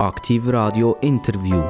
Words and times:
Aktiv 0.00 0.42
Radio 0.48 0.96
Interview. 1.02 1.62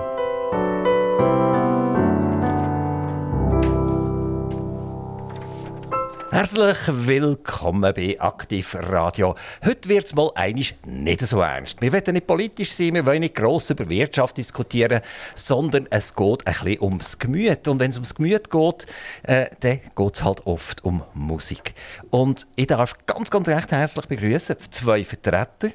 Herzlich 6.30 6.78
willkommen 6.88 7.92
bei 7.94 8.18
Aktiv 8.18 8.76
Radio. 8.80 9.34
Heute 9.62 9.88
wird 9.90 10.06
es 10.06 10.14
mal 10.14 10.30
einig 10.36 10.74
nicht 10.86 11.20
so 11.20 11.42
ernst. 11.42 11.82
Wir 11.82 11.92
wollen 11.92 12.14
nicht 12.14 12.26
politisch 12.26 12.72
sein, 12.72 12.94
wir 12.94 13.04
wollen 13.04 13.20
nicht 13.20 13.34
gross 13.34 13.68
über 13.68 13.90
Wirtschaft 13.90 14.38
diskutieren, 14.38 15.02
sondern 15.34 15.86
es 15.90 16.16
geht 16.16 16.46
ein 16.46 16.54
bisschen 16.54 16.80
ums 16.80 17.18
Gemüt. 17.18 17.68
Und 17.68 17.78
wenn 17.78 17.90
es 17.90 17.96
ums 17.96 18.14
Gemüt 18.14 18.50
geht, 18.50 18.86
äh, 19.24 19.50
dann 19.60 19.80
geht 19.94 20.14
es 20.14 20.24
halt 20.24 20.46
oft 20.46 20.82
um 20.82 21.02
Musik. 21.12 21.74
Und 22.08 22.46
ich 22.56 22.68
darf 22.68 22.96
ganz, 23.04 23.30
ganz 23.30 23.48
recht 23.48 23.70
herzlich 23.70 24.06
begrüßen 24.06 24.56
zwei 24.70 25.04
Vertreter 25.04 25.72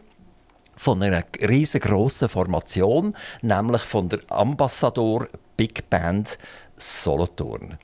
von 0.80 1.04
einer 1.04 1.26
riesengroßen 1.42 2.30
Formation, 2.30 3.14
nämlich 3.42 3.82
von 3.82 4.08
der 4.08 4.20
Ambassador 4.30 5.28
Big 5.58 5.90
Band 5.90 6.38
Solothurn. 6.78 7.78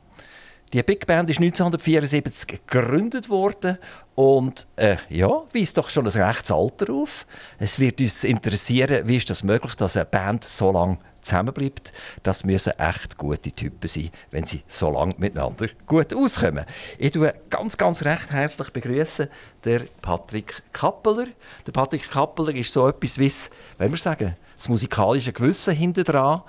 Die 0.71 0.81
Big 0.81 1.05
Band 1.05 1.29
ist 1.29 1.39
1974 1.39 2.47
gegründet 2.47 3.29
worden 3.29 3.79
und 4.15 4.65
äh, 4.77 4.95
ja, 5.09 5.27
weist 5.53 5.77
doch 5.77 5.89
schon 5.89 6.07
ein 6.07 6.21
rechtes 6.21 6.51
Alter 6.51 6.93
auf. 6.93 7.27
Es 7.59 7.79
wird 7.79 7.99
uns 7.99 8.23
interessieren, 8.23 9.05
wie 9.05 9.17
ist 9.17 9.29
das 9.29 9.43
möglich, 9.43 9.75
dass 9.75 9.97
eine 9.97 10.05
Band 10.05 10.45
so 10.45 10.71
lange 10.71 10.97
zusammenbleibt. 11.25 11.91
Das 12.23 12.43
müssen 12.43 12.73
echt 12.79 13.17
gute 13.17 13.51
Typen 13.51 13.87
sein, 13.87 14.09
wenn 14.31 14.45
sie 14.45 14.63
so 14.67 14.91
lange 14.91 15.15
miteinander 15.17 15.67
gut 15.85 16.13
auskommen. 16.13 16.65
Ich 16.97 17.11
begrüße 17.11 17.33
ganz, 17.49 17.77
ganz 17.77 18.03
recht 18.03 18.31
herzlich 18.31 18.69
begrüßen 18.69 19.27
der 19.63 19.81
Patrick 20.01 20.61
Kappeler. 20.71 21.27
Der 21.65 21.71
Patrick 21.71 22.09
Kappeler 22.09 22.55
ist 22.55 22.71
so 22.71 22.87
etwas 22.87 23.19
wie, 23.19 23.31
wenn 23.77 23.91
wir 23.91 23.97
sagen, 23.97 24.35
das 24.55 24.69
musikalische 24.69 25.33
Gewissen 25.33 25.75
hinter 25.75 26.03
dran. 26.03 26.41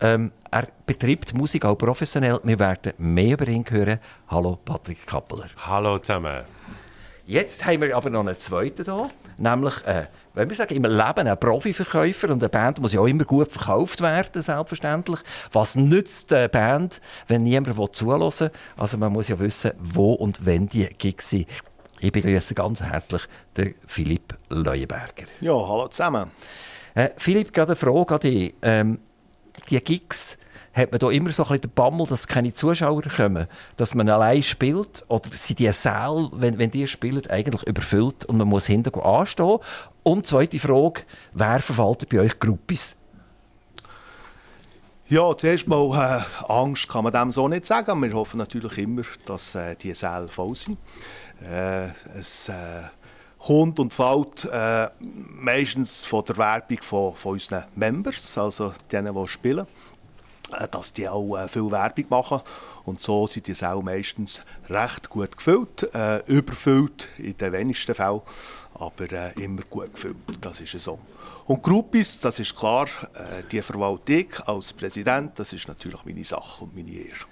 Ähm, 0.00 0.32
er 0.50 0.68
betreibt 0.86 1.34
Musik 1.34 1.64
auch 1.64 1.76
professionell. 1.76 2.40
Wir 2.42 2.58
werden 2.58 2.92
mehr 2.98 3.34
über 3.34 3.48
ihn 3.48 3.64
hören. 3.68 3.98
Hallo 4.28 4.58
Patrick 4.64 5.06
Kappeler. 5.06 5.46
Hallo 5.56 5.98
zusammen. 5.98 6.44
Jetzt 7.26 7.64
haben 7.64 7.80
wir 7.80 7.96
aber 7.96 8.10
noch 8.10 8.20
einen 8.20 8.38
zweiten 8.38 8.84
hier, 8.84 9.10
nämlich 9.38 9.74
äh, 9.86 10.04
wenn 10.34 10.48
wir 10.48 10.56
sagen, 10.56 10.74
im 10.74 10.84
Leben 10.84 11.28
ein 11.28 11.38
Profiverkäufer 11.38 12.30
und 12.30 12.42
eine 12.42 12.48
Band 12.48 12.80
muss 12.80 12.92
ja 12.92 13.00
auch 13.00 13.06
immer 13.06 13.24
gut 13.24 13.50
verkauft 13.52 14.00
werden, 14.00 14.42
selbstverständlich. 14.42 15.20
Was 15.52 15.76
nützt 15.76 16.32
eine 16.32 16.48
Band, 16.48 17.00
wenn 17.28 17.44
niemand 17.44 17.96
zuhören 17.96 18.20
will? 18.20 18.50
Also 18.76 18.98
man 18.98 19.12
muss 19.12 19.28
ja 19.28 19.38
wissen, 19.38 19.72
wo 19.78 20.14
und 20.14 20.44
wenn 20.44 20.66
die 20.66 20.86
Gigs 20.98 21.30
sind. 21.30 21.46
Ich 22.00 22.12
begrüße 22.12 22.54
ganz 22.54 22.82
herzlich 22.82 23.22
den 23.56 23.74
Philipp 23.86 24.36
Leuenberger. 24.50 25.26
Ja, 25.40 25.52
hallo 25.52 25.88
zusammen. 25.88 26.30
Äh, 26.94 27.10
Philipp, 27.16 27.52
gerade 27.52 27.72
eine 27.72 27.76
Frage 27.76 28.14
an 28.14 28.20
dich. 28.20 28.54
Ähm, 28.62 28.98
die 29.70 29.80
Gigs, 29.80 30.36
hat 30.74 30.90
man 30.90 30.98
da 30.98 31.08
immer 31.10 31.30
so 31.30 31.44
ein 31.44 31.48
bisschen 31.48 31.60
den 31.62 31.70
Bammel, 31.70 32.06
dass 32.06 32.26
keine 32.26 32.52
Zuschauer 32.52 33.02
kommen, 33.02 33.46
dass 33.76 33.94
man 33.94 34.08
allein 34.08 34.42
spielt 34.42 35.04
oder 35.08 35.30
sind 35.30 35.60
die 35.60 35.70
Säle, 35.70 36.28
wenn, 36.32 36.58
wenn 36.58 36.70
die 36.70 36.88
spielen, 36.88 37.22
eigentlich 37.30 37.62
überfüllt 37.62 38.24
und 38.24 38.38
man 38.38 38.48
muss 38.48 38.66
hinten 38.66 38.98
anstehen? 39.00 39.58
Und 40.04 40.26
zweite 40.26 40.58
Frage, 40.58 41.02
wer 41.32 41.60
verwaltet 41.60 42.10
bei 42.10 42.20
euch 42.20 42.38
Gruppis? 42.38 42.94
Ja, 45.08 45.34
zuerst 45.36 45.66
mal 45.66 45.90
äh, 45.92 46.44
Angst 46.52 46.88
kann 46.88 47.04
man 47.04 47.12
dem 47.12 47.30
so 47.30 47.48
nicht 47.48 47.64
sagen. 47.64 48.02
Wir 48.02 48.12
hoffen 48.12 48.38
natürlich 48.38 48.76
immer, 48.78 49.02
dass 49.24 49.54
äh, 49.54 49.74
die 49.76 49.92
Säle 49.92 50.28
voll 50.28 50.54
sind. 50.56 50.78
Äh, 51.42 51.88
es 52.18 52.50
äh, 52.50 52.82
kommt 53.38 53.78
und 53.78 53.94
fällt 53.94 54.44
äh, 54.44 54.88
meistens 55.00 56.04
von 56.04 56.24
der 56.26 56.36
Werbung 56.36 56.82
von, 56.82 57.14
von 57.14 57.32
unseren 57.32 57.64
Members, 57.74 58.36
also 58.36 58.74
denen, 58.92 59.14
die 59.14 59.28
spielen. 59.28 59.66
Äh, 60.58 60.68
dass 60.68 60.92
die 60.92 61.08
auch 61.08 61.48
viel 61.48 61.70
Werbung 61.70 62.06
machen. 62.10 62.40
Und 62.84 63.00
so 63.00 63.26
sind 63.26 63.46
die 63.46 63.64
auch 63.64 63.82
meistens 63.82 64.42
recht 64.68 65.08
gut 65.08 65.36
gefüllt, 65.38 65.88
überfüllt 66.26 67.08
in 67.16 67.34
den 67.38 67.52
wenigsten 67.52 67.94
Fällen, 67.94 68.20
aber 68.74 69.10
äh, 69.12 69.32
immer 69.42 69.62
gut 69.62 69.94
gefüllt. 69.94 70.16
Das 70.40 70.60
ist 70.60 70.78
so. 70.78 70.98
Und 71.46 71.62
Gruppis, 71.62 72.20
das 72.20 72.38
ist 72.38 72.54
klar, 72.56 72.86
äh, 73.14 73.42
die 73.50 73.62
Verwaltung 73.62 74.26
als 74.46 74.72
Präsident, 74.72 75.38
das 75.38 75.52
ist 75.52 75.68
natürlich 75.68 76.04
meine 76.04 76.24
Sache 76.24 76.64
und 76.64 76.74
meine 76.74 76.90
Ehre. 76.90 77.26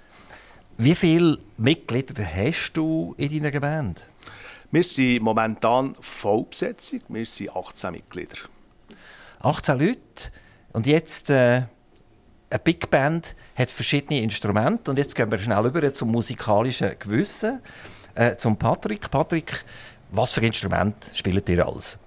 Wie 0.77 0.95
viele 0.95 1.37
Mitglieder 1.57 2.25
hast 2.25 2.73
du 2.73 3.13
in 3.17 3.43
deiner 3.43 3.59
Band? 3.59 4.01
Wir 4.71 4.83
sind 4.83 5.21
momentan 5.21 5.95
Vollbesetzung, 5.99 7.01
wir 7.09 7.25
sind 7.27 7.55
18 7.55 7.91
Mitglieder. 7.91 8.37
18 9.39 9.79
Leute 9.79 10.31
und 10.71 10.87
jetzt 10.87 11.29
äh, 11.29 11.63
eine 12.49 12.59
Big 12.63 12.89
Band 12.89 13.35
hat 13.55 13.69
verschiedene 13.69 14.21
Instrumente 14.21 14.89
und 14.89 14.97
jetzt 14.97 15.15
gehen 15.15 15.29
wir 15.29 15.39
schnell 15.39 15.65
über 15.65 15.93
zum 15.93 16.11
musikalischen 16.11 16.97
Gewissen, 16.97 17.61
äh, 18.15 18.35
zum 18.35 18.57
Patrick. 18.57 19.09
Patrick, 19.11 19.65
was 20.13 20.33
für 20.33 20.45
Instrument 20.45 21.11
spielt 21.15 21.49
ihr 21.49 21.65
alles? 21.65 21.97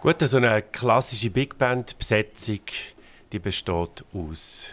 Gut, 0.00 0.20
so 0.20 0.36
eine 0.36 0.62
klassische 0.62 1.28
Big 1.28 1.58
Band 1.58 1.98
Besetzung, 1.98 2.60
die 3.32 3.40
besteht 3.40 4.04
aus 4.14 4.68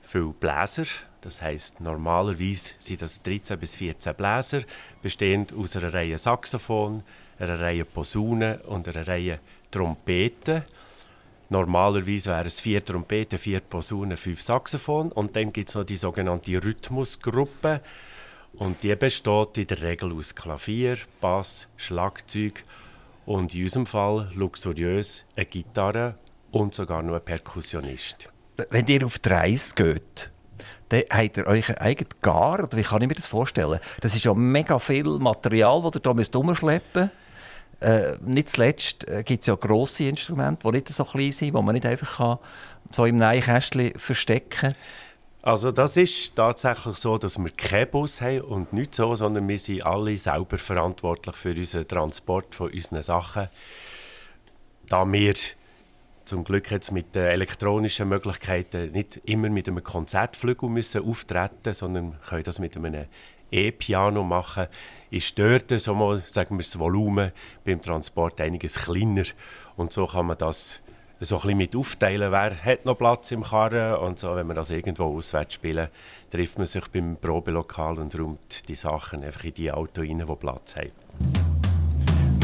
viel 0.00 0.32
Bläser. 0.40 0.84
Das 1.20 1.42
heißt 1.42 1.82
normalerweise 1.82 2.74
sind 2.78 3.02
das 3.02 3.22
13 3.22 3.58
bis 3.58 3.74
14 3.74 4.14
Bläser, 4.14 4.62
bestehend 5.02 5.52
aus 5.52 5.76
einer 5.76 5.92
Reihe 5.92 6.16
Saxophon, 6.16 7.02
einer 7.38 7.60
Reihe 7.60 7.84
Posaunen 7.84 8.62
und 8.62 8.88
einer 8.88 9.06
Reihe 9.06 9.38
Trompeten. 9.70 10.62
Normalerweise 11.50 12.30
wären 12.30 12.46
es 12.46 12.60
vier 12.60 12.82
Trompeten, 12.82 13.38
vier 13.38 13.60
Posaunen, 13.60 14.16
fünf 14.16 14.40
Saxophon. 14.40 15.12
Und 15.12 15.36
dann 15.36 15.52
gibt 15.52 15.68
es 15.68 15.74
noch 15.74 15.84
die 15.84 15.96
sogenannte 15.96 16.62
Rhythmusgruppe. 16.62 17.82
Und 18.54 18.82
die 18.82 18.94
besteht 18.96 19.58
in 19.58 19.66
der 19.66 19.82
Regel 19.82 20.12
aus 20.12 20.34
Klavier, 20.34 20.98
Bass, 21.20 21.68
Schlagzeug 21.76 22.64
und 23.26 23.54
in 23.54 23.64
unserem 23.64 23.86
Fall 23.86 24.30
luxuriös 24.34 25.24
eine 25.36 25.46
Gitarre 25.46 26.14
und 26.50 26.74
sogar 26.74 27.02
noch 27.02 27.14
ein 27.14 27.24
Perkussionist. 27.24 28.30
Wenn 28.70 28.86
ihr 28.86 29.04
auf 29.06 29.18
die 29.18 29.28
Reise 29.28 29.74
geht, 29.74 30.30
dann 30.88 31.02
habt 31.10 31.36
ihr 31.36 31.46
euch 31.46 31.68
ein 31.68 31.78
eigenes 31.78 32.20
Gar, 32.20 32.64
oder 32.64 32.76
wie 32.76 32.82
kann 32.82 33.02
ich 33.02 33.08
mir 33.08 33.14
das 33.14 33.26
vorstellen? 33.26 33.78
Das 34.00 34.14
ist 34.14 34.24
ja 34.24 34.34
mega 34.34 34.78
viel 34.78 35.04
Material, 35.04 35.82
das 35.82 36.02
ihr 36.04 36.24
hier 36.24 36.40
umschleppen 36.40 37.02
müsst. 37.02 37.12
Äh, 37.80 38.16
nicht 38.24 38.48
zuletzt 38.48 39.06
äh, 39.06 39.22
gibt 39.22 39.42
es 39.42 39.46
ja 39.46 39.54
grosse 39.54 40.04
Instrumente, 40.04 40.66
die 40.66 40.72
nicht 40.72 40.92
so 40.92 41.04
klein 41.04 41.30
sind, 41.30 41.54
die 41.54 41.62
man 41.62 41.74
nicht 41.74 41.86
einfach 41.86 42.16
kann, 42.16 42.38
so 42.90 43.04
im 43.04 43.16
Nähkästchen 43.16 43.96
verstecken 43.96 44.50
kann. 44.50 44.74
Also 45.48 45.70
das 45.70 45.96
ist 45.96 46.36
tatsächlich 46.36 46.98
so, 46.98 47.16
dass 47.16 47.38
wir 47.38 47.48
keinen 47.48 47.90
Bus 47.90 48.20
haben 48.20 48.42
und 48.42 48.74
nicht 48.74 48.94
so, 48.94 49.14
sondern 49.14 49.48
wir 49.48 49.58
sind 49.58 49.80
alle 49.80 50.14
selber 50.18 50.58
verantwortlich 50.58 51.36
für 51.36 51.54
unseren 51.54 51.88
Transport 51.88 52.54
von 52.54 52.70
unseren 52.70 53.02
Sachen. 53.02 53.48
Da 54.90 55.10
wir 55.10 55.34
zum 56.26 56.44
Glück 56.44 56.70
jetzt 56.70 56.92
mit 56.92 57.14
den 57.14 57.24
elektronischen 57.24 58.10
Möglichkeiten 58.10 58.92
nicht 58.92 59.22
immer 59.24 59.48
mit 59.48 59.68
einem 59.68 59.82
Konzertflügel 59.82 60.68
müssen 60.68 61.08
auftreten, 61.08 61.72
sondern 61.72 62.20
können 62.28 62.44
das 62.44 62.58
mit 62.58 62.76
einem 62.76 63.06
E-Piano 63.50 64.22
machen, 64.24 64.66
ist 65.10 65.38
dort 65.38 65.70
so 65.80 65.94
mal, 65.94 66.22
sagen 66.26 66.58
wir, 66.58 66.62
das 66.62 66.78
Volumen 66.78 67.32
beim 67.64 67.80
Transport 67.80 68.38
einiges 68.42 68.74
kleiner. 68.74 69.24
Und 69.76 69.94
so 69.94 70.06
kann 70.08 70.26
man 70.26 70.36
das 70.36 70.82
so 71.20 71.36
ein 71.36 71.42
bisschen 71.42 71.58
mit 71.58 71.74
aufteilen, 71.76 72.30
wer 72.30 72.64
hat 72.64 72.84
noch 72.84 72.96
Platz 72.96 73.32
im 73.32 73.42
Karren 73.42 73.96
und 73.96 74.20
so, 74.20 74.36
wenn 74.36 74.46
wir 74.46 74.54
das 74.54 74.70
irgendwo 74.70 75.16
auswärts 75.16 75.54
spielen, 75.54 75.88
trifft 76.30 76.58
man 76.58 76.66
sich 76.66 76.86
beim 76.88 77.16
Probelokal 77.16 77.98
und 77.98 78.16
räumt 78.16 78.68
die 78.68 78.76
Sachen 78.76 79.24
einfach 79.24 79.42
in 79.42 79.54
die 79.54 79.72
Auto 79.72 80.02
rein, 80.02 80.24
die 80.24 80.36
Platz 80.36 80.76
haben. 80.76 80.92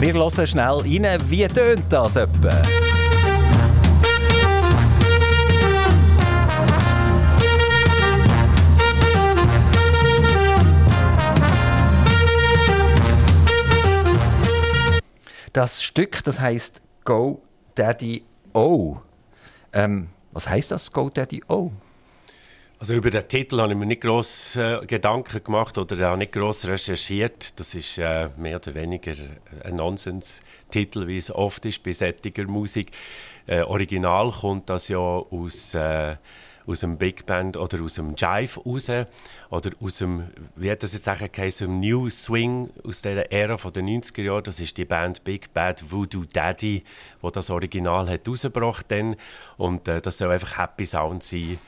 Wir 0.00 0.12
hören 0.12 0.46
schnell 0.46 1.04
rein, 1.04 1.20
wie 1.30 1.46
tönt 1.46 1.84
das 1.88 2.16
etwa? 2.16 2.62
Das 15.52 15.80
Stück, 15.80 16.24
das 16.24 16.40
heißt 16.40 16.82
Go 17.04 17.40
Daddy 17.76 18.24
O. 18.54 19.00
Ähm, 19.72 20.08
was 20.32 20.48
heißt 20.48 20.70
das, 20.70 20.90
Go 20.92 21.10
Daddy 21.10 21.42
O? 21.48 21.70
Also 22.78 22.92
über 22.92 23.10
den 23.10 23.26
Titel 23.26 23.60
habe 23.60 23.72
ich 23.72 23.78
mir 23.78 23.86
nicht 23.86 24.02
groß 24.02 24.56
äh, 24.56 24.86
Gedanken 24.86 25.42
gemacht 25.42 25.78
oder 25.78 26.12
auch 26.12 26.16
nicht 26.16 26.32
groß 26.32 26.66
recherchiert. 26.66 27.58
Das 27.58 27.74
ist 27.74 27.98
äh, 27.98 28.28
mehr 28.36 28.56
oder 28.56 28.74
weniger 28.74 29.14
ein 29.62 29.76
Nonsens-Titel, 29.76 31.06
wie 31.06 31.18
es 31.18 31.30
oft 31.30 31.64
ist 31.64 31.82
bei 31.82 31.92
sättiger 31.92 32.44
Musik. 32.44 32.90
Äh, 33.46 33.62
original 33.62 34.30
kommt 34.32 34.68
das 34.70 34.88
ja 34.88 34.98
aus, 34.98 35.74
äh, 35.74 36.16
aus 36.66 36.80
dem 36.80 36.96
Big 36.96 37.26
Band 37.26 37.56
oder 37.56 37.82
aus 37.82 37.94
dem 37.94 38.14
Jive 38.16 38.60
raus 38.64 38.88
oder 39.50 39.70
aus 39.80 39.98
dem, 39.98 40.24
wie 40.56 40.70
hat 40.70 40.82
das 40.82 40.94
jetzt 40.94 41.04
sagen 41.04 41.28
geheißen, 41.30 41.80
New 41.80 42.08
Swing 42.10 42.70
aus 42.86 43.02
der 43.02 43.32
Ära 43.32 43.56
von 43.56 43.72
den 43.72 43.86
90er 43.86 44.22
Jahren. 44.22 44.44
Das 44.44 44.60
ist 44.60 44.76
die 44.76 44.84
Band 44.84 45.24
Big 45.24 45.52
Bad 45.52 45.90
Voodoo 45.90 46.24
Daddy, 46.24 46.82
wo 47.20 47.30
das 47.30 47.50
Original 47.50 48.08
hat 48.08 48.28
rausgebracht 48.28 48.86
dann. 48.88 49.16
und 49.56 49.86
äh, 49.88 50.00
das 50.00 50.18
soll 50.18 50.30
einfach 50.30 50.58
Happy 50.58 50.86
Sound 50.86 51.22
sein 51.22 51.58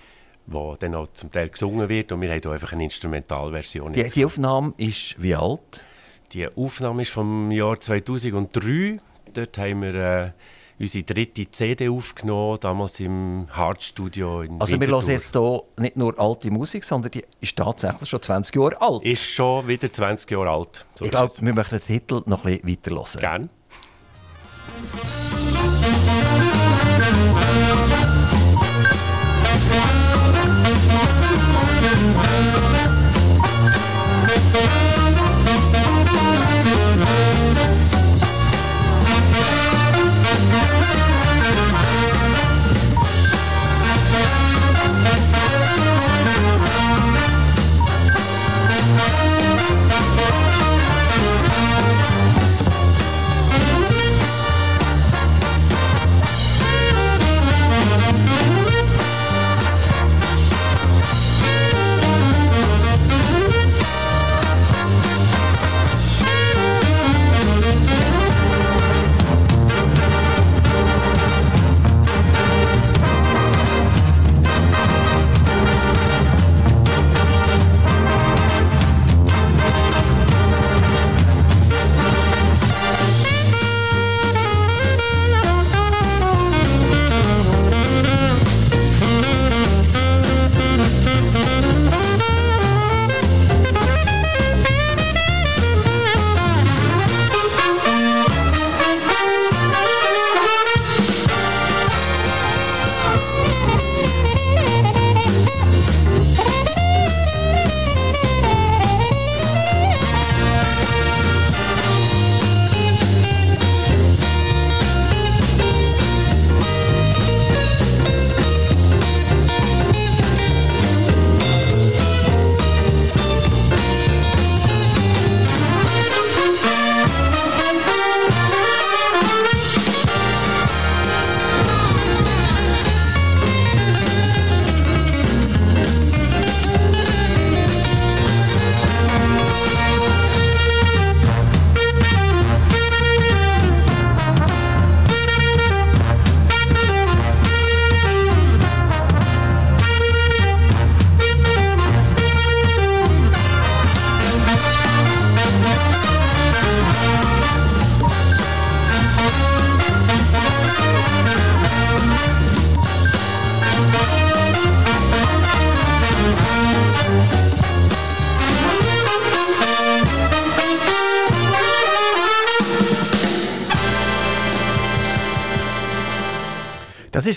wo 0.47 0.77
dann 0.77 0.95
auch 0.95 1.09
zum 1.13 1.31
Teil 1.31 1.49
gesungen 1.49 1.89
wird 1.89 2.13
und 2.13 2.21
wir 2.21 2.31
haben 2.31 2.41
hier 2.41 2.53
einfach 2.53 2.73
eine 2.73 2.85
Instrumentalversion. 2.85 3.93
Die, 3.93 4.05
die 4.05 4.25
Aufnahme 4.25 4.75
ist 4.77 5.21
wie 5.21 5.35
alt? 5.35 5.85
Die 6.33 6.47
Aufnahme 6.49 7.03
ist 7.03 7.11
vom 7.11 7.51
Jahr 7.51 7.81
2003. 7.81 8.99
Dort 9.33 9.59
haben 9.59 9.83
wir 9.83 9.95
äh, 9.95 10.31
unsere 10.79 11.05
dritte 11.05 11.51
CD 11.51 11.89
aufgenommen, 11.89 12.59
damals 12.61 13.01
im 13.01 13.47
Hard 13.51 13.83
Studio 13.83 14.43
in 14.43 14.61
Also 14.61 14.79
wir 14.81 14.87
hören 14.87 15.07
jetzt 15.07 15.33
hier 15.33 15.63
nicht 15.79 15.97
nur 15.97 16.19
alte 16.19 16.51
Musik, 16.51 16.85
sondern 16.85 17.11
die 17.11 17.25
ist 17.41 17.57
tatsächlich 17.57 18.09
schon 18.09 18.23
20 18.23 18.55
Jahre 18.55 18.81
alt. 18.81 19.03
Ist 19.03 19.23
schon 19.23 19.67
wieder 19.69 19.93
20 19.93 20.31
Jahre 20.31 20.51
alt. 20.51 20.87
So 20.97 21.05
ich 21.05 21.11
glaube, 21.11 21.33
wir 21.41 21.55
möchten 21.55 21.79
den 21.79 21.87
Titel 21.87 22.23
noch 22.27 22.45
ein 22.45 22.61
bisschen 22.61 22.69
weiter 22.69 22.91
hören. 22.91 23.21
Gerne. 23.21 23.49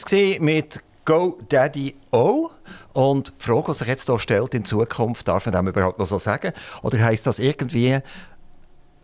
Das 0.10 0.18
war 0.18 0.42
mit 0.42 0.80
Go 1.06 1.38
Daddy 1.50 1.94
O. 2.12 2.50
Und 2.94 3.32
die 3.40 3.46
Frage, 3.46 3.66
die 3.68 3.78
sich 3.78 3.88
jetzt 3.88 4.08
hier 4.08 4.18
stellt, 4.18 4.56
in 4.56 4.66
Zukunft, 4.66 5.28
darf 5.28 5.46
man 5.46 5.54
dem 5.54 5.68
überhaupt 5.68 6.00
noch 6.00 6.08
so 6.08 6.18
sagen? 6.18 6.52
Oder 6.82 7.04
heisst 7.04 7.28
das 7.28 7.38
irgendwie 7.38 8.00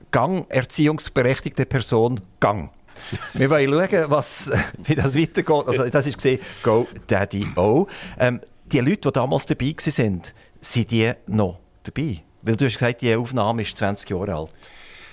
Gang, 0.10 0.50
erziehungsberechtigte 0.50 1.68
Person, 1.68 2.22
Gang? 2.40 2.72
Wir 3.34 3.52
wollen 3.52 3.70
schauen, 3.70 4.06
was, 4.10 4.52
wie 4.84 4.96
das 4.96 5.16
weitergeht. 5.16 5.68
Also, 5.68 5.88
das 5.88 6.08
ist 6.08 6.18
gesehen, 6.18 6.40
Go 6.64 6.88
Daddy 7.06 7.46
O. 7.56 7.86
Ähm, 8.18 8.42
die 8.66 8.80
Leute, 8.80 9.02
die 9.02 9.12
damals 9.12 9.46
dabei 9.46 9.76
waren, 9.76 10.22
sind 10.60 10.90
die 10.90 11.12
noch 11.28 11.60
dabei? 11.84 12.24
Weil 12.42 12.56
du 12.56 12.66
hast 12.66 12.80
gesagt, 12.80 13.02
die 13.02 13.14
Aufnahme 13.16 13.62
ist 13.62 13.78
20 13.78 14.10
Jahre 14.10 14.34
alt. 14.34 14.50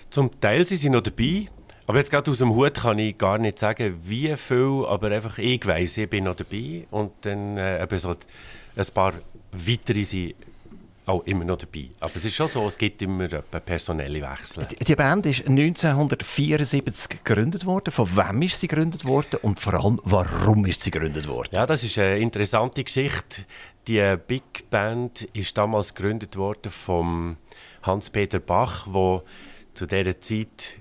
Zum 0.09 0.41
Teil 0.41 0.65
sind 0.65 0.79
sie 0.79 0.89
noch 0.89 1.03
dabei. 1.03 1.49
Aber 1.93 1.99
jetzt 1.99 2.11
gerade 2.11 2.31
aus 2.31 2.39
dem 2.39 2.55
Hut 2.55 2.73
kann 2.73 2.99
ich 2.99 3.19
gar 3.19 3.37
nicht 3.37 3.59
sagen, 3.59 4.01
wie 4.03 4.35
viel, 4.39 4.83
aber 4.89 5.11
einfach 5.11 5.37
ich 5.37 5.67
weiss, 5.67 5.99
ich 5.99 6.09
bin 6.09 6.25
noch 6.25 6.35
dabei 6.35 6.87
und 6.91 7.13
dann 7.21 7.59
äh, 7.59 7.83
eben 7.83 7.99
so 7.99 8.15
ein 8.77 8.87
paar 8.95 9.13
weitere 9.53 10.03
sind 10.03 10.35
auch 11.05 11.23
immer 11.25 11.45
noch 11.45 11.59
dabei. 11.59 11.91
Aber 12.01 12.17
es 12.17 12.25
ist 12.25 12.35
schon 12.35 12.49
so, 12.49 12.67
es 12.67 12.79
gibt 12.79 13.03
immer 13.03 13.29
personelle 13.29 14.23
Wechsel. 14.23 14.67
Die, 14.71 14.83
die 14.83 14.97
Band 14.97 15.27
ist 15.27 15.47
1974 15.47 17.23
gegründet 17.23 17.67
worden. 17.67 17.91
Von 17.91 18.17
wem 18.17 18.41
ist 18.41 18.59
sie 18.59 18.69
gegründet 18.69 19.05
worden 19.05 19.41
und 19.43 19.61
vor 19.61 19.75
allem, 19.75 20.01
warum 20.05 20.65
ist 20.65 20.81
sie 20.81 20.91
gegründet 20.91 21.29
worden? 21.29 21.51
Ja, 21.53 21.67
das 21.67 21.85
ist 21.85 21.99
eine 21.99 22.17
interessante 22.17 22.85
Geschichte. 22.85 23.45
Die 23.87 24.17
Big 24.27 24.71
Band 24.71 25.29
ist 25.35 25.59
damals 25.59 25.95
gegründet 25.95 26.39
worden 26.39 26.73
von 26.73 27.37
Hans-Peter 27.83 28.39
Bach, 28.39 28.87
der 28.91 29.23
zu 29.75 29.87
dieser 29.87 30.19
Zeit 30.19 30.79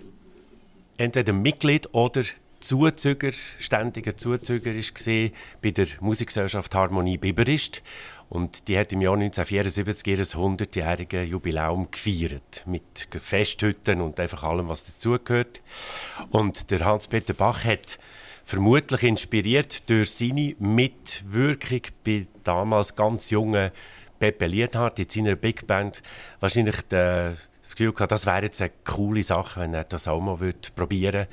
entweder 1.02 1.34
Mitglied 1.34 1.94
oder 1.94 2.24
Zuzüger, 2.60 3.32
ständiger 3.58 4.16
Zuzüger 4.16 4.72
gesehen 4.72 5.34
bei 5.64 5.72
der 5.72 5.88
Musikgesellschaft 6.00 6.76
Harmonie 6.76 7.18
Biberist. 7.18 7.82
Und 8.30 8.68
die 8.68 8.78
hat 8.78 8.94
im 8.94 9.02
Jahr 9.02 9.16
1974 9.16 10.08
ihr 10.08 10.20
100-jähriges 10.20 11.24
Jubiläum 11.24 11.90
gefeiert. 11.90 12.64
Mit 12.68 13.08
Festhütten 13.20 14.00
und 14.00 14.20
einfach 14.20 14.44
allem, 14.44 14.70
was 14.70 14.84
dazugehört. 14.84 15.62
Und 16.30 16.70
der 16.70 16.86
Hans-Peter 16.86 17.34
Bach 17.34 17.66
hat 17.66 18.00
vermutlich 18.46 19.04
inspiriert 19.04 19.90
durch 19.90 20.12
seine 20.12 20.56
Mitwirkung 20.60 21.82
bei 22.06 22.28
damals 22.44 22.96
ganz 22.96 23.32
jungen 23.32 23.72
Pepe 24.20 24.46
Lienhardt 24.46 25.00
in 25.00 25.10
seiner 25.10 25.36
Big 25.36 25.66
Band. 25.66 26.04
Wahrscheinlich 26.40 26.82
der 26.84 27.36
das 27.72 27.78
Gefühl 27.78 27.94
gehabt, 27.94 28.12
das 28.12 28.26
wäre 28.26 28.44
jetzt 28.44 28.62
eine 28.62 28.72
coole 28.84 29.24
Sache, 29.24 29.62
wenn 29.62 29.74
er 29.74 29.86
das 29.86 30.08
auch 30.08 30.20
mal 30.20 30.38
probieren 30.76 31.14
würde. 31.14 31.28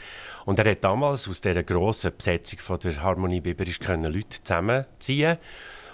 Und 0.45 0.59
er 0.59 0.71
hat 0.71 0.85
damals 0.85 1.29
aus 1.29 1.41
dieser 1.41 1.65
grossen 1.65 2.13
Besetzung 2.17 2.61
von 2.61 2.79
der 2.79 3.03
Harmonie 3.03 3.41
Biberisch 3.41 3.81
können 3.81 4.13
Leute 4.13 4.43
zusammenziehen 4.43 5.37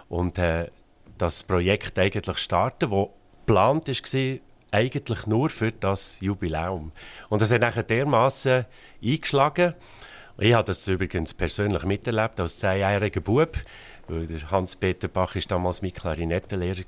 und 0.09 0.39
äh, 0.39 0.69
das 1.17 1.43
Projekt 1.45 1.99
eigentlich 1.99 2.39
starten, 2.39 2.91
das 2.91 3.09
geplant 3.47 3.89
war, 3.89 4.39
eigentlich 4.71 5.27
nur 5.27 5.49
für 5.49 5.73
das 5.73 6.19
Jubiläum. 6.21 6.93
Und 7.31 7.41
das 7.41 7.51
hat 7.51 7.63
nachher 7.63 7.83
dermaßen 7.83 8.67
eingeschlagen. 9.03 9.75
Ich 10.37 10.53
habe 10.53 10.65
das 10.65 10.87
übrigens 10.89 11.33
persönlich 11.33 11.85
miterlebt 11.85 12.41
als 12.41 12.59
zehnjähriger 12.59 13.21
Bub 13.21 13.57
der 14.09 14.51
Hans-Peter 14.51 15.09
Bach 15.09 15.35
ist 15.37 15.51
damals 15.51 15.83
mein 15.83 15.93
Klarinettenlehrer 15.93 16.83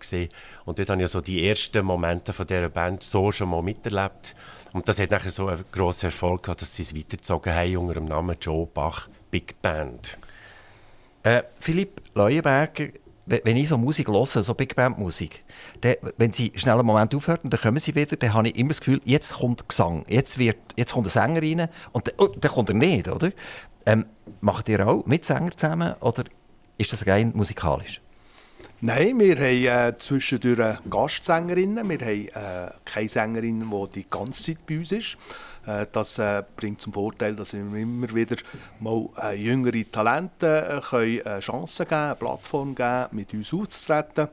und 0.64 0.78
dort 0.78 0.90
habe 0.90 1.02
ich 1.02 1.10
so 1.10 1.20
die 1.20 1.48
ersten 1.48 1.84
Momente 1.84 2.32
von 2.32 2.46
dieser 2.46 2.68
Band 2.68 3.02
so 3.02 3.32
schon 3.32 3.48
mal 3.48 3.62
miterlebt. 3.62 4.34
Und 4.74 4.88
das 4.88 4.98
hat 4.98 5.10
nachher 5.10 5.30
so 5.30 5.48
einen 5.48 5.64
grossen 5.72 6.06
Erfolg 6.06 6.42
gehabt, 6.42 6.62
dass 6.62 6.74
sie 6.74 6.82
es 6.82 6.94
weitergezogen 6.94 7.54
haben 7.54 7.76
unter 7.78 7.94
dem 7.94 8.04
Namen 8.04 8.36
Joe 8.40 8.66
Bach 8.66 9.08
Big 9.30 9.60
Band. 9.62 10.18
Äh, 11.22 11.42
Philipp 11.58 12.02
Leuenberger, 12.14 12.88
wenn 13.26 13.56
ich 13.56 13.68
so 13.68 13.76
Musik 13.76 14.08
höre, 14.08 14.26
so 14.26 14.54
Big 14.54 14.76
Band 14.76 14.98
Musik, 14.98 15.44
dann, 15.80 15.96
wenn 16.16 16.32
sie 16.32 16.52
schnell 16.54 16.74
einen 16.74 16.86
Moment 16.86 17.14
aufhört 17.14 17.42
und 17.42 17.52
dann 17.52 17.60
kommen 17.60 17.78
sie 17.78 17.94
wieder, 17.94 18.16
dann 18.16 18.34
habe 18.34 18.48
ich 18.48 18.56
immer 18.56 18.68
das 18.68 18.80
Gefühl, 18.80 19.00
jetzt 19.04 19.34
kommt 19.34 19.68
Gesang, 19.68 20.04
jetzt, 20.08 20.38
wird, 20.38 20.58
jetzt 20.76 20.92
kommt 20.92 21.06
ein 21.06 21.10
Sänger 21.10 21.42
rein 21.42 21.68
und 21.92 22.06
dann, 22.06 22.14
oh, 22.18 22.28
dann 22.28 22.52
kommt 22.52 22.68
er 22.68 22.74
nicht, 22.76 23.08
oder? 23.08 23.32
Ähm, 23.84 24.06
macht 24.40 24.68
ihr 24.68 24.86
auch 24.86 25.04
mit 25.06 25.24
Sänger 25.24 25.56
zusammen 25.56 25.94
oder 26.00 26.24
ist 26.78 26.92
das 26.92 27.06
rein 27.06 27.32
musikalisch? 27.34 28.00
Nein, 28.80 29.18
wir 29.18 29.36
haben 29.36 29.94
äh, 29.94 29.98
zwischendurch 29.98 30.78
Gastsängerinnen. 30.90 31.88
Wir 31.88 31.98
haben 31.98 32.28
äh, 32.28 32.70
keine 32.84 33.08
Sängerin, 33.08 33.64
die 33.70 34.00
die 34.00 34.06
ganze 34.10 34.42
Zeit 34.42 34.66
bei 34.66 34.78
uns 34.78 34.92
ist. 34.92 35.16
Äh, 35.66 35.86
das 35.90 36.18
äh, 36.18 36.42
bringt 36.56 36.80
zum 36.80 36.92
Vorteil, 36.92 37.34
dass 37.34 37.52
wir 37.52 37.60
immer 37.60 38.14
wieder 38.14 38.36
mal 38.80 39.08
äh, 39.22 39.34
jüngere 39.34 39.84
Talente 39.90 40.82
können, 40.88 41.22
eine 41.22 41.40
Chance 41.40 41.84
geben, 41.84 42.00
eine 42.00 42.14
Plattform 42.14 42.74
geben, 42.74 43.08
mit 43.12 43.34
uns 43.34 43.52
aufzutreten. 43.52 44.28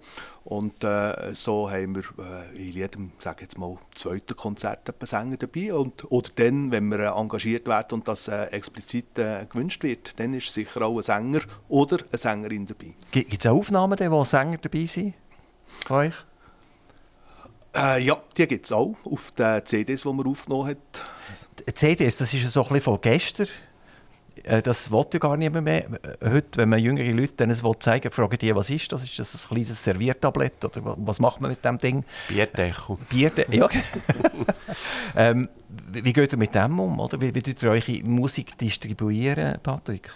Und 0.45 0.83
äh, 0.83 1.33
so 1.33 1.71
haben 1.71 1.95
wir 1.95 2.03
äh, 2.19 2.67
in 2.67 2.73
jedem, 2.73 3.11
sage 3.17 3.43
jetzt 3.43 3.57
mal, 3.57 3.77
zweiten 3.95 4.35
Konzert 4.35 4.89
einen 4.89 5.07
Sänger 5.07 5.37
dabei. 5.37 5.73
Und, 5.73 6.11
oder 6.11 6.29
dann, 6.35 6.69
wenn 6.71 6.89
wir 6.89 6.99
äh, 6.99 7.19
engagiert 7.19 7.67
werden 7.67 7.93
und 7.93 8.07
das 8.07 8.27
explizit 8.27 9.15
gewünscht 9.15 9.83
wird, 9.83 10.19
dann 10.19 10.33
ist 10.33 10.53
sicher 10.53 10.81
auch 10.81 10.97
ein 10.97 11.03
Sänger 11.03 11.41
oder 11.69 11.97
eine 12.11 12.17
Sängerin 12.17 12.67
dabei. 12.67 12.93
Gibt 13.11 13.45
es 13.45 13.49
Aufnahmen, 13.49 13.97
wo 14.11 14.23
Sänger 14.23 14.57
dabei 14.57 14.85
sind? 14.85 15.13
Euch? 15.89 16.13
Äh, 17.75 18.03
ja, 18.03 18.21
die 18.37 18.47
gibt 18.47 18.65
es 18.65 18.71
auch 18.71 18.95
auf 19.03 19.31
den 19.31 19.65
CDs, 19.65 20.03
die 20.03 20.13
man 20.13 20.27
aufgenommen 20.27 20.69
hat. 20.69 21.75
CDs, 21.75 22.17
das 22.17 22.33
ist 22.33 22.51
so 22.51 22.61
ein 22.61 22.67
bisschen 22.67 22.81
von 22.81 23.01
gestern. 23.01 23.47
Äh, 24.43 24.61
das 24.61 24.91
wollte 24.91 25.19
gar 25.19 25.37
niemand 25.37 25.65
mehr. 25.65 25.85
Heute, 26.23 26.57
wenn 26.57 26.69
man 26.69 26.79
jüngere 26.79 27.11
Leute 27.11 27.33
denen 27.33 27.51
es 27.51 27.63
zeigen 27.79 28.05
will, 28.05 28.11
fragen 28.11 28.37
die, 28.37 28.55
was 28.55 28.69
ist 28.69 28.91
das? 28.91 29.03
Ist 29.03 29.17
das 29.17 29.45
ein 29.45 29.47
kleines 29.47 29.83
Serviertablett 29.83 30.63
oder 30.65 30.95
was 30.97 31.19
macht 31.19 31.41
man 31.41 31.51
mit 31.51 31.63
dem 31.63 31.77
Ding? 31.77 32.03
Bierdeckel. 32.27 32.97
Bierdeckel, 33.09 33.55
ja. 33.55 33.69
ähm, 35.15 35.49
wie 35.91 36.13
geht 36.13 36.33
ihr 36.33 36.37
mit 36.37 36.53
dem 36.53 36.79
um? 36.79 36.99
Oder? 36.99 37.19
Wie, 37.21 37.33
wie 37.33 37.41
tut 37.41 37.61
ihr 37.63 37.71
eure 37.71 38.03
Musik 38.03 38.57
distribuieren, 38.57 39.59
Patrick? 39.63 40.11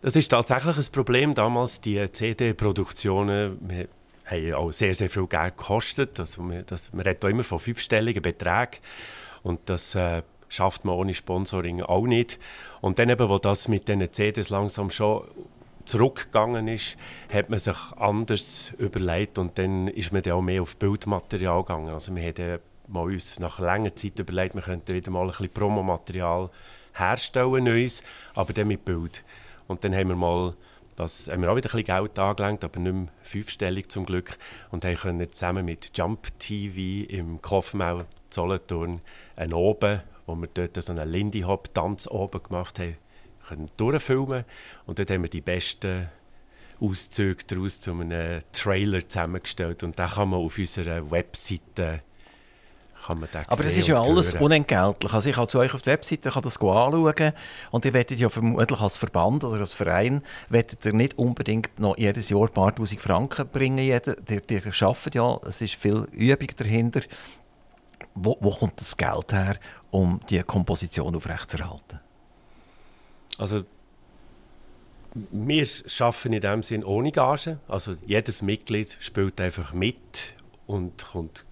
Das 0.00 0.16
ist 0.16 0.28
tatsächlich 0.28 0.76
ein 0.76 0.92
Problem. 0.92 1.34
Damals 1.34 1.80
die 1.80 2.10
CD-Produktionen 2.10 3.60
haben 4.26 4.54
auch 4.54 4.70
sehr, 4.72 4.94
sehr 4.94 5.08
viel 5.08 5.26
Geld 5.26 5.56
gekostet. 5.56 6.20
Also 6.20 6.42
man, 6.42 6.64
das, 6.66 6.92
man 6.92 7.04
redet 7.04 7.24
immer 7.24 7.44
von 7.44 7.58
fünfstelligen 7.58 8.22
Beträgen. 8.22 8.78
Und 9.42 9.60
das 9.66 9.94
äh, 9.94 10.22
schafft 10.48 10.84
man 10.84 10.94
ohne 10.94 11.14
Sponsoring 11.14 11.82
auch 11.82 12.06
nicht. 12.06 12.38
Und 12.80 12.98
dann 12.98 13.08
eben, 13.08 13.28
wo 13.28 13.38
das 13.38 13.68
mit 13.68 13.88
diesen 13.88 14.12
CDs 14.12 14.50
langsam 14.50 14.90
schon 14.90 15.24
zurückgegangen 15.84 16.68
ist, 16.68 16.96
hat 17.32 17.50
man 17.50 17.58
sich 17.58 17.76
anders 17.96 18.72
überlegt 18.78 19.38
und 19.38 19.58
dann 19.58 19.88
ist 19.88 20.12
man 20.12 20.22
dann 20.22 20.34
auch 20.34 20.42
mehr 20.42 20.62
auf 20.62 20.76
Bildmaterial 20.76 21.64
gegangen. 21.64 21.88
Also 21.88 22.14
wir 22.14 22.22
haben 22.22 22.60
mal 22.88 23.04
uns 23.04 23.38
nach 23.40 23.58
langer 23.58 23.94
Zeit 23.96 24.18
überlegt, 24.18 24.54
wir 24.54 24.62
könnten 24.62 24.94
wieder 24.94 25.10
mal 25.10 25.22
ein 25.22 25.28
bisschen 25.28 25.50
Promomaterial 25.50 26.50
herstellen, 26.94 27.64
Neues, 27.64 28.02
aber 28.34 28.52
dann 28.52 28.68
mit 28.68 28.84
Bild. 28.84 29.24
Und 29.66 29.82
dann 29.84 29.94
haben 29.94 30.08
wir 30.08 30.16
mal 30.16 30.54
das 30.96 31.28
haben 31.28 31.42
wir 31.42 31.50
auch 31.50 31.56
wieder 31.56 31.70
ein 31.70 31.82
bisschen 31.82 31.98
Geld 31.98 32.18
angelenkt, 32.18 32.64
aber 32.64 32.80
nicht 32.80 32.94
mehr 32.94 33.08
fünfstellig 33.22 33.90
zum 33.90 34.04
Glück. 34.04 34.36
Und 34.70 34.84
haben 34.84 34.96
können 34.96 35.32
zusammen 35.32 35.64
mit 35.64 35.96
Jump 35.96 36.38
TV 36.38 37.10
im 37.10 37.40
Kaufmau 37.40 38.02
Solothurn 38.30 39.00
einen 39.36 39.54
Oben, 39.54 40.02
wo 40.26 40.34
wir 40.34 40.48
dort 40.52 40.82
so 40.82 40.92
einen 40.92 41.08
Lindy 41.10 41.40
Hop 41.40 41.72
Tanz 41.74 42.06
oben 42.06 42.42
gemacht 42.42 42.78
haben, 42.78 42.96
können 43.48 43.70
durchfilmen. 43.76 44.44
Und 44.86 44.98
dort 44.98 45.10
haben 45.10 45.22
wir 45.22 45.30
die 45.30 45.40
besten 45.40 46.08
Auszüge 46.80 47.44
daraus 47.46 47.80
zu 47.80 47.92
einem 47.92 48.40
Trailer 48.52 49.08
zusammengestellt. 49.08 49.82
Und 49.82 49.98
den 49.98 50.08
kann 50.08 50.30
man 50.30 50.40
auf 50.40 50.58
unserer 50.58 51.10
Webseite 51.10 52.02
kann 53.06 53.20
man 53.20 53.28
den 53.30 53.42
Aber 53.46 53.62
das 53.62 53.76
ist 53.76 53.86
ja 53.88 54.00
alles 54.00 54.34
hören. 54.34 54.44
unentgeltlich. 54.44 55.12
Also 55.12 55.28
ich 55.28 55.36
kann 55.36 55.48
zu 55.48 55.58
euch 55.58 55.74
auf 55.74 55.82
die 55.82 55.90
Webseite 55.90 56.30
kann 56.30 56.42
das 56.42 56.56
anschauen 56.56 57.32
und 57.70 57.84
ihr 57.84 57.92
werdet 57.92 58.18
ja 58.18 58.28
vermutlich 58.28 58.80
als 58.80 58.96
Verband 58.96 59.44
oder 59.44 59.60
als 59.60 59.74
Verein 59.74 60.22
ihr 60.84 60.92
nicht 60.92 61.18
unbedingt 61.18 61.78
noch 61.78 61.96
jedes 61.96 62.28
Jahr 62.28 62.42
ein 62.42 62.52
paar 62.52 62.74
tausend 62.74 63.00
Franken 63.00 63.48
bringen. 63.48 63.78
Jeder, 63.78 64.14
die, 64.16 64.40
die 64.40 64.62
arbeitet 64.80 65.14
ja, 65.14 65.38
es 65.46 65.60
ist 65.60 65.74
viel 65.74 66.06
Übung 66.12 66.48
dahinter. 66.56 67.00
Wo, 68.14 68.36
wo 68.40 68.50
kommt 68.50 68.80
das 68.80 68.96
Geld 68.96 69.32
her, 69.32 69.56
um 69.90 70.20
die 70.28 70.42
Komposition 70.42 71.16
aufrechtzuerhalten? 71.16 72.00
Also 73.38 73.64
wir 75.14 75.66
arbeiten 76.00 76.32
in 76.32 76.40
dem 76.40 76.62
Sinn 76.62 76.84
ohne 76.84 77.12
Gage. 77.12 77.58
Also 77.68 77.94
jedes 78.06 78.42
Mitglied 78.42 78.96
spielt 79.00 79.40
einfach 79.40 79.72
mit 79.72 80.34
und 80.66 81.06
kommt 81.12 81.44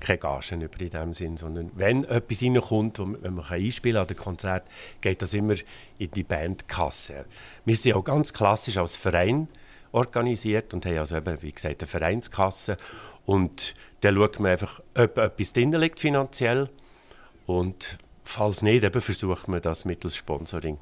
keine 0.00 0.18
Gagen 0.18 0.62
über 0.62 0.80
in 0.80 0.90
dem 0.90 1.12
Sinn, 1.12 1.36
sondern 1.36 1.70
wenn 1.74 2.04
etwas 2.04 2.42
reinkommt, 2.42 2.98
wenn 2.98 3.34
man 3.34 3.44
einspielen 3.44 3.96
kann 3.96 4.02
an 4.02 4.08
dem 4.08 4.16
Konzert, 4.16 4.64
geht 5.00 5.22
das 5.22 5.34
immer 5.34 5.54
in 5.98 6.10
die 6.10 6.24
Bandkasse. 6.24 7.24
Wir 7.64 7.76
sind 7.76 7.94
auch 7.94 8.04
ganz 8.04 8.32
klassisch 8.32 8.76
als 8.76 8.96
Verein 8.96 9.48
organisiert 9.92 10.74
und 10.74 10.84
haben 10.86 10.98
also 10.98 11.16
eben, 11.16 11.42
wie 11.42 11.52
gesagt, 11.52 11.82
eine 11.82 11.88
Vereinskasse 11.88 12.76
und 13.26 13.74
dann 14.00 14.14
schaut 14.14 14.40
man 14.40 14.52
einfach, 14.52 14.80
ob 14.94 15.18
etwas 15.18 15.52
drin 15.52 15.72
liegt 15.72 16.00
finanziell 16.00 16.68
und 17.46 17.98
falls 18.22 18.62
nicht, 18.62 18.84
eben 18.84 19.00
versucht 19.00 19.48
man 19.48 19.60
das 19.62 19.84
mittels 19.84 20.16
Sponsoring 20.16 20.78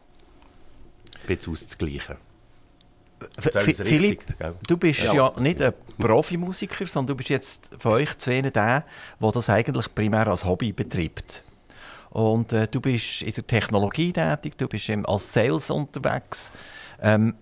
ein 1.29 1.39
auszugleichen. 1.39 2.17
Philipp, 3.39 4.23
du 4.67 4.77
bist 4.77 5.03
ja. 5.03 5.15
ja, 5.15 5.33
nicht 5.39 5.63
ein 5.63 5.73
Profimusiker, 5.99 6.87
sondern 6.87 7.09
du 7.09 7.15
bist 7.17 7.31
jetzt 7.31 7.71
von 7.79 7.93
euch 7.93 8.17
zwei 8.19 8.43
der, 8.43 8.51
der 9.21 9.33
das 9.33 9.51
eigentlich 9.51 9.95
primär 9.95 10.27
als 10.27 10.45
Hobby 10.45 10.73
betreibt. 10.73 11.43
Und 12.11 12.53
äh, 12.53 12.69
du 12.69 12.81
bist 12.81 13.23
in 13.23 13.33
der 13.33 13.47
Technologie 13.47 14.13
tätig, 14.13 14.57
du 14.57 14.69
bist 14.69 14.91
als 15.05 15.33
Sales 15.33 15.71
unterwegs. 15.71 16.53
Ähm, 17.01 17.35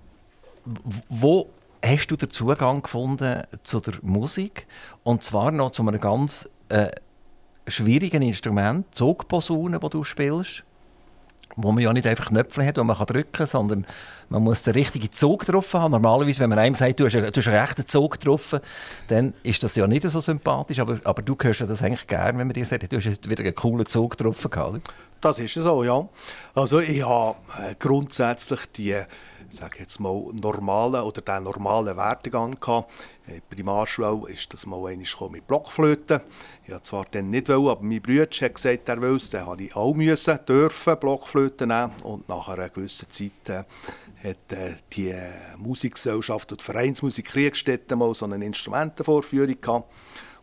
wo 1.08 1.50
hast 1.84 2.06
du 2.08 2.16
den 2.16 2.30
Zugang 2.30 2.82
gefunden 2.82 3.42
zu 3.62 3.80
der 3.80 3.94
Musik? 4.02 4.66
Und 5.02 5.22
zwar 5.22 5.50
noch 5.50 5.70
zu 5.70 5.82
einem 5.82 6.00
ganz 6.00 6.48
äh, 6.68 6.88
schwierigen 7.66 8.22
Instrument, 8.22 8.92
Zugposaune, 8.94 9.78
das 9.78 9.90
du 9.90 10.04
spielst 10.04 10.64
wo 11.56 11.72
man 11.72 11.82
ja 11.82 11.92
nicht 11.92 12.06
einfach 12.06 12.26
Knöpfe 12.26 12.64
hat, 12.66 12.76
die 12.76 12.82
man 12.82 12.96
drücken 12.96 13.32
kann, 13.32 13.46
sondern 13.46 13.86
man 14.28 14.42
muss 14.42 14.62
den 14.62 14.74
richtigen 14.74 15.12
Zug 15.12 15.44
drauf 15.46 15.72
haben. 15.74 15.92
Normalerweise, 15.92 16.40
wenn 16.40 16.50
man 16.50 16.58
einem 16.58 16.74
sagt, 16.74 17.00
du 17.00 17.06
hast, 17.06 17.14
einen, 17.14 17.30
du 17.30 17.40
hast 17.40 17.48
einen 17.48 17.58
rechten 17.58 17.86
Zug 17.86 18.18
drauf, 18.20 18.56
dann 19.08 19.34
ist 19.42 19.62
das 19.62 19.76
ja 19.76 19.86
nicht 19.86 20.08
so 20.08 20.20
sympathisch, 20.20 20.78
aber, 20.78 21.00
aber 21.04 21.22
du 21.22 21.36
hörst 21.40 21.60
ja 21.60 21.66
das 21.66 21.82
eigentlich 21.82 22.06
gerne, 22.06 22.38
wenn 22.38 22.46
man 22.46 22.54
dir 22.54 22.64
sagt, 22.64 22.90
du 22.90 22.96
hast 22.96 23.28
wieder 23.28 23.42
einen 23.42 23.54
coolen 23.54 23.86
Zug 23.86 24.16
drauf 24.16 24.48
gehabt. 24.50 24.80
Das 25.20 25.38
ist 25.38 25.54
so, 25.54 25.84
ja. 25.84 26.06
Also 26.54 26.80
ich 26.80 27.02
habe 27.02 27.36
äh, 27.58 27.74
grundsätzlich 27.78 28.60
die 28.76 28.96
sage 29.56 29.78
jetzt 29.80 30.00
mal, 30.00 30.30
normalen 30.40 31.02
oder 31.02 31.22
den 31.22 31.44
normalen 31.44 31.96
Werdegang 31.96 32.58
gehabt. 32.60 32.92
In 33.26 33.34
der 33.34 33.40
Primarschule 33.40 34.30
ist 34.30 34.52
das 34.52 34.66
mal 34.66 34.86
einmal 34.86 35.30
mit 35.30 35.46
Blockflöten. 35.46 36.20
Ich 36.64 36.70
wollte 36.70 36.82
zwar 36.82 37.04
dann 37.10 37.30
nicht, 37.30 37.48
wollen, 37.48 37.68
aber 37.68 37.82
mein 37.82 38.02
Bruder 38.02 38.22
hat 38.22 38.54
gesagt, 38.54 38.88
er 38.88 39.02
will 39.02 39.16
es. 39.16 39.30
Dann 39.30 39.46
habe 39.46 39.62
ich 39.62 39.76
auch 39.76 39.94
müssen, 39.94 40.38
dürfen 40.46 40.98
Blockflöten 40.98 41.68
nehmen. 41.68 41.92
Und 42.02 42.28
nach 42.28 42.48
einer 42.48 42.68
gewissen 42.68 43.10
Zeit 43.10 43.48
äh, 43.48 43.64
hat 44.28 44.52
äh, 44.52 44.74
die 44.92 45.10
äh, 45.10 45.30
Musikgesellschaft 45.58 46.52
und 46.52 46.60
die 46.60 46.64
Vereinsmusik 46.64 47.26
Kriegstätte 47.26 47.96
mal 47.96 48.14
so 48.14 48.24
eine 48.26 48.44
Instrumentenvorführung 48.44 49.60
gehabt. 49.60 49.92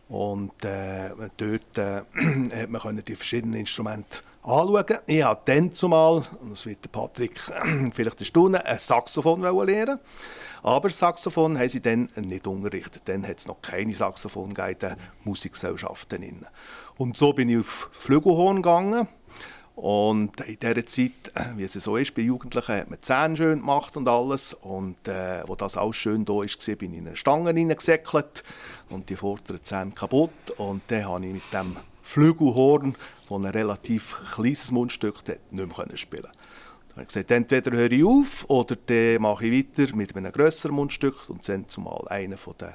Und 0.08 0.64
äh, 0.64 1.10
dort 1.36 1.78
äh, 1.78 2.02
hat 2.62 2.70
man 2.70 3.02
die 3.02 3.16
verschiedenen 3.16 3.60
Instrumente 3.60 4.18
anschauen. 4.42 4.98
Ich 5.06 5.22
habe 5.22 5.40
dann 5.44 5.72
zumal, 5.72 6.24
das 6.48 6.66
wird 6.66 6.90
Patrick 6.92 7.40
vielleicht 7.92 8.20
erstaunen, 8.20 8.60
ein 8.60 8.78
Saxophon 8.78 9.42
lernen 9.42 9.98
aber 10.62 10.90
Saxophon 10.90 11.58
haben 11.58 11.68
sie 11.68 11.82
dann 11.82 12.08
nicht 12.16 12.46
unterrichtet. 12.46 13.02
Dann 13.06 13.26
hat 13.26 13.38
es 13.38 13.46
noch 13.46 13.60
keine 13.60 13.94
Saxophon 13.94 14.50
in 14.50 14.78
den 14.78 14.96
Musikgesellschaften. 15.24 16.46
Und 16.96 17.16
so 17.16 17.32
bin 17.32 17.48
ich 17.48 17.58
auf 17.58 17.90
Flügelhorn 17.92 18.56
gegangen. 18.56 19.08
Und 19.74 20.40
in 20.42 20.58
dieser 20.60 20.86
Zeit, 20.86 21.32
wie 21.56 21.64
es 21.64 21.72
so 21.72 21.96
ist, 21.96 22.14
bei 22.14 22.22
Jugendlichen 22.22 22.76
hat 22.76 22.90
man 22.90 23.02
Zähne 23.02 23.36
schön 23.36 23.60
gemacht 23.60 23.96
und 23.96 24.06
alles. 24.06 24.54
Und 24.54 25.08
äh, 25.08 25.42
wo 25.46 25.56
das 25.56 25.76
alles 25.76 25.96
schön 25.96 26.24
da 26.24 26.34
war, 26.34 26.76
bin 26.76 26.92
ich 26.92 26.98
in 26.98 27.06
eine 27.08 27.16
Stange 27.16 27.52
hineingesäckelt 27.52 28.44
und 28.90 29.08
die 29.08 29.16
vorderen 29.16 29.64
Zähne 29.64 29.92
kaputt. 29.92 30.30
Und 30.58 30.82
dann 30.88 31.06
habe 31.06 31.26
ich 31.26 31.32
mit 31.32 31.52
dem 31.52 31.76
Flügelhorn, 32.02 32.94
das 33.28 33.38
ein 33.38 33.44
relativ 33.44 34.16
kleines 34.34 34.70
Mundstück 34.70 35.18
hat, 35.18 35.52
nicht 35.52 35.78
mehr 35.78 35.96
spielen 35.96 36.22
Dann 36.22 36.32
habe 36.92 37.02
ich 37.02 37.08
gesagt, 37.08 37.30
entweder 37.30 37.72
höre 37.72 37.92
ich 37.92 38.04
auf 38.04 38.48
oder 38.50 38.76
dann 38.76 39.22
mache 39.22 39.46
ich 39.46 39.66
weiter 39.78 39.96
mit 39.96 40.14
einem 40.16 40.32
grösseren 40.32 40.74
Mundstück. 40.74 41.30
Und 41.30 41.48
dann 41.48 41.68
zumal 41.68 42.06
einer 42.08 42.36
von 42.36 42.54
den 42.60 42.74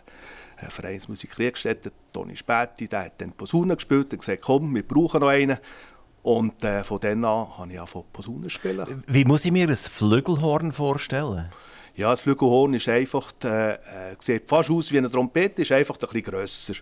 äh, 0.57 0.69
Vereinsmusik 0.69 1.31
Kriegstätten, 1.31 1.91
Toni 2.11 2.35
Späti, 2.35 2.87
der 2.87 3.05
hat 3.05 3.21
dann 3.21 3.33
Posaune 3.33 3.75
gespielt 3.75 4.13
und 4.13 4.19
gesagt, 4.19 4.41
komm, 4.41 4.73
wir 4.73 4.87
brauchen 4.87 5.21
noch 5.21 5.27
einen. 5.27 5.57
Und 6.23 6.63
äh, 6.63 6.83
von 6.83 6.99
dann 6.99 7.23
an 7.23 7.57
habe 7.57 7.71
ich 7.71 7.79
angefangen 7.79 8.05
Posaune 8.11 8.49
spielen. 8.49 9.03
Wie 9.07 9.23
muss 9.23 9.45
ich 9.45 9.51
mir 9.51 9.67
ein 9.67 9.75
Flügelhorn 9.75 10.71
vorstellen? 10.71 11.49
Ja, 11.95 12.11
das 12.11 12.21
Flügelhorn 12.21 12.73
ist 12.73 12.89
einfach, 12.89 13.31
äh, 13.43 13.73
äh, 13.73 13.77
sieht 14.19 14.47
fast 14.47 14.69
aus 14.69 14.91
wie 14.91 14.97
eine 14.97 15.09
Trompete, 15.09 15.61
ist 15.61 15.71
einfach 15.71 15.95
ein 15.95 15.99
bisschen 16.01 16.23
grösser. 16.23 16.73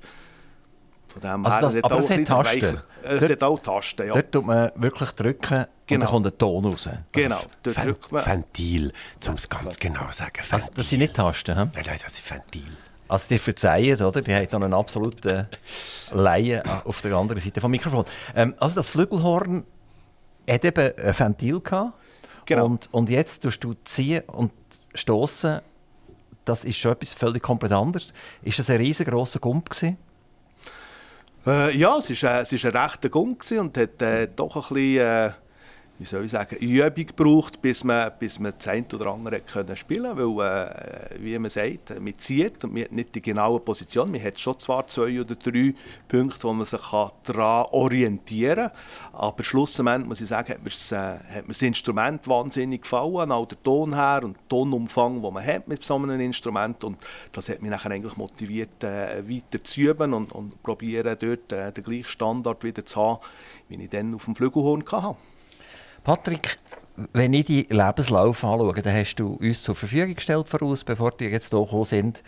Von 1.15 1.21
dem 1.21 1.45
also 1.45 1.79
das, 1.79 1.83
aber 1.83 1.99
es 1.99 2.09
hat 2.09 2.25
Tasten. 2.25 2.77
Es 3.03 3.29
hat 3.29 3.43
auch 3.43 3.59
Tasten, 3.59 4.07
ja. 4.07 4.13
Dort 4.13 4.31
tut 4.33 4.45
man 4.45 4.71
wirklich 4.75 5.11
drücken 5.11 5.47
genau. 5.47 5.63
und 5.63 5.67
dann 5.87 5.99
genau. 5.99 6.11
kommt 6.11 6.27
ein 6.27 6.37
Ton 6.37 6.65
raus. 6.65 6.89
Genau, 7.13 7.39
dort 7.63 7.85
drückt 7.85 8.11
man. 8.11 8.25
Ventil, 8.25 8.91
um 9.27 9.33
es 9.35 9.47
ganz 9.47 9.79
genau 9.79 10.07
zu 10.07 10.17
sagen. 10.17 10.41
Also, 10.51 10.71
das 10.75 10.89
sind 10.89 10.99
nicht 10.99 11.13
Tasten, 11.13 11.55
he? 11.55 11.61
Nein, 11.73 11.83
nein, 11.85 11.99
das 12.03 12.15
sind 12.15 12.29
Ventil. 12.29 12.77
Also 13.07 13.27
die 13.29 13.39
verzeihen, 13.39 14.01
oder? 14.01 14.21
Die 14.21 14.33
haben 14.33 14.47
noch 14.51 14.61
einen 14.61 14.73
absoluten 14.73 15.47
Laien 16.11 16.61
auf 16.83 17.01
der 17.01 17.13
anderen 17.13 17.41
Seite 17.41 17.61
vom 17.61 17.71
Mikrofon. 17.71 18.03
Ähm, 18.35 18.55
also 18.59 18.75
das 18.75 18.89
Flügelhorn 18.89 19.63
hat 20.49 20.65
eben 20.65 20.93
ein 20.97 21.19
Ventil 21.19 21.61
gehabt. 21.61 21.93
Genau. 22.45 22.65
Und, 22.65 22.89
und 22.91 23.09
jetzt 23.09 23.41
tust 23.43 23.63
du 23.63 23.73
ziehen 23.85 24.23
und 24.27 24.51
stoßen. 24.93 25.61
Das 26.43 26.65
ist 26.65 26.77
schon 26.77 26.91
etwas 26.91 27.13
völlig 27.13 27.41
komplett 27.41 27.71
anderes. 27.71 28.13
Ist 28.41 28.59
das 28.59 28.69
ein 28.69 28.77
riesengroßer 28.77 29.39
Gump 29.39 29.69
gewesen? 29.69 29.97
Äh, 31.45 31.77
ja, 31.77 31.97
es 31.99 32.23
war 32.23 32.41
äh, 32.41 32.45
ein 32.51 32.75
rechter 32.75 33.09
Gump 33.09 33.43
und 33.51 33.77
hat 33.77 34.01
äh, 34.01 34.27
doch 34.35 34.55
ein 34.55 34.73
bisschen... 34.73 35.35
Wie 35.97 36.03
soll 36.03 36.25
ich 36.25 36.31
sagen, 36.31 36.57
Übung 36.57 37.05
gebraucht, 37.05 37.61
bis 37.61 37.85
man, 37.85 38.11
bis 38.19 38.37
man 38.37 38.53
das 38.57 38.67
eine 38.67 38.85
oder 38.93 39.13
andere 39.13 39.39
können 39.39 39.77
spielen 39.77 40.17
konnte. 40.17 40.35
Weil, 40.37 40.67
äh, 40.67 41.23
wie 41.23 41.39
man 41.39 41.49
sagt, 41.49 41.97
man 42.01 42.19
zieht 42.19 42.61
und 42.65 42.73
man 42.73 42.83
hat 42.83 42.91
nicht 42.91 43.15
die 43.15 43.21
genaue 43.21 43.61
Position. 43.61 44.11
Man 44.11 44.21
hat 44.21 44.37
schon 44.37 44.59
zwar 44.59 44.85
zwei 44.87 45.21
oder 45.21 45.35
drei 45.35 45.73
Punkte, 46.09 46.43
wo 46.43 46.51
man 46.51 46.65
sich 46.65 46.81
daran 47.23 47.67
orientieren 47.71 48.71
kann. 48.71 48.71
Aber 49.13 49.41
schlussendlich 49.45 50.05
muss 50.05 50.19
ich 50.19 50.27
sagen, 50.27 50.49
hat 50.49 50.63
mir 50.65 50.69
das, 50.69 50.91
äh, 50.91 51.43
das 51.47 51.61
Instrument 51.61 52.27
wahnsinnig 52.27 52.81
gefallen. 52.81 53.31
Auch 53.31 53.47
der 53.47 53.63
Ton 53.63 53.95
her 53.95 54.19
und 54.25 54.35
der 54.35 54.47
Tonumfang, 54.49 55.21
den 55.21 55.33
man 55.33 55.45
hat 55.45 55.69
mit 55.69 55.85
so 55.85 55.95
einem 55.95 56.19
Instrument. 56.19 56.83
Und 56.83 56.97
das 57.31 57.47
hat 57.47 57.61
mich 57.61 57.71
nachher 57.71 57.91
eigentlich 57.91 58.17
motiviert, 58.17 58.83
äh, 58.83 59.23
weiter 59.29 59.63
zu 59.63 59.79
üben 59.79 60.13
und, 60.13 60.33
und 60.33 60.61
probieren, 60.61 61.15
dort 61.17 61.53
äh, 61.53 61.71
den 61.71 61.83
gleichen 61.85 62.09
Standard 62.09 62.65
wieder 62.65 62.85
zu 62.85 62.99
haben, 62.99 63.19
wie 63.69 63.81
ich 63.81 63.89
dann 63.89 64.13
auf 64.13 64.25
dem 64.25 64.35
Flügelhorn 64.35 64.83
hatte. 64.91 65.15
Patrick, 66.05 66.59
wenn 67.13 67.33
ich 67.33 67.47
die 67.47 67.67
Lebenslauf 67.67 68.43
anschaue, 68.43 68.79
dann 68.79 68.95
hast 68.95 69.15
du 69.15 69.33
uns 69.33 69.63
zur 69.63 69.73
Verfügung 69.73 70.13
gestellt 70.13 70.47
voraus, 70.47 70.83
bevor 70.83 71.11
wir 71.17 71.29
jetzt 71.29 71.49
hier 71.49 71.59
gekommen 71.59 71.83
sind. 71.83 72.21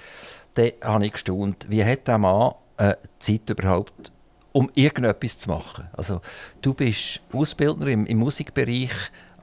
Dann 0.55 0.72
habe 0.84 1.05
ich 1.05 1.12
gestaunt, 1.12 1.67
wie 1.69 1.86
hat 1.86 2.07
der 2.07 2.17
Mann 2.17 2.55
äh, 2.77 2.96
Zeit 3.19 3.48
überhaupt, 3.51 4.12
um 4.51 4.72
irgendetwas 4.74 5.38
zu 5.38 5.51
machen? 5.51 5.88
Also, 5.96 6.22
du 6.63 6.74
bist 6.74 7.22
Ausbildner 7.31 7.86
im, 7.89 8.07
im 8.07 8.17
Musikbereich 8.17 8.89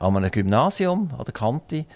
an 0.00 0.16
einem 0.16 0.32
Gymnasium 0.32 1.12
an 1.16 1.24
der 1.24 1.32
Kante. 1.32 1.86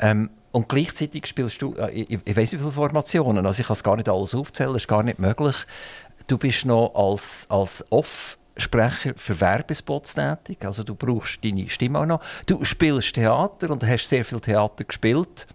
Ähm, 0.00 0.30
und 0.50 0.68
gleichzeitig 0.68 1.28
spielst 1.28 1.62
du, 1.62 1.74
äh, 1.74 1.92
ich, 1.92 2.18
ich 2.24 2.36
weiß 2.36 2.50
nicht 2.50 2.54
wie 2.54 2.58
viele 2.58 2.72
Formationen, 2.72 3.46
also 3.46 3.60
ich 3.60 3.68
kann 3.68 3.74
es 3.74 3.84
gar 3.84 3.94
nicht 3.94 4.08
alles 4.08 4.34
aufzählen, 4.34 4.72
das 4.72 4.82
ist 4.82 4.88
gar 4.88 5.04
nicht 5.04 5.20
möglich. 5.20 5.54
Du 6.26 6.38
bist 6.38 6.64
noch 6.66 6.92
als, 6.96 7.46
als 7.48 7.84
Off- 7.92 8.36
Sprecher 8.56 9.14
für 9.16 9.40
Werbespots 9.40 10.14
tätig. 10.14 10.64
Also 10.64 10.84
du 10.84 10.94
brauchst 10.94 11.44
deine 11.44 11.68
Stimme 11.68 11.98
auch 11.98 12.06
noch. 12.06 12.20
Du 12.46 12.64
spielst 12.64 13.14
Theater 13.14 13.70
und 13.70 13.84
hast 13.84 14.08
sehr 14.08 14.24
viel 14.24 14.40
Theater 14.40 14.84
gespielt. 14.84 15.46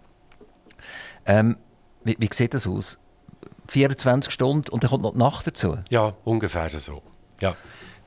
Ähm, 1.26 1.56
wie, 2.04 2.16
wie 2.18 2.28
sieht 2.32 2.54
das 2.54 2.66
aus? 2.66 2.98
24 3.68 4.32
Stunden 4.32 4.70
und 4.70 4.82
dann 4.82 4.90
kommt 4.90 5.02
noch 5.02 5.12
die 5.12 5.18
Nacht 5.18 5.46
dazu? 5.46 5.78
Ja, 5.90 6.14
ungefähr 6.24 6.68
so. 6.70 7.02
Ja, 7.40 7.56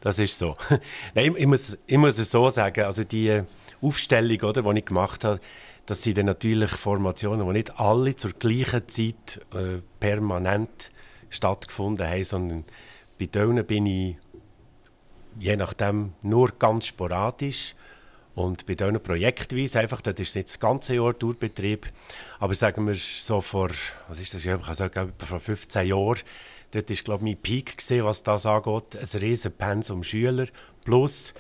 das 0.01 0.19
ist 0.19 0.37
so. 0.37 0.53
Nein, 1.15 1.35
ich, 1.37 1.45
muss, 1.45 1.77
ich 1.87 1.97
muss 1.97 2.17
es 2.17 2.29
so 2.29 2.49
sagen, 2.49 2.83
also 2.83 3.03
die 3.03 3.41
Aufstellung, 3.81 4.41
oder, 4.41 4.61
die 4.61 4.79
ich 4.79 4.85
gemacht 4.85 5.23
habe, 5.23 5.39
das 5.85 6.01
sind 6.01 6.17
dann 6.17 6.27
natürlich 6.27 6.71
Formationen, 6.71 7.45
die 7.47 7.53
nicht 7.53 7.79
alle 7.79 8.15
zur 8.15 8.31
gleichen 8.31 8.87
Zeit 8.87 9.41
äh, 9.53 9.81
permanent 9.99 10.91
stattgefunden 11.29 12.07
haben, 12.07 12.23
sondern 12.23 12.63
bei 13.19 13.25
denen 13.25 13.65
bin 13.65 13.85
ich 13.85 14.17
je 15.39 15.55
nachdem 15.55 16.13
nur 16.21 16.51
ganz 16.57 16.87
sporadisch. 16.87 17.75
Und 18.35 18.65
bei 18.65 18.73
diesen 18.73 18.99
projektweise, 18.99 19.79
einfach, 19.79 20.01
das 20.01 20.15
ist 20.19 20.35
nicht 20.35 20.47
das 20.47 20.59
ganze 20.59 20.95
Jahr 20.95 21.17
Tourbetrieb, 21.17 21.87
aber 22.39 22.55
sagen 22.55 22.87
wir 22.87 22.95
so 22.95 23.41
vor, 23.41 23.69
was 24.07 24.19
ist 24.19 24.33
das, 24.33 24.43
ich 24.43 24.75
sagen, 24.75 25.13
vor 25.19 25.39
15 25.39 25.87
Jahren, 25.87 26.19
dort 26.71 26.89
war, 26.89 26.97
glaube 26.97 27.29
ich, 27.29 27.35
mein 27.35 27.41
Peak, 27.41 27.75
was 28.03 28.23
das 28.23 28.47
angeht. 28.47 28.95
Ein 28.95 29.19
riesen 29.19 29.51
Pensum 29.51 30.03
Schüler 30.03 30.47
plus 30.83 31.33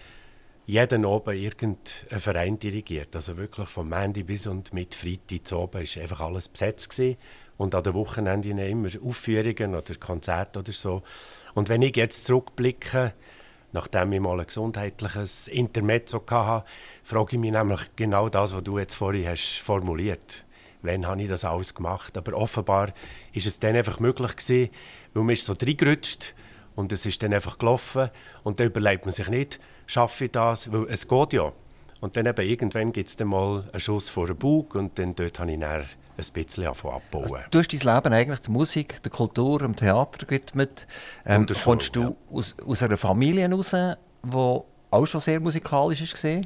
jeden 0.65 1.05
oben 1.05 1.35
irgendein 1.35 2.19
Verein 2.19 2.59
dirigiert. 2.59 3.15
Also 3.15 3.37
wirklich 3.37 3.67
vom 3.67 3.89
Mandy 3.89 4.23
bis 4.23 4.47
und 4.47 4.73
mit 4.73 4.95
Freitag 4.95 5.45
zu 5.45 5.57
oben 5.57 5.81
war 5.81 6.01
einfach 6.01 6.21
alles 6.21 6.47
besetzt. 6.47 6.89
Gewesen. 6.89 7.17
Und 7.57 7.75
an 7.75 7.83
den 7.83 7.93
Wochenenden 7.93 8.57
immer 8.57 8.89
Aufführungen 9.03 9.75
oder 9.75 9.95
Konzerte 9.95 10.59
oder 10.59 10.71
so. 10.71 11.03
Und 11.53 11.69
wenn 11.69 11.81
ich 11.81 11.95
jetzt 11.95 12.25
zurückblicke, 12.25 13.13
nachdem 13.73 14.13
ich 14.13 14.21
mal 14.21 14.39
ein 14.39 14.45
gesundheitliches 14.45 15.47
Intermezzo 15.49 16.23
hatte, 16.29 16.65
frage 17.03 17.35
ich 17.35 17.39
mich 17.39 17.51
nämlich 17.51 17.81
genau 17.95 18.29
das, 18.29 18.55
was 18.55 18.63
du 18.63 18.77
jetzt 18.77 18.95
vorhin 18.95 19.27
hast 19.27 19.57
formuliert. 19.57 20.45
Wann 20.83 21.07
habe 21.07 21.21
ich 21.21 21.29
das 21.29 21.43
alles 21.43 21.73
gemacht? 21.73 22.17
Aber 22.17 22.33
offenbar 22.33 22.93
ist 23.33 23.47
es 23.47 23.59
dann 23.59 23.75
einfach 23.75 23.99
möglich 23.99 24.35
gewesen, 24.35 24.69
weil 25.13 25.23
man 25.23 25.33
ist 25.33 25.45
so 25.45 25.53
reingerutscht 25.53 26.35
und 26.75 26.91
es 26.91 27.05
ist 27.05 27.21
dann 27.23 27.33
einfach 27.33 27.57
gelaufen 27.57 28.09
und 28.43 28.59
dann 28.59 28.67
überlegt 28.67 29.05
man 29.05 29.13
sich 29.13 29.29
nicht, 29.29 29.59
schaffe 29.87 30.25
ich 30.25 30.31
das, 30.31 30.71
weil 30.71 30.85
es 30.89 31.07
geht 31.07 31.33
ja. 31.33 31.51
Und 32.03 32.17
dann 32.17 32.25
eben 32.25 32.45
irgendwann 32.45 32.91
gibt 32.91 33.07
es 33.07 33.15
dann 33.15 33.29
mal 33.29 33.63
einen 33.71 33.79
Schuss 33.79 34.09
vor 34.09 34.27
den 34.27 34.35
Bug 34.35 34.75
und 34.75 34.99
dann 34.99 35.15
dort 35.15 35.39
habe 35.39 35.53
ich 35.53 35.59
dann 35.59 35.83
ein 35.83 36.25
bisschen 36.33 36.67
abbauen. 36.67 37.01
Also, 37.13 37.37
du 37.49 37.59
hast 37.59 37.69
dein 37.69 37.95
Leben 37.95 38.13
eigentlich 38.13 38.39
der 38.41 38.51
Musik, 38.51 39.01
der 39.03 39.09
Kultur, 39.09 39.59
dem 39.59 39.73
Theater 39.73 40.25
gewidmet. 40.25 40.85
Ähm, 41.25 41.47
kommst 41.63 41.95
du 41.95 42.01
ja. 42.01 42.15
aus, 42.29 42.57
aus 42.67 42.83
einer 42.83 42.97
Familie 42.97 43.47
heraus, 43.47 43.71
die 43.71 43.95
auch 44.91 45.05
schon 45.05 45.21
sehr 45.21 45.39
musikalisch 45.39 46.13
war? 46.25 46.41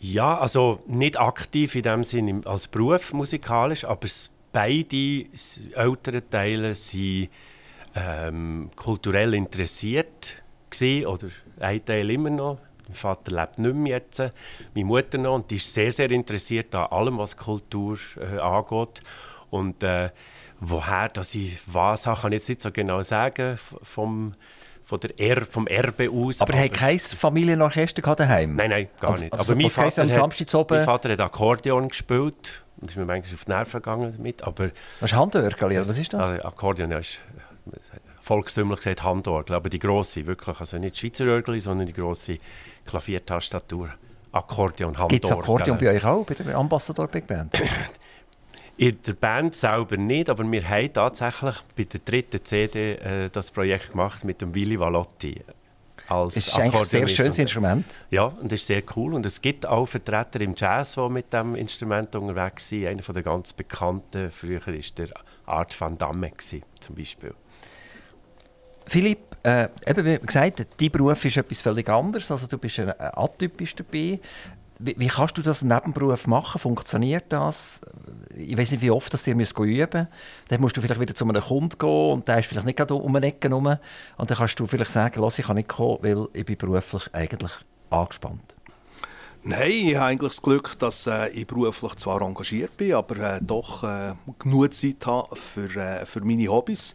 Ja, 0.00 0.38
also 0.38 0.82
nicht 0.88 1.16
aktiv 1.16 1.76
in 1.76 1.82
dem 1.82 2.02
Sinne 2.02 2.40
als 2.46 2.66
Beruf 2.66 3.12
musikalisch, 3.12 3.84
aber 3.84 4.08
beide 4.50 5.26
älteren 5.72 6.30
Teile 6.30 6.74
sind 6.74 7.28
ähm, 7.94 8.70
kulturell 8.74 9.34
interessiert 9.34 10.42
oder 11.06 11.28
ein 11.60 11.84
Teil 11.84 12.10
immer 12.10 12.30
noch 12.30 12.58
mein 12.94 13.00
Vater 13.00 13.32
lebt 13.32 13.58
nicht 13.58 13.74
mehr 13.74 13.96
jetzt, 13.96 14.22
meine 14.74 14.86
Mutter 14.86 15.18
noch, 15.18 15.34
und 15.34 15.50
die 15.50 15.56
ist 15.56 15.72
sehr, 15.72 15.90
sehr 15.90 16.10
interessiert 16.10 16.74
an 16.74 16.86
allem, 16.86 17.18
was 17.18 17.36
Kultur 17.36 17.98
äh, 18.20 18.38
angeht. 18.38 19.02
Und 19.50 19.82
äh, 19.82 20.10
woher 20.60 21.08
dass 21.08 21.34
ich 21.34 21.58
was 21.66 22.06
habe, 22.06 22.20
kann 22.20 22.32
ich 22.32 22.38
jetzt 22.38 22.48
nicht 22.48 22.60
so 22.62 22.70
genau 22.70 23.02
sagen, 23.02 23.58
vom, 23.82 24.32
von 24.84 25.00
der 25.00 25.18
er 25.18 25.44
vom 25.44 25.66
Erbe 25.66 26.08
aus. 26.10 26.40
Aber, 26.40 26.54
er 26.54 26.64
hat 26.64 26.72
kein 26.72 26.98
Familienorchester 26.98 28.02
daheim? 28.14 28.56
Nein, 28.56 28.70
nein, 28.70 28.88
gar 29.00 29.18
nicht. 29.18 29.32
Also, 29.32 29.52
aber 29.52 29.60
mein 29.60 29.70
Vater, 29.70 30.02
am 30.02 30.10
Samstag 30.10 30.54
oben... 30.54 30.76
mein 30.76 30.84
Vater 30.84 31.10
hat 31.10 31.20
Akkordeon 31.20 31.88
gespielt. 31.88 32.62
Und 32.80 32.90
ist 32.90 32.96
mir 32.96 33.04
manchmal 33.04 33.34
auf 33.34 33.44
die 33.44 33.50
Nerven 33.50 33.82
gegangen 33.82 34.12
damit. 34.16 34.42
Aber, 34.42 34.70
das 35.00 35.12
ist 35.12 35.16
Handwerkeli, 35.16 35.78
was 35.78 35.96
ist 35.96 36.12
das? 36.12 36.20
Also 36.20 36.42
Akkordeon 36.42 36.92
ist 36.92 37.20
volkstümlich 38.24 38.78
gesagt 38.78 39.02
Handorgel, 39.02 39.54
aber 39.54 39.68
die 39.68 39.78
grosse, 39.78 40.26
wirklich, 40.26 40.58
also 40.58 40.78
nicht 40.78 40.96
Schweizer 40.96 41.26
Orgel, 41.26 41.60
sondern 41.60 41.86
die 41.86 41.92
grosse 41.92 42.38
Klaviertastatur, 42.86 43.90
Akkordeon, 44.32 44.92
Handorgel. 44.92 45.18
Gibt 45.18 45.24
es 45.26 45.32
Akkordeon 45.32 45.78
bei 45.78 45.90
euch 45.90 46.04
auch, 46.04 46.24
bei 46.24 46.34
der 46.34 46.56
Ambassador 46.56 47.06
Big 47.06 47.26
Band? 47.26 47.54
In 48.76 48.98
der 49.06 49.12
Band 49.12 49.54
selber 49.54 49.96
nicht, 49.96 50.28
aber 50.28 50.50
wir 50.50 50.68
haben 50.68 50.92
tatsächlich 50.92 51.54
bei 51.76 51.84
der 51.84 52.00
dritten 52.04 52.44
CD 52.44 52.94
äh, 52.94 53.30
das 53.30 53.52
Projekt 53.52 53.92
gemacht 53.92 54.24
mit 54.24 54.40
dem 54.40 54.52
Willy 54.52 54.80
Valotti. 54.80 55.40
Als 56.08 56.34
das 56.34 56.48
ist 56.48 56.58
eigentlich 56.58 56.80
ein 56.80 56.84
sehr 56.84 57.08
schönes 57.08 57.38
Instrument. 57.38 57.84
Ja, 58.10 58.24
und 58.24 58.50
das 58.50 58.60
ist 58.60 58.66
sehr 58.66 58.82
cool. 58.96 59.14
Und 59.14 59.24
es 59.24 59.40
gibt 59.40 59.64
auch 59.64 59.86
Vertreter 59.86 60.40
im 60.40 60.54
Jazz, 60.56 60.94
die 60.96 61.08
mit 61.08 61.32
diesem 61.32 61.54
Instrument 61.54 62.16
unterwegs 62.16 62.68
sind. 62.68 62.88
Einer 62.88 63.00
der 63.00 63.22
ganz 63.22 63.52
bekannten 63.52 64.30
früher 64.32 64.60
war 64.66 64.74
der 64.96 65.08
Art 65.46 65.80
van 65.80 65.96
Damme, 65.96 66.32
zum 66.80 66.96
Beispiel. 66.96 67.34
Philipp, 68.86 69.36
äh, 69.42 69.68
eben 69.86 70.04
wie 70.04 70.18
gesagt, 70.18 70.66
dein 70.80 70.90
Beruf 70.90 71.24
ist 71.24 71.36
etwas 71.36 71.60
völlig 71.60 71.88
anderes. 71.88 72.30
Also 72.30 72.46
du 72.46 72.58
bist 72.58 72.78
ein, 72.78 72.92
atypisch 72.98 73.74
dabei. 73.74 74.20
Wie, 74.78 74.96
wie, 74.98 75.06
kannst 75.06 75.38
du 75.38 75.42
das 75.42 75.62
Nebenberuf 75.62 76.26
machen? 76.26 76.58
Funktioniert 76.58 77.26
das? 77.28 77.80
Ich 78.36 78.56
weiß 78.56 78.72
nicht, 78.72 78.82
wie 78.82 78.90
oft 78.90 79.12
das 79.12 79.26
ihr 79.26 79.36
müsst 79.36 79.56
üben 79.58 80.08
Dann 80.48 80.60
musst 80.60 80.76
du 80.76 80.80
vielleicht 80.80 81.00
wieder 81.00 81.14
zu 81.14 81.24
einem 81.28 81.40
Kunden 81.40 81.78
gehen 81.78 82.12
und 82.12 82.26
der 82.26 82.40
ist 82.40 82.46
vielleicht 82.46 82.66
nicht 82.66 82.76
gerade 82.76 82.94
um 82.94 83.14
eine 83.14 83.26
Ecke 83.26 83.48
herum. 83.48 83.76
Und 84.16 84.30
dann 84.30 84.36
kannst 84.36 84.58
du 84.58 84.66
vielleicht 84.66 84.90
sagen, 84.90 85.20
Lass, 85.20 85.38
ich 85.38 85.46
kann 85.46 85.56
nicht 85.56 85.68
kommen, 85.68 85.98
weil 86.02 86.26
ich 86.32 86.44
bin 86.44 86.56
beruflich 86.56 87.08
eigentlich 87.12 87.52
angespannt. 87.90 88.56
Nein, 89.46 89.88
ich 89.88 89.96
habe 89.96 90.06
eigentlich 90.06 90.32
das 90.32 90.40
Glück, 90.40 90.78
dass 90.78 91.06
äh, 91.06 91.28
ich 91.28 91.46
beruflich 91.46 91.96
zwar 91.96 92.22
engagiert 92.22 92.78
bin, 92.78 92.94
aber 92.94 93.16
äh, 93.36 93.40
doch 93.42 93.84
äh, 93.84 94.14
genug 94.38 94.72
Zeit 94.72 95.04
habe 95.04 95.36
für, 95.36 95.68
äh, 95.76 96.06
für 96.06 96.22
meine 96.22 96.48
Hobbys. 96.48 96.94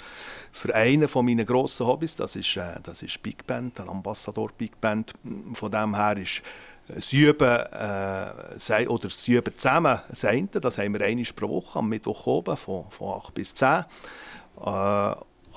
Für 0.51 0.73
einen 0.73 1.07
von 1.07 1.27
meinen 1.27 1.45
grossen 1.45 1.85
Hobbys, 1.85 2.15
das 2.15 2.35
ist, 2.35 2.57
äh, 2.57 2.79
das 2.81 3.03
ist 3.03 3.21
Big 3.21 3.45
Band, 3.45 3.77
der 3.77 3.87
Ambassador 3.87 4.49
Big 4.57 4.81
Band. 4.81 5.13
Von 5.53 5.71
dem 5.71 5.95
her 5.95 6.17
ist 6.17 6.41
das 6.87 7.13
Üben, 7.13 7.47
äh, 7.47 8.87
oder 8.87 9.09
das 9.09 9.21
zusammen 9.21 10.01
das 10.09 10.21
das 10.59 10.77
haben 10.79 10.93
wir 10.93 11.05
einmal 11.05 11.25
pro 11.35 11.49
Woche 11.49 11.77
am 11.77 11.89
Mittwoch 11.89 12.25
oben 12.25 12.57
von, 12.57 12.85
von 12.89 13.21
8 13.21 13.31
bis 13.31 13.53
10. 13.53 13.85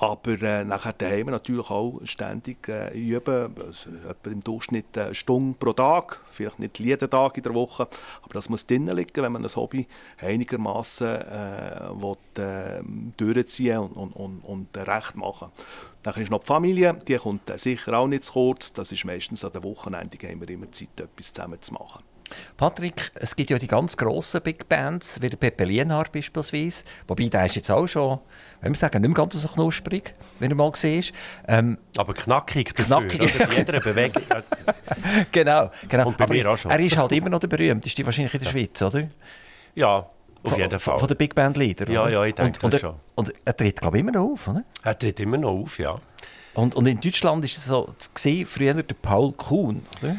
Äh, 0.03 0.11
aber 0.11 0.41
äh, 0.41 0.63
nachher 0.65 0.93
daheim 0.93 1.27
natürlich 1.27 1.69
auch 1.69 1.99
ständig 2.03 2.67
äh, 2.67 2.97
üben, 2.97 3.55
also, 3.65 3.89
etwa 4.09 4.29
im 4.29 4.39
Durchschnitt 4.41 4.97
eine 4.97 5.15
Stunde 5.15 5.55
pro 5.57 5.73
Tag, 5.73 6.19
vielleicht 6.31 6.59
nicht 6.59 6.79
jeden 6.79 7.09
Tag 7.09 7.37
in 7.37 7.43
der 7.43 7.53
Woche, 7.53 7.87
aber 8.21 8.33
das 8.33 8.49
muss 8.49 8.65
drinnen 8.65 8.95
liegen, 8.95 9.21
wenn 9.21 9.31
man 9.31 9.43
ein 9.43 9.55
Hobby 9.55 9.87
einigermaßen 10.19 11.07
äh, 11.07 11.89
äh, 12.35 12.83
durchziehen 13.17 13.79
und, 13.79 13.93
und, 13.93 14.13
und, 14.13 14.39
und 14.41 14.77
recht 14.77 15.15
machen. 15.15 15.51
Dann 16.03 16.15
ist 16.15 16.31
noch 16.31 16.41
die 16.41 16.47
Familie, 16.47 16.93
die 17.07 17.15
kommt 17.15 17.49
sicher 17.57 17.97
auch 17.97 18.07
nicht 18.07 18.25
zu 18.25 18.33
kurz, 18.33 18.73
das 18.73 18.91
ist 18.91 19.05
meistens 19.05 19.45
an 19.45 19.53
den 19.53 19.63
Wochenenden, 19.63 20.19
haben 20.27 20.41
wir 20.41 20.49
immer 20.49 20.71
Zeit, 20.71 20.99
etwas 20.99 21.31
zusammen 21.31 21.61
zu 21.61 21.73
machen. 21.73 22.12
Patrick, 22.57 23.11
es 23.15 23.35
gibt 23.35 23.49
ja 23.49 23.57
die 23.57 23.67
ganz 23.67 23.97
grossen 23.97 24.41
Big 24.41 24.67
Bands, 24.67 25.21
wie 25.21 25.29
der 25.29 25.37
Pepe 25.37 25.65
Lienhardt 25.65 26.11
beispielsweise. 26.11 26.83
Wobei, 27.07 27.27
der 27.27 27.45
ist 27.45 27.55
jetzt 27.55 27.71
auch 27.71 27.87
schon, 27.87 28.19
wenn 28.61 28.73
wir 28.73 28.77
sagen, 28.77 29.01
nicht 29.01 29.09
mehr 29.09 29.15
ganz 29.15 29.33
so 29.33 29.47
knusprig, 29.47 30.13
wenn 30.39 30.51
er 30.51 30.55
mal 30.55 30.71
gesehen 30.71 31.05
ähm, 31.47 31.77
Aber 31.97 32.13
knackig 32.13 32.73
dafür, 32.75 33.07
knackig. 33.07 33.35
Oder? 33.35 33.57
jeder 33.57 33.79
Bewegung. 33.79 34.23
genau, 35.31 35.71
genau. 35.87 36.07
Und 36.07 36.17
bei 36.17 36.23
Aber 36.23 36.33
mir 36.33 36.49
auch 36.49 36.57
schon. 36.57 36.71
Er 36.71 36.79
ist 36.79 36.97
halt 36.97 37.11
immer 37.11 37.29
noch 37.29 37.39
der 37.39 37.47
berühmteste 37.47 38.05
wahrscheinlich 38.05 38.33
in 38.33 38.39
der 38.39 38.49
Schweiz, 38.49 38.81
oder? 38.81 39.07
Ja, 39.75 40.07
auf 40.43 40.57
jeden 40.57 40.79
Fall. 40.79 40.99
Von 40.99 41.07
den 41.07 41.17
Big 41.17 41.35
Band 41.35 41.57
Leader, 41.57 41.89
Ja, 41.89 42.09
ja, 42.09 42.23
ich 42.25 42.35
denke 42.35 42.59
und, 42.65 42.73
und 42.73 42.79
schon. 42.79 42.95
Und 43.15 43.33
er 43.45 43.55
tritt, 43.55 43.79
glaube 43.79 43.97
ich, 43.97 44.01
immer 44.01 44.11
noch 44.11 44.33
auf, 44.33 44.47
oder? 44.47 44.63
Er 44.83 44.97
tritt 44.97 45.19
immer 45.19 45.37
noch 45.37 45.51
auf, 45.51 45.79
ja. 45.79 45.99
Und, 46.53 46.75
und 46.75 46.87
in 46.87 46.99
Deutschland 46.99 47.41
war 47.41 47.45
es 47.45 47.65
so, 47.65 47.93
gesehen, 48.13 48.45
früher 48.45 48.73
der 48.73 48.95
Paul 49.01 49.31
Kuhn, 49.33 49.85
oder? 50.01 50.15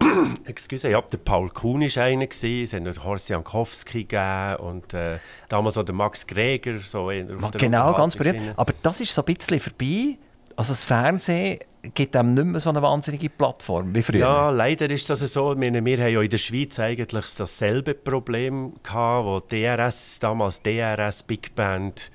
Excuse, 0.44 0.88
ja, 0.88 1.00
der 1.00 1.18
Paul 1.18 1.48
Kuhn 1.50 1.80
war 1.80 2.02
einer, 2.02 2.26
es 2.30 2.72
haben 2.72 2.82
noch 2.84 3.04
Horst 3.04 3.28
Jankowski 3.28 4.04
gegeben 4.04 4.56
und 4.56 4.94
äh, 4.94 5.18
damals 5.48 5.78
auch 5.78 5.84
der 5.84 5.94
Max 5.94 6.26
Greger. 6.26 6.78
So 6.78 7.10
genau, 7.52 7.94
ganz 7.94 8.16
berühmt. 8.16 8.54
Aber 8.56 8.72
das 8.82 9.00
ist 9.00 9.14
so 9.14 9.24
ein 9.24 9.34
bisschen 9.34 9.60
vorbei. 9.60 10.18
Also 10.56 10.72
das 10.72 10.84
Fernsehen 10.84 11.58
gibt 11.94 12.14
einem 12.16 12.34
nicht 12.34 12.44
mehr 12.44 12.60
so 12.60 12.70
eine 12.70 12.80
wahnsinnige 12.80 13.28
Plattform 13.28 13.94
wie 13.94 14.02
früher. 14.02 14.20
Ja, 14.20 14.50
leider 14.50 14.88
ist 14.88 15.10
das 15.10 15.20
so. 15.20 15.58
Wir, 15.60 15.72
wir 15.72 15.98
haben 15.98 16.12
ja 16.12 16.22
in 16.22 16.30
der 16.30 16.38
Schweiz 16.38 16.78
eigentlich 16.78 17.34
dasselbe 17.36 17.94
Problem 17.94 18.74
gehabt, 18.82 19.26
wo 19.26 19.40
DRS, 19.40 20.18
damals 20.20 20.62
DRS 20.62 21.24
Big 21.24 21.54
Band, 21.54 22.10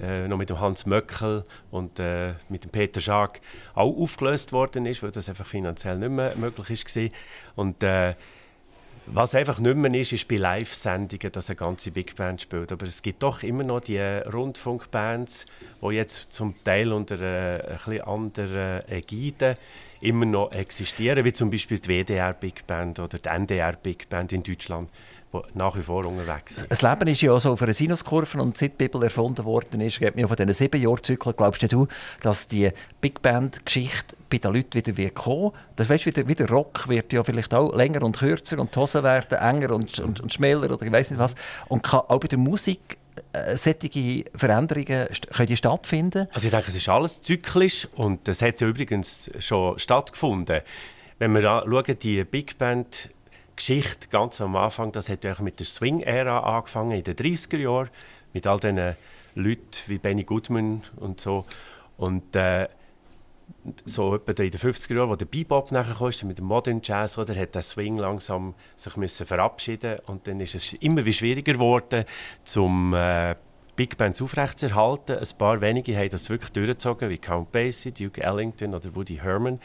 äh, 0.00 0.28
noch 0.28 0.36
mit 0.36 0.50
dem 0.50 0.60
Hans 0.60 0.86
Möckel 0.86 1.44
und 1.70 1.98
äh, 1.98 2.32
mit 2.48 2.64
dem 2.64 2.70
Peter 2.70 3.00
Schaag 3.00 3.40
auch 3.74 3.96
aufgelöst 3.96 4.52
worden 4.52 4.86
ist, 4.86 5.02
weil 5.02 5.10
das 5.10 5.28
einfach 5.28 5.46
finanziell 5.46 5.98
nicht 5.98 6.10
mehr 6.10 6.34
möglich 6.36 6.84
war. 6.84 7.08
Und 7.56 7.82
äh, 7.82 8.14
was 9.06 9.34
einfach 9.34 9.58
nicht 9.58 9.76
mehr 9.76 9.92
ist, 9.94 10.12
ist 10.12 10.28
bei 10.28 10.36
Live-Sendungen, 10.36 11.32
dass 11.32 11.50
eine 11.50 11.56
ganze 11.56 11.90
Big 11.90 12.14
Band 12.16 12.42
spielt. 12.42 12.70
Aber 12.70 12.86
es 12.86 13.02
gibt 13.02 13.22
doch 13.22 13.42
immer 13.42 13.64
noch 13.64 13.80
die 13.80 13.98
Rundfunkbands, 13.98 15.46
die 15.82 15.86
jetzt 15.88 16.32
zum 16.32 16.54
Teil 16.62 16.92
unter 16.92 17.20
äh, 17.20 17.76
ein 17.86 18.00
anderen 18.02 18.88
Ägiden 18.88 19.56
immer 20.00 20.26
noch 20.26 20.52
existieren, 20.52 21.24
wie 21.24 21.32
zum 21.32 21.50
Beispiel 21.50 21.78
die 21.78 21.88
WDR 21.88 22.32
Big 22.32 22.66
Band 22.66 22.98
oder 22.98 23.18
die 23.18 23.28
NDR 23.28 23.72
Big 23.72 24.08
Band 24.08 24.32
in 24.32 24.42
Deutschland 24.42 24.88
nach 25.54 25.76
wie 25.76 25.82
vor 25.82 26.04
unterwegs 26.06 26.66
Das 26.68 26.82
Leben 26.82 27.06
ist 27.08 27.20
ja 27.20 27.38
so 27.38 27.52
auf 27.52 27.62
einer 27.62 27.72
Sinuskurve 27.72 28.40
und 28.40 28.56
seit 28.56 28.72
die 28.72 28.88
Bibel 28.88 29.02
erfunden 29.04 29.44
worden 29.44 29.80
ist, 29.80 30.00
geht 30.00 30.16
mir 30.16 30.26
von 30.26 30.36
diesen 30.36 30.52
sieben 30.52 30.82
Jahrzyklen, 30.82 31.34
glaubst 31.36 31.72
du, 31.72 31.86
dass 32.20 32.48
die 32.48 32.70
Big 33.00 33.22
Band-Geschichte 33.22 34.16
bei 34.28 34.38
den 34.38 34.54
Leuten 34.54 34.74
wieder 34.74 34.96
wird 34.96 35.14
kommen 35.14 35.52
das 35.76 35.88
weißt, 35.88 36.06
wie, 36.06 36.12
der, 36.12 36.28
wie 36.28 36.34
der 36.34 36.48
Rock 36.48 36.88
wird 36.88 37.12
ja 37.12 37.22
vielleicht 37.24 37.54
auch 37.54 37.74
länger 37.74 38.02
und 38.02 38.18
kürzer 38.18 38.58
und 38.58 38.74
die 38.74 38.78
Hosen 38.78 39.02
werden 39.02 39.38
enger 39.38 39.74
und, 39.74 39.98
und, 40.00 40.20
und 40.20 40.32
schmäler 40.32 40.70
oder 40.70 40.84
ich 40.84 40.92
weiß 40.92 41.10
nicht 41.10 41.20
was. 41.20 41.34
Und 41.68 41.82
kann 41.82 42.00
auch 42.00 42.20
bei 42.20 42.28
der 42.28 42.38
Musik 42.38 42.98
äh, 43.32 43.56
solche 43.56 44.24
Veränderungen 44.34 45.08
können 45.32 45.46
die 45.46 45.56
stattfinden? 45.56 46.26
Also 46.32 46.46
ich 46.46 46.50
denke, 46.50 46.68
es 46.68 46.76
ist 46.76 46.88
alles 46.88 47.22
zyklisch 47.22 47.88
und 47.94 48.26
das 48.28 48.42
hat 48.42 48.60
ja 48.60 48.68
übrigens 48.68 49.30
schon 49.38 49.78
stattgefunden. 49.78 50.60
Wenn 51.18 51.32
wir 51.32 51.42
schauen, 51.42 51.98
die 52.00 52.24
Big 52.24 52.58
Band 52.58 53.10
Geschichte 53.60 54.08
ganz 54.08 54.40
am 54.40 54.56
Anfang, 54.56 54.90
das 54.90 55.10
hat 55.10 55.22
mit 55.40 55.58
der 55.58 55.66
Swing-Ära 55.66 56.56
angefangen, 56.56 56.92
in 56.92 57.04
den 57.04 57.14
30er 57.14 57.58
Jahren, 57.58 57.90
mit 58.32 58.46
all 58.46 58.58
diesen 58.58 58.96
Leuten 59.34 59.76
wie 59.86 59.98
Benny 59.98 60.24
Goodman 60.24 60.80
und 60.96 61.20
so. 61.20 61.44
Und 61.98 62.34
äh, 62.34 62.68
so 63.84 64.14
etwa 64.14 64.42
in 64.42 64.50
den 64.50 64.58
50er 64.58 64.94
Jahren, 64.94 65.10
wo 65.10 65.14
der 65.14 65.26
Bebop 65.26 65.72
nachher 65.72 65.94
kam, 65.94 66.28
mit 66.28 66.38
dem 66.38 66.46
Modern 66.46 66.80
Jazz, 66.82 67.18
oder, 67.18 67.38
hat 67.38 67.54
der 67.54 67.60
Swing 67.60 67.98
langsam 67.98 68.54
sich 68.76 68.96
müssen 68.96 69.26
verabschieden 69.26 69.98
und 70.06 70.26
dann 70.26 70.40
ist 70.40 70.54
es 70.54 70.72
immer 70.72 71.04
wie 71.04 71.12
schwieriger 71.12 71.52
geworden, 71.52 72.06
zum 72.44 72.94
äh, 72.94 73.34
Big 73.76 73.98
Bands 73.98 74.22
aufrechtzuerhalten. 74.22 75.18
Ein 75.18 75.36
paar 75.36 75.60
wenige 75.60 75.94
haben 75.98 76.08
das 76.08 76.30
wirklich 76.30 76.52
durchgezogen, 76.52 77.10
wie 77.10 77.18
Count 77.18 77.52
Basie, 77.52 77.92
Duke 77.92 78.22
Ellington 78.22 78.74
oder 78.74 78.96
Woody 78.96 79.16
Herman. 79.16 79.60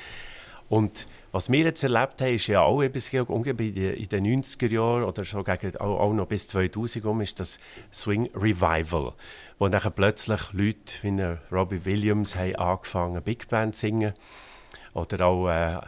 Und 0.68 1.08
was 1.36 1.52
wir 1.52 1.66
jetzt 1.66 1.84
erlebt 1.84 2.22
haben, 2.22 2.34
ist 2.34 2.48
ja 2.48 2.62
auch 2.62 2.82
eben 2.82 3.26
ungefähr 3.28 3.98
in 3.98 4.08
den 4.08 4.42
90er 4.42 4.72
Jahren 4.72 5.04
oder 5.04 5.26
schon 5.26 5.44
gegen, 5.44 5.76
auch, 5.76 6.00
auch 6.00 6.14
noch 6.14 6.28
bis 6.28 6.48
2000 6.48 7.04
um, 7.04 7.20
ist 7.20 7.42
das 7.42 7.60
Swing 7.92 8.30
Revival, 8.34 9.12
wo 9.60 9.68
dann 9.68 9.92
plötzlich 9.94 10.54
Leute 10.54 10.94
wie 11.02 11.38
Robbie 11.54 11.84
Williams 11.84 12.38
haben 12.38 12.56
angefangen 12.56 13.22
Big 13.22 13.50
Band 13.50 13.76
zu 13.76 13.82
singen. 13.82 14.14
Oder 14.94 15.26
auch 15.26 15.50
äh, 15.50 15.82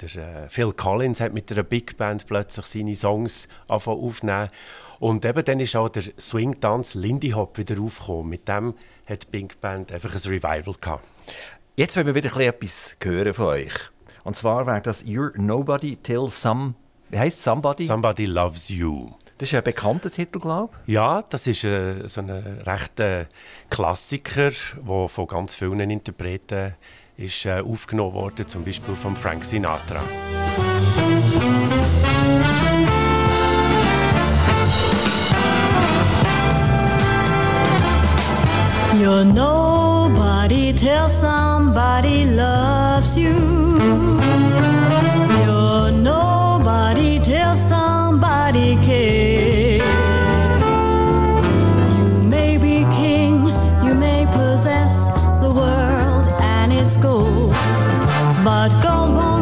der, 0.00 0.16
äh, 0.16 0.48
Phil 0.48 0.72
Collins 0.72 1.20
hat 1.20 1.32
mit 1.32 1.52
einer 1.52 1.62
Big 1.62 1.96
Band 1.96 2.26
plötzlich 2.26 2.66
seine 2.66 2.96
Songs 2.96 3.46
aufnehmen. 3.68 4.48
Und 4.98 5.24
eben 5.24 5.44
dann 5.44 5.60
ist 5.60 5.76
auch 5.76 5.90
der 5.90 6.02
Swing-Tanz 6.18 6.94
Lindy 6.94 7.30
Hop 7.30 7.56
wieder 7.56 7.80
aufgekommen. 7.80 8.30
Mit 8.30 8.48
dem 8.48 8.74
hat 9.06 9.22
die 9.22 9.30
Big 9.30 9.60
Band 9.60 9.92
einfach 9.92 10.12
ein 10.12 10.28
Revival 10.28 10.74
gehabt. 10.80 11.04
Jetzt 11.76 11.96
wollen 11.96 12.06
wir 12.06 12.16
wieder 12.16 12.36
etwas 12.40 12.96
hören 13.00 13.32
von 13.32 13.46
euch. 13.46 13.92
Und 14.28 14.36
zwar 14.36 14.66
wäre 14.66 14.82
das 14.82 15.06
You're 15.06 15.32
Nobody 15.40 15.96
Till 15.96 16.28
Some. 16.28 16.74
Wie 17.08 17.18
heißt 17.18 17.42
Somebody? 17.42 17.86
Somebody 17.86 18.26
Loves 18.26 18.68
You. 18.68 19.12
Das 19.38 19.48
ist 19.48 19.54
ein 19.54 19.64
bekannter 19.64 20.10
Titel, 20.10 20.38
glaube 20.38 20.74
ich. 20.84 20.92
Ja, 20.92 21.22
das 21.22 21.46
ist 21.46 21.64
äh, 21.64 22.06
so 22.08 22.20
ein 22.20 22.28
rechter 22.28 23.24
Klassiker, 23.70 24.50
der 24.50 25.08
von 25.08 25.26
ganz 25.26 25.54
vielen 25.54 25.88
Interpreten 25.88 26.74
ist, 27.16 27.46
äh, 27.46 27.60
aufgenommen 27.60 28.12
wurde, 28.12 28.44
zum 28.44 28.66
Beispiel 28.66 28.96
von 28.96 29.16
Frank 29.16 29.46
Sinatra. 29.46 30.02
You're 38.98 39.24
nobody 39.24 40.72
till 40.72 41.08
somebody 41.08 42.24
loves 42.24 43.16
you. 43.16 43.32
You're 45.44 45.92
nobody 45.92 47.20
till 47.20 47.54
somebody 47.54 48.74
cares. 48.82 49.82
You 51.96 52.22
may 52.24 52.58
be 52.58 52.84
king, 52.96 53.46
you 53.84 53.94
may 53.94 54.26
possess 54.32 55.06
the 55.42 55.52
world 55.54 56.26
and 56.42 56.72
its 56.72 56.96
gold, 56.96 57.52
but 58.42 58.70
gold 58.82 59.14
won't. 59.14 59.37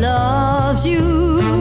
Loves 0.00 0.86
you. 0.86 1.55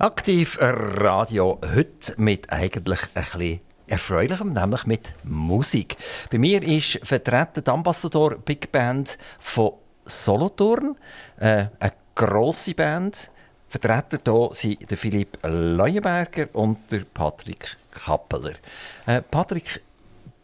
Aktiv 0.00 0.56
Radio 0.60 1.58
heute 1.74 2.14
mit 2.18 2.52
eigentlich 2.52 3.02
ein 3.14 3.22
bisschen 3.24 3.60
Erfreulichem, 3.88 4.52
nämlich 4.52 4.86
mit 4.86 5.12
Musik. 5.24 5.96
Bei 6.30 6.38
mir 6.38 6.62
ist 6.62 7.00
vertreten 7.02 7.68
Ambassador 7.68 8.36
Big 8.36 8.70
Band 8.70 9.18
von 9.40 9.72
Solothurn, 10.04 10.94
äh, 11.40 11.64
eine 11.80 11.92
grosse 12.14 12.74
Band. 12.74 13.28
Vertreten 13.68 14.20
hier 14.24 14.48
sind 14.52 14.88
der 14.88 14.96
Philipp 14.96 15.36
Leuenberger 15.42 16.46
und 16.52 16.78
der 16.92 17.00
Patrick 17.12 17.76
Kappeler. 17.90 18.54
Äh, 19.04 19.20
Patrick, 19.22 19.82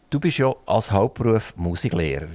du 0.09 0.19
bist 0.19 0.37
ja 0.37 0.53
als 0.65 0.91
Hauptberuf 0.91 1.53
Musiklehrer. 1.55 2.27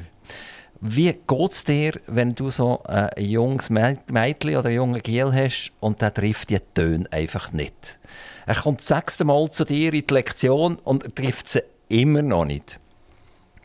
Wie 0.82 1.12
geht 1.12 1.52
es 1.52 1.64
dir, 1.64 2.00
wenn 2.06 2.34
du 2.34 2.48
so 2.48 2.82
ein 2.84 3.10
junges 3.18 3.68
Mädchen 3.68 4.56
oder 4.56 4.68
einen 4.68 4.76
jungen 4.76 5.02
Giel 5.02 5.30
hast 5.30 5.72
und 5.80 6.00
der 6.00 6.14
trifft 6.14 6.48
die 6.48 6.58
Töne 6.74 7.06
einfach 7.12 7.52
nicht? 7.52 7.98
Er 8.46 8.54
kommt 8.54 8.80
sechste 8.80 9.24
Mal 9.24 9.50
zu 9.50 9.64
dir 9.66 9.92
in 9.92 10.06
die 10.06 10.14
Lektion 10.14 10.76
und 10.76 11.14
trifft 11.14 11.48
sie 11.48 11.62
immer 11.88 12.22
noch 12.22 12.46
nicht. 12.46 12.78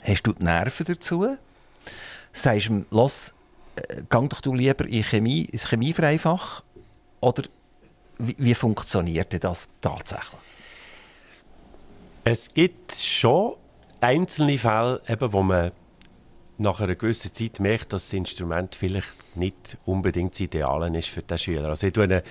Hast 0.03 0.23
du 0.23 0.33
die 0.33 0.43
Nerven 0.43 0.85
dazu? 0.87 1.37
Sagst 2.33 2.67
du 2.67 2.73
ihm, 2.73 2.85
los, 2.91 3.33
äh, 3.77 4.01
gang 4.09 4.29
doch 4.29 4.41
du 4.41 4.53
lieber 4.53 4.85
in 4.85 5.03
Chemie, 5.03 5.43
ins 5.45 5.69
Chemiefreifach? 5.69 6.63
Oder 7.21 7.43
wie, 8.17 8.35
wie 8.37 8.53
funktioniert 8.53 9.41
das 9.41 9.69
tatsächlich? 9.79 10.41
Es 12.25 12.53
gibt 12.53 12.93
schon 12.93 13.55
einzelne 14.01 14.57
Fälle, 14.57 15.01
eben, 15.07 15.31
wo 15.31 15.41
man 15.41 15.71
nach 16.57 16.79
einer 16.79 16.95
gewissen 16.95 17.33
Zeit 17.33 17.59
merkt, 17.59 17.93
dass 17.93 18.05
das 18.05 18.13
Instrument 18.13 18.75
vielleicht 18.75 19.13
nicht 19.35 19.77
unbedingt 19.85 20.33
das 20.33 20.39
Ideale 20.39 20.97
ist 20.97 21.09
für 21.09 21.21
den 21.21 21.37
Schüler. 21.37 21.69
Also 21.69 21.87
ich 21.87 21.93
tue 21.93 22.23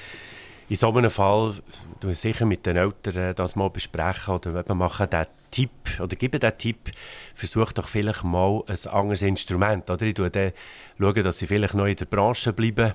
in 0.69 0.77
so 0.77 0.91
einem 0.93 1.11
Fall 1.11 1.55
tue 2.01 2.13
ich 2.13 2.19
sicher 2.19 2.47
mit 2.47 2.65
den 2.65 2.77
Eltern 2.77 3.35
das 3.35 3.55
mal 3.55 3.69
besprechen 3.69 4.35
oder 4.35 4.61
eben 4.61 4.79
machen 4.79 5.11
den 5.11 5.27
Tipp 5.51 6.01
oder 6.01 6.17
gebe 6.17 6.39
den 6.39 6.57
Tipp, 6.57 6.91
versuch 7.35 7.73
doch 7.73 7.87
vielleicht 7.87 8.25
mal 8.25 8.63
ein 8.67 8.91
anderes 8.91 9.23
Instrument. 9.23 9.91
Oder 9.91 10.07
ich 10.07 10.17
schaue 10.17 10.53
schaue, 10.99 11.23
dass 11.23 11.39
sie 11.39 11.47
vielleicht 11.47 11.75
noch 11.75 11.87
in 11.87 11.97
der 11.97 12.07
Branche 12.07 12.53
bleiben 12.53 12.95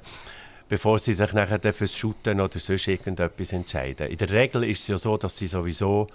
bevor 0.70 1.00
sie 1.00 1.16
sich 1.16 1.34
nachher 1.34 1.74
fürs 1.74 1.96
Shooten 1.96 2.40
oder 2.40 2.60
sonst 2.60 2.88
irgendetwas 2.88 3.52
entscheiden. 3.54 4.08
In 4.08 4.18
der 4.18 4.30
Regel 4.30 4.64
ist 4.64 4.82
es 4.82 4.88
ja 4.88 4.98
so, 5.00 5.18
dass 5.18 5.36
sie 5.36 5.48
sowieso 5.48 6.06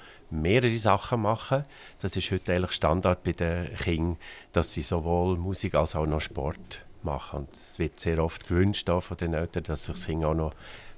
mehrere 0.40 0.76
Sachen 0.76 1.22
machen. 1.22 1.64
Das 2.00 2.16
ist 2.16 2.30
heute 2.30 2.52
eigentlich 2.52 2.72
Standard 2.72 3.22
bei 3.22 3.32
den 3.32 3.74
Kindern, 3.76 4.16
dass 4.52 4.72
sie 4.72 4.82
sowohl 4.82 5.36
Musik 5.36 5.74
als 5.74 5.94
auch 5.94 6.06
noch 6.06 6.20
Sport 6.20 6.84
machen. 7.02 7.40
Und 7.40 7.48
es 7.52 7.78
wird 7.78 8.00
sehr 8.00 8.22
oft 8.22 8.46
gewünscht 8.48 8.88
auch 8.90 9.02
von 9.02 9.16
den 9.16 9.34
Eltern, 9.34 9.64
dass 9.64 9.84
sich 9.84 9.94
das 9.94 10.06
Kind 10.06 10.24
auch 10.24 10.34
noch 10.34 10.54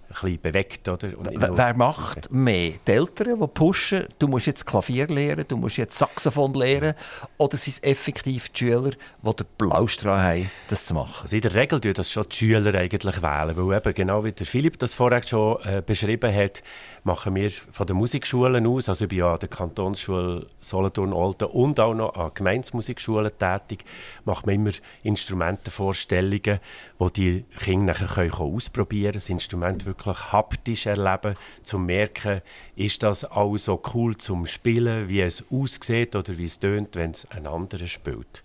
bisschen 0.09 0.41
bewegt. 0.41 0.89
Oder? 0.89 1.13
Wer 1.19 1.57
wer 1.57 1.75
macht 1.75 2.31
mehr? 2.31 2.73
Die 2.87 2.93
Eltern, 2.93 3.41
die 3.41 3.47
pushen, 3.47 4.07
du 4.19 4.29
musst 4.29 4.47
jetzt 4.47 4.67
Klavier 4.67 5.07
lernen, 5.09 5.45
du 5.47 5.57
musst 5.57 5.77
jetzt 5.77 5.99
Saxophon 5.99 6.55
lernen, 6.55 6.95
oder 7.39 7.57
sind 7.57 7.75
es 7.75 7.83
effektiv 7.83 8.49
die 8.51 8.59
Schüler, 8.59 8.91
die 8.91 9.37
den 9.37 9.47
Blaustrahl 9.59 10.23
haben, 10.23 10.51
das 10.69 10.85
zu 10.85 10.95
machen? 10.95 11.23
Also 11.23 11.37
in 11.37 11.43
der 11.43 11.55
Regel 11.55 11.81
tun 11.81 11.95
das 11.95 12.11
schon 12.11 12.27
die 12.31 12.37
Schüler 12.37 12.75
eigentlich 12.75 13.23
wählen, 13.23 13.57
weil 13.57 13.77
eben 13.77 13.95
genau 13.95 14.25
wie 14.25 14.33
der 14.33 14.47
Philipp 14.47 14.79
das 14.79 14.95
vorher 14.95 15.27
schon 15.27 15.61
äh, 15.65 15.83
beschrieben 15.85 16.35
hat, 16.35 16.63
machen 17.05 17.35
wir 17.35 17.51
von 17.51 17.87
den 17.87 17.97
Musikschulen 17.97 18.67
aus, 18.67 18.89
also 18.89 19.05
ich 19.05 19.09
bin 19.09 19.19
ja 19.19 19.33
an 19.33 19.39
der 19.39 19.49
Kantonsschule 19.49 20.47
Solothurn-Olten 20.61 21.49
und 21.49 21.79
auch 21.81 21.95
noch 21.95 22.15
an 22.15 22.31
Gemeinsmusikschulen 22.35 23.33
tätig, 23.39 23.85
machen 24.25 24.47
wir 24.47 24.55
immer 24.55 24.73
Instrumentenvorstellungen, 25.03 26.59
wo 26.99 27.09
die 27.09 27.45
Kinder 27.61 27.93
nachher 27.93 28.29
können 28.29 28.33
ausprobieren 28.33 29.05
können, 29.05 29.15
das 29.15 29.29
Instrument 29.29 29.87
wirklich 29.87 29.96
haptisch 30.05 30.87
erleben, 30.87 31.35
zum 31.63 31.87
merken, 31.87 32.43
ist 32.75 33.03
das 33.03 33.25
auch 33.25 33.57
so 33.57 33.81
cool 33.95 34.17
zum 34.17 34.47
Spielen, 34.47 35.09
wie 35.09 35.21
es 35.21 35.45
aussieht 35.51 36.15
oder 36.15 36.37
wie 36.37 36.45
es 36.45 36.59
tönt, 36.59 36.97
wenn 36.97 37.13
es 37.13 37.27
ein 37.31 37.47
anderer 37.47 37.87
spielt. 37.87 38.43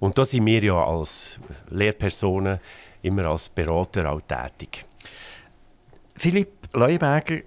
Und 0.00 0.18
da 0.18 0.24
sind 0.24 0.46
wir 0.46 0.62
ja 0.62 0.84
als 0.84 1.38
Lehrpersonen 1.70 2.58
immer 3.02 3.26
als 3.26 3.48
Berater 3.48 4.10
auch 4.10 4.20
tätig. 4.20 4.84
Philipp 6.16 6.68
Leuenberger, 6.72 7.38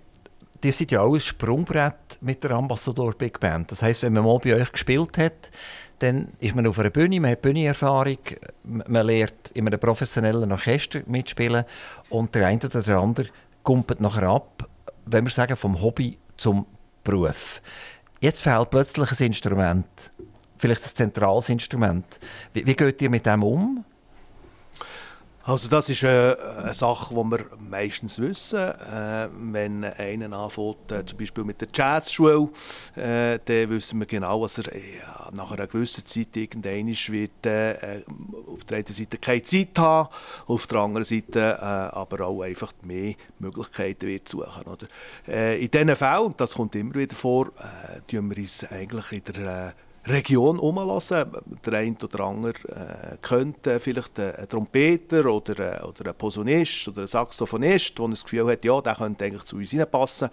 ihr 0.63 0.73
seid 0.73 0.91
ja 0.91 1.01
auch 1.01 1.13
ein 1.13 1.19
Sprungbrett 1.19 2.17
mit 2.21 2.43
der 2.43 2.51
Ambassador 2.51 3.13
Big 3.13 3.39
Band. 3.39 3.71
Das 3.71 3.81
heisst, 3.81 4.03
wenn 4.03 4.13
man 4.13 4.23
mal 4.23 4.39
bei 4.39 4.55
euch 4.55 4.71
gespielt 4.71 5.17
hat, 5.17 5.51
dann 5.99 6.29
ist 6.39 6.55
man 6.55 6.67
auf 6.67 6.79
einer 6.79 6.89
Bühne, 6.89 7.19
man 7.19 7.31
hat 7.31 7.41
Bühnenerfahrung, 7.41 8.17
man 8.63 9.05
lernt 9.05 9.51
in 9.53 9.67
einem 9.67 9.79
professionellen 9.79 10.51
Orchester 10.51 11.01
mitspielen 11.05 11.65
und 12.09 12.35
der 12.35 12.47
eine 12.47 12.59
oder 12.63 12.81
der 12.81 12.97
andere 12.97 13.27
kumpelt 13.63 14.01
nachher 14.01 14.23
ab, 14.23 14.67
wenn 15.05 15.25
wir 15.25 15.31
sagen, 15.31 15.55
vom 15.55 15.81
Hobby 15.81 16.17
zum 16.37 16.65
Beruf. 17.03 17.61
Jetzt 18.19 18.41
fehlt 18.41 18.69
plötzlich 18.69 19.11
ein 19.11 19.27
Instrument, 19.27 20.11
vielleicht 20.57 20.83
ein 20.83 20.95
zentrales 20.95 21.49
Instrument. 21.49 22.19
Wie, 22.53 22.65
wie 22.65 22.75
geht 22.75 23.01
ihr 23.01 23.09
mit 23.09 23.25
dem 23.25 23.43
um? 23.43 23.85
Also 25.47 25.67
das 25.67 25.89
ist 25.89 26.01
äh, 26.01 26.35
eine 26.57 26.73
Sache, 26.73 27.13
die 27.13 27.23
wir 27.23 27.45
meistens 27.59 28.17
wissen. 28.17 28.57
Äh, 28.57 29.27
wenn 29.31 29.83
einer 29.83 30.35
anfängt, 30.35 30.91
äh, 30.91 31.05
zum 31.05 31.19
Beispiel 31.19 31.43
mit 31.43 31.61
der 31.61 31.67
Jazzschule, 31.71 32.49
dann 32.95 33.69
wissen 33.69 33.99
wir 33.99 34.07
genau, 34.07 34.41
was 34.41 34.57
er 34.57 34.71
nach 35.35 35.51
einer 35.51 35.67
gewissen 35.67 36.03
Zeit 36.03 36.35
irgendwann 36.35 36.87
wird 36.87 37.47
auf 38.47 38.63
der 38.63 38.77
einen 38.77 38.87
Seite 38.87 39.17
keine 39.19 39.43
Zeit 39.43 39.77
haben, 39.77 40.09
auf 40.47 40.65
der 40.65 40.79
anderen 40.79 41.05
Seite 41.05 41.61
aber 41.61 42.25
auch 42.25 42.41
einfach 42.41 42.73
mehr 42.83 43.13
Möglichkeiten 43.37 44.07
wird 44.07 44.27
suchen. 44.27 44.63
Oder? 44.63 44.87
In 45.57 45.69
diesen 45.69 45.95
Fällen, 45.95 46.25
und 46.25 46.41
das 46.41 46.53
kommt 46.53 46.75
immer 46.75 46.95
wieder 46.95 47.15
vor, 47.15 47.51
tun 48.09 48.29
wir 48.29 48.37
uns 48.37 48.65
eigentlich 48.71 49.11
in 49.11 49.23
der 49.33 49.73
Region 50.07 50.59
umlassen. 50.59 51.25
Der 51.65 51.73
eine 51.73 51.95
oder 52.03 52.19
andere 52.21 52.53
äh, 52.69 53.17
könnte 53.21 53.79
vielleicht 53.79 54.19
ein 54.19 54.47
Trompeter 54.47 55.25
oder, 55.25 55.81
äh, 55.81 55.83
oder 55.83 56.09
ein 56.09 56.15
Posaunist 56.15 56.87
oder 56.87 57.01
ein 57.01 57.07
Saxophonist, 57.07 57.97
der 57.97 58.07
das 58.09 58.23
Gefühl 58.23 58.47
hat, 58.51 58.63
ja, 58.63 58.79
der 58.81 58.95
könnte 58.95 59.25
eigentlich 59.25 59.45
zu 59.45 59.57
uns 59.57 59.73
reinpassen. 59.73 60.29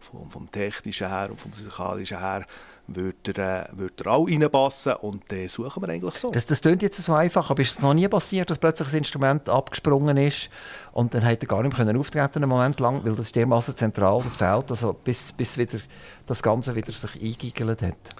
Vom, 0.00 0.30
vom 0.30 0.50
technischen 0.50 1.08
her 1.08 1.28
und 1.30 1.40
vom 1.40 1.50
musikalischen 1.50 2.20
her 2.20 2.46
würde 2.86 3.32
er, 3.36 3.64
äh, 3.64 3.78
würde 3.78 4.04
er 4.04 4.12
auch 4.12 4.28
reinpassen 4.28 4.94
und 4.94 5.30
den 5.30 5.48
suchen 5.48 5.82
wir 5.82 5.88
eigentlich 5.88 6.14
so. 6.14 6.30
Das, 6.30 6.46
das 6.46 6.60
klingt 6.60 6.82
jetzt 6.82 7.02
so 7.02 7.14
einfach, 7.14 7.50
aber 7.50 7.62
ist 7.62 7.70
es 7.70 7.82
noch 7.82 7.94
nie 7.94 8.06
passiert, 8.06 8.48
dass 8.50 8.58
plötzlich 8.58 8.88
ein 8.92 8.98
Instrument 8.98 9.48
abgesprungen 9.48 10.16
ist 10.16 10.50
und 10.92 11.14
dann 11.14 11.24
hat 11.24 11.42
er 11.42 11.48
gar 11.48 11.62
nicht 11.62 11.76
mehr 11.76 11.98
auftreten 11.98 12.42
einen 12.42 12.48
Moment 12.48 12.78
lang, 12.80 13.04
weil 13.04 13.16
das 13.16 13.26
ist 13.26 13.36
dermaßen 13.36 13.76
zentral, 13.76 14.22
das 14.22 14.36
fehlt, 14.36 14.70
also 14.70 14.92
bis, 14.92 15.32
bis 15.32 15.58
wieder 15.58 15.78
das 16.26 16.42
Ganze 16.42 16.74
wieder 16.74 16.92
sich 16.92 17.14
eingeigelt 17.20 17.82
hat. 17.82 18.16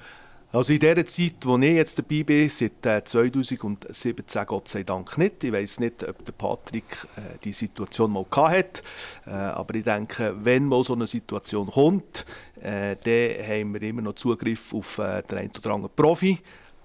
Also 0.57 0.73
in 0.73 0.79
der 0.79 1.05
Zeit, 1.05 1.35
wo 1.43 1.59
ich 1.59 1.75
jetzt 1.75 1.99
dabei 1.99 2.23
bin, 2.23 2.49
seit 2.49 2.87
äh, 2.87 3.05
2017 3.05 4.47
Gott 4.47 4.69
sei 4.69 4.85
Dank 4.85 5.19
nicht. 5.19 5.45
Ich 5.45 5.53
weiß 5.53 5.81
nicht, 5.81 6.03
ob 6.09 6.25
der 6.25 6.33
Patrick 6.33 7.07
äh, 7.15 7.37
die 7.45 7.53
Situation 7.53 8.11
mal 8.11 8.25
gehabt 8.25 8.57
hat, 8.57 8.83
äh, 9.27 9.33
aber 9.33 9.75
ich 9.75 9.85
denke, 9.85 10.35
wenn 10.39 10.65
mal 10.65 10.83
so 10.83 10.95
eine 10.95 11.07
Situation 11.07 11.67
kommt, 11.67 12.25
äh, 12.63 12.97
dann 12.97 13.47
haben 13.47 13.75
wir 13.75 13.83
immer 13.83 14.01
noch 14.01 14.15
Zugriff 14.15 14.73
auf 14.73 14.97
äh, 14.97 15.23
den 15.25 15.37
einen 15.37 15.51
oder 15.59 15.75
anderen 15.75 15.95
Profi, 15.95 16.39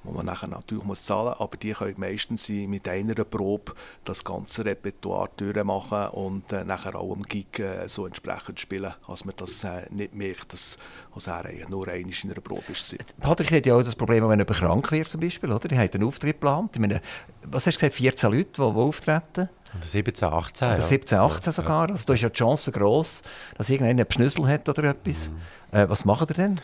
wo 0.04 0.12
man 0.12 0.26
nachher 0.26 0.48
natürlich 0.48 0.84
muss 0.84 1.04
zahlen 1.04 1.30
muss, 1.30 1.40
aber 1.40 1.58
die 1.58 1.74
können 1.74 1.96
meistens 1.98 2.50
mit 2.50 2.88
einer 2.88 3.14
Probe 3.24 3.74
das 4.04 4.24
ganze 4.24 4.66
Repertoire 4.66 5.30
durchmachen 5.38 6.10
und 6.10 6.52
äh, 6.52 6.64
nachher 6.64 6.96
auch 6.96 7.12
am 7.14 7.24
Gig 7.24 7.60
äh, 7.60 7.88
so 7.88 8.06
entsprechend 8.06 8.60
spielen, 8.60 8.94
als 9.08 9.26
man 9.26 9.36
das 9.38 9.64
äh, 9.64 9.86
nicht 9.90 10.14
merkt, 10.14 10.54
dass 10.54 10.78
als 11.14 11.28
er 11.28 11.44
nur 11.70 11.88
einmal 11.88 12.14
in 12.24 12.32
einer 12.32 12.42
Probe 12.42 12.72
ist. 12.72 12.96
Patrick 13.20 13.52
hat 13.52 13.66
ja 13.66 13.76
auch 13.76 13.84
das 13.84 13.96
Problem, 13.96 14.28
wenn 14.28 14.40
er 14.40 14.46
krank 14.46 14.92
wird 14.92 15.10
zum 15.10 15.22
Beispiel, 15.22 15.52
oder? 15.52 15.70
Er 15.72 15.84
hat 15.84 15.96
einen 15.96 16.04
Auftritt 16.04 16.34
geplant. 16.34 16.72
Ich 16.74 16.80
meine, 16.82 17.02
was 17.44 17.68
hast 17.68 17.76
du 17.76 17.80
gesagt, 17.80 17.96
14 17.96 18.32
Leute, 18.32 18.46
die, 18.46 18.54
die 18.54 18.62
auftreten? 18.62 19.50
17, 19.80 20.28
18. 20.28 20.68
Oder 20.68 20.84
17, 20.84 21.18
18 21.18 21.54
sogar. 21.54 21.90
Also 21.90 22.06
da 22.06 22.14
ist 22.14 22.22
ja 22.22 22.30
die 22.30 22.38
Chance 22.38 22.72
groß, 22.72 23.22
dass 23.58 23.70
irgendeiner 23.70 24.02
einen 24.02 24.08
Pschnüssel 24.08 24.48
hat 24.48 24.68
oder 24.68 24.84
etwas. 24.84 25.30
Mhm. 25.30 25.78
Äh, 25.78 25.90
was 25.90 26.06
macht 26.06 26.30
er 26.30 26.36
denn? 26.36 26.62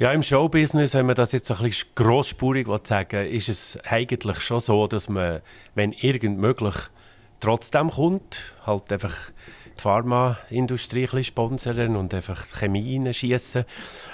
Ja, 0.00 0.12
im 0.12 0.22
Showbusiness, 0.22 0.94
wenn 0.94 1.04
man 1.04 1.14
das 1.14 1.32
jetzt 1.32 1.50
ein 1.50 1.58
bisschen 1.58 1.90
grossspurig 1.94 2.66
sagen 2.84 3.26
ist 3.26 3.50
es 3.50 3.78
eigentlich 3.84 4.40
schon 4.40 4.58
so, 4.58 4.86
dass 4.86 5.10
man, 5.10 5.42
wenn 5.74 5.92
irgend 5.92 6.38
möglich, 6.38 6.74
trotzdem 7.38 7.90
kommt, 7.90 8.54
halt 8.64 8.90
einfach 8.90 9.14
die 9.76 9.82
Pharmaindustrie 9.82 11.06
ein 11.12 11.22
sponsern 11.22 11.96
und 11.96 12.14
einfach 12.14 12.46
die 12.46 12.56
Chemie 12.60 12.96
reinschießen 12.96 13.66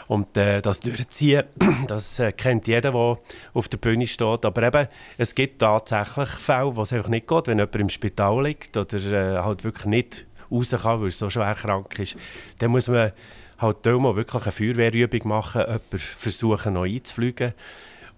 und 0.08 0.36
äh, 0.36 0.60
das 0.60 0.80
durchziehen. 0.80 1.44
Das 1.86 2.18
äh, 2.18 2.32
kennt 2.32 2.66
jeder, 2.66 2.90
der 2.90 3.18
auf 3.54 3.68
der 3.68 3.78
Bühne 3.78 4.08
steht. 4.08 4.44
Aber 4.44 4.62
eben, 4.64 4.88
es 5.18 5.36
gibt 5.36 5.60
tatsächlich 5.60 6.30
Fälle, 6.30 6.74
wo 6.74 6.82
es 6.82 6.92
einfach 6.92 7.10
nicht 7.10 7.28
geht, 7.28 7.46
wenn 7.46 7.58
jemand 7.58 7.76
im 7.76 7.90
Spital 7.90 8.42
liegt 8.42 8.76
oder 8.76 8.96
äh, 8.96 9.38
halt 9.38 9.62
wirklich 9.62 9.86
nicht 9.86 10.26
raus 10.50 10.70
kann, 10.70 11.00
weil 11.00 11.08
er 11.08 11.12
so 11.12 11.30
schwer 11.30 11.54
krank 11.54 11.96
ist. 12.00 12.16
Dann 12.58 12.72
muss 12.72 12.88
man 12.88 13.12
halt 13.58 13.84
mal 13.84 14.16
wirklich 14.16 14.42
eine 14.42 14.52
Feuerwehrübung 14.52 15.28
machen, 15.28 15.62
jemanden 15.62 15.98
versuchen 15.98 16.74
noch 16.74 16.84
einzufliegen. 16.84 17.54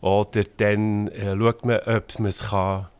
Oder 0.01 0.45
dann 0.59 1.09
äh, 1.09 1.37
schaut 1.37 1.65
man, 1.65 1.81
ob 1.81 2.19
man 2.21 2.29
es 2.29 2.45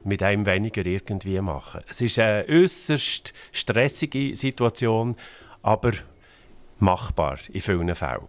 mit 0.03 0.23
einem 0.23 0.47
weniger 0.47 0.85
irgendwie 0.85 1.41
machen 1.41 1.81
kann. 1.81 1.91
Es 1.91 2.01
ist 2.01 2.19
eine 2.19 2.45
äußerst 2.49 3.33
stressige 3.53 4.35
Situation, 4.35 5.15
aber 5.63 5.93
machbar 6.81 7.39
in 7.53 7.61
vielen 7.61 7.95
Fällen. 7.95 8.27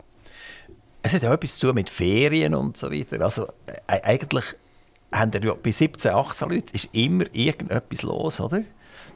Es 1.02 1.14
hat 1.14 1.26
auch 1.26 1.34
etwas 1.34 1.58
zu 1.58 1.74
mit 1.74 1.90
Ferien 1.90 2.54
und 2.54 2.78
so 2.78 2.92
weiter. 2.92 3.22
Also 3.22 3.48
äh, 3.66 4.02
eigentlich 4.04 4.46
haben 5.12 5.32
ja 5.42 5.54
bei 5.56 5.72
17, 5.72 6.12
18 6.12 6.50
Leuten 6.50 6.76
ist 6.76 6.90
immer 6.92 7.26
irgendetwas 7.34 8.04
los, 8.04 8.40
oder? 8.40 8.64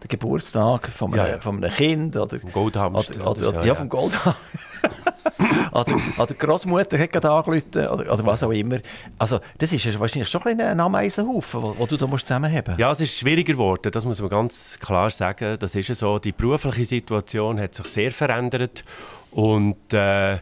Der 0.03 0.09
Geburtstag 0.09 0.89
von 0.89 1.13
einem, 1.13 1.25
ja, 1.25 1.31
ja. 1.33 1.39
Von 1.39 1.63
einem 1.63 1.73
Kind 1.73 2.15
oder, 2.17 2.37
Goldhamster. 2.39 3.21
Oder, 3.21 3.31
oder, 3.31 3.49
oder, 3.49 3.59
ja, 3.61 3.67
ja, 3.67 3.75
vom 3.75 3.89
Goldhamster. 3.89 4.35
oder, 5.71 5.95
oder 6.17 6.33
Großmutter 6.33 6.99
hat 6.99 7.11
gerade 7.11 7.31
angerufen 7.31 7.87
oder, 7.87 8.13
oder 8.13 8.25
was 8.25 8.43
auch 8.43 8.51
immer. 8.51 8.79
Also 9.17 9.39
das 9.57 9.71
ist 9.71 9.99
wahrscheinlich 9.99 10.29
schon 10.29 10.41
ein 10.43 10.79
Ameisenhaufen, 10.79 11.61
wo, 11.77 11.85
du 11.85 11.97
da 11.97 12.05
musst 12.05 12.27
zusammenhaben 12.27 12.73
musst. 12.73 12.79
Ja, 12.79 12.91
es 12.91 12.99
ist 12.99 13.17
schwieriger 13.17 13.53
geworden, 13.53 13.91
das 13.91 14.05
muss 14.05 14.19
man 14.19 14.29
ganz 14.29 14.77
klar 14.79 15.09
sagen. 15.09 15.57
Das 15.57 15.73
ist 15.75 15.95
so, 15.95 16.19
die 16.19 16.31
berufliche 16.31 16.85
Situation 16.85 17.59
hat 17.59 17.75
sich 17.75 17.87
sehr 17.87 18.11
verändert 18.11 18.83
und 19.31 19.93
äh, 19.93 20.39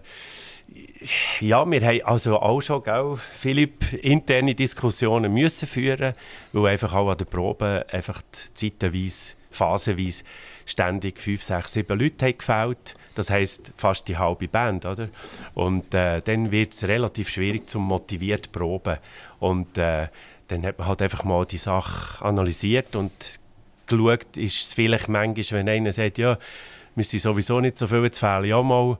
ja, 1.39 1.69
wir 1.69 1.81
haben 1.81 2.01
also 2.03 2.39
auch 2.39 2.61
schon, 2.61 2.83
gell, 2.83 3.15
Philipp, 3.17 3.93
interne 4.03 4.53
Diskussionen 4.53 5.33
müssen 5.33 5.67
führen, 5.67 6.13
weil 6.53 6.73
einfach 6.73 6.93
auch 6.93 7.09
an 7.09 7.17
der 7.17 7.25
Probe 7.25 7.85
einfach 7.91 8.21
zeitweise, 8.53 9.35
phasenweise 9.51 10.23
ständig 10.65 11.19
fünf, 11.19 11.43
sechs, 11.43 11.73
sieben 11.73 11.99
Leute 11.99 12.33
gefällt. 12.33 12.95
Das 13.15 13.29
heisst, 13.29 13.73
fast 13.75 14.07
die 14.07 14.17
halbe 14.17 14.47
Band, 14.47 14.85
oder? 14.85 15.09
Und 15.53 15.93
äh, 15.93 16.21
dann 16.21 16.51
wird 16.51 16.73
es 16.73 16.87
relativ 16.87 17.29
schwierig 17.29 17.69
zum 17.69 17.83
motiviert 17.83 18.51
proben. 18.51 18.97
Und 19.39 19.77
äh, 19.77 20.07
dann 20.47 20.65
hat 20.65 20.79
man 20.79 20.87
halt 20.87 21.01
einfach 21.01 21.23
mal 21.23 21.45
die 21.45 21.57
Sache 21.57 22.23
analysiert 22.23 22.95
und 22.95 23.11
geschaut, 23.87 24.37
ist 24.37 24.61
es 24.61 24.73
vielleicht 24.73 25.09
manchmal, 25.09 25.59
wenn 25.59 25.69
einer 25.69 25.91
sagt, 25.91 26.17
ja, 26.17 26.37
wir 26.95 27.03
sind 27.05 27.21
sowieso 27.21 27.59
nicht 27.59 27.77
so 27.77 27.87
viel 27.87 28.09
zu 28.11 28.19
fehlen, 28.19 28.45
ja 28.45 28.61
mal. 28.61 28.97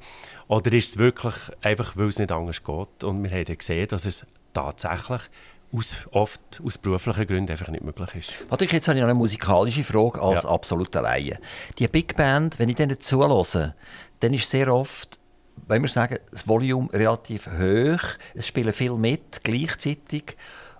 Oder 0.47 0.73
ist 0.73 0.89
es 0.89 0.97
wirklich 0.97 1.35
einfach, 1.61 1.95
weil 1.97 2.07
es 2.07 2.19
nicht 2.19 2.31
anders 2.31 2.63
geht? 2.63 3.03
Und 3.03 3.23
wir 3.23 3.31
haben 3.31 3.57
gesehen, 3.57 3.87
dass 3.87 4.05
es 4.05 4.25
tatsächlich 4.53 5.21
aus, 5.73 5.95
oft 6.11 6.61
aus 6.63 6.77
beruflichen 6.77 7.27
Gründen 7.27 7.51
einfach 7.51 7.69
nicht 7.69 7.83
möglich 7.83 8.09
ist. 8.15 8.49
Patrick, 8.49 8.73
jetzt 8.73 8.87
habe 8.87 8.97
ich 8.97 9.01
noch 9.01 9.09
eine 9.09 9.17
musikalische 9.17 9.83
Frage 9.83 10.21
als 10.21 10.43
ja. 10.43 10.49
absoluter 10.49 11.01
Laie. 11.01 11.39
Die 11.79 11.87
Big 11.87 12.15
Band, 12.15 12.59
wenn 12.59 12.69
ich 12.69 12.75
denen 12.75 12.99
zuhöre, 12.99 13.75
dann 14.19 14.33
ist 14.33 14.49
sehr 14.49 14.73
oft, 14.73 15.19
wenn 15.67 15.81
wir 15.81 15.89
sagen, 15.89 16.17
das 16.31 16.47
Volume 16.47 16.91
relativ 16.91 17.47
hoch, 17.47 18.03
es 18.33 18.47
spielen 18.47 18.73
viel 18.73 18.93
mit 18.93 19.43
gleichzeitig 19.43 20.35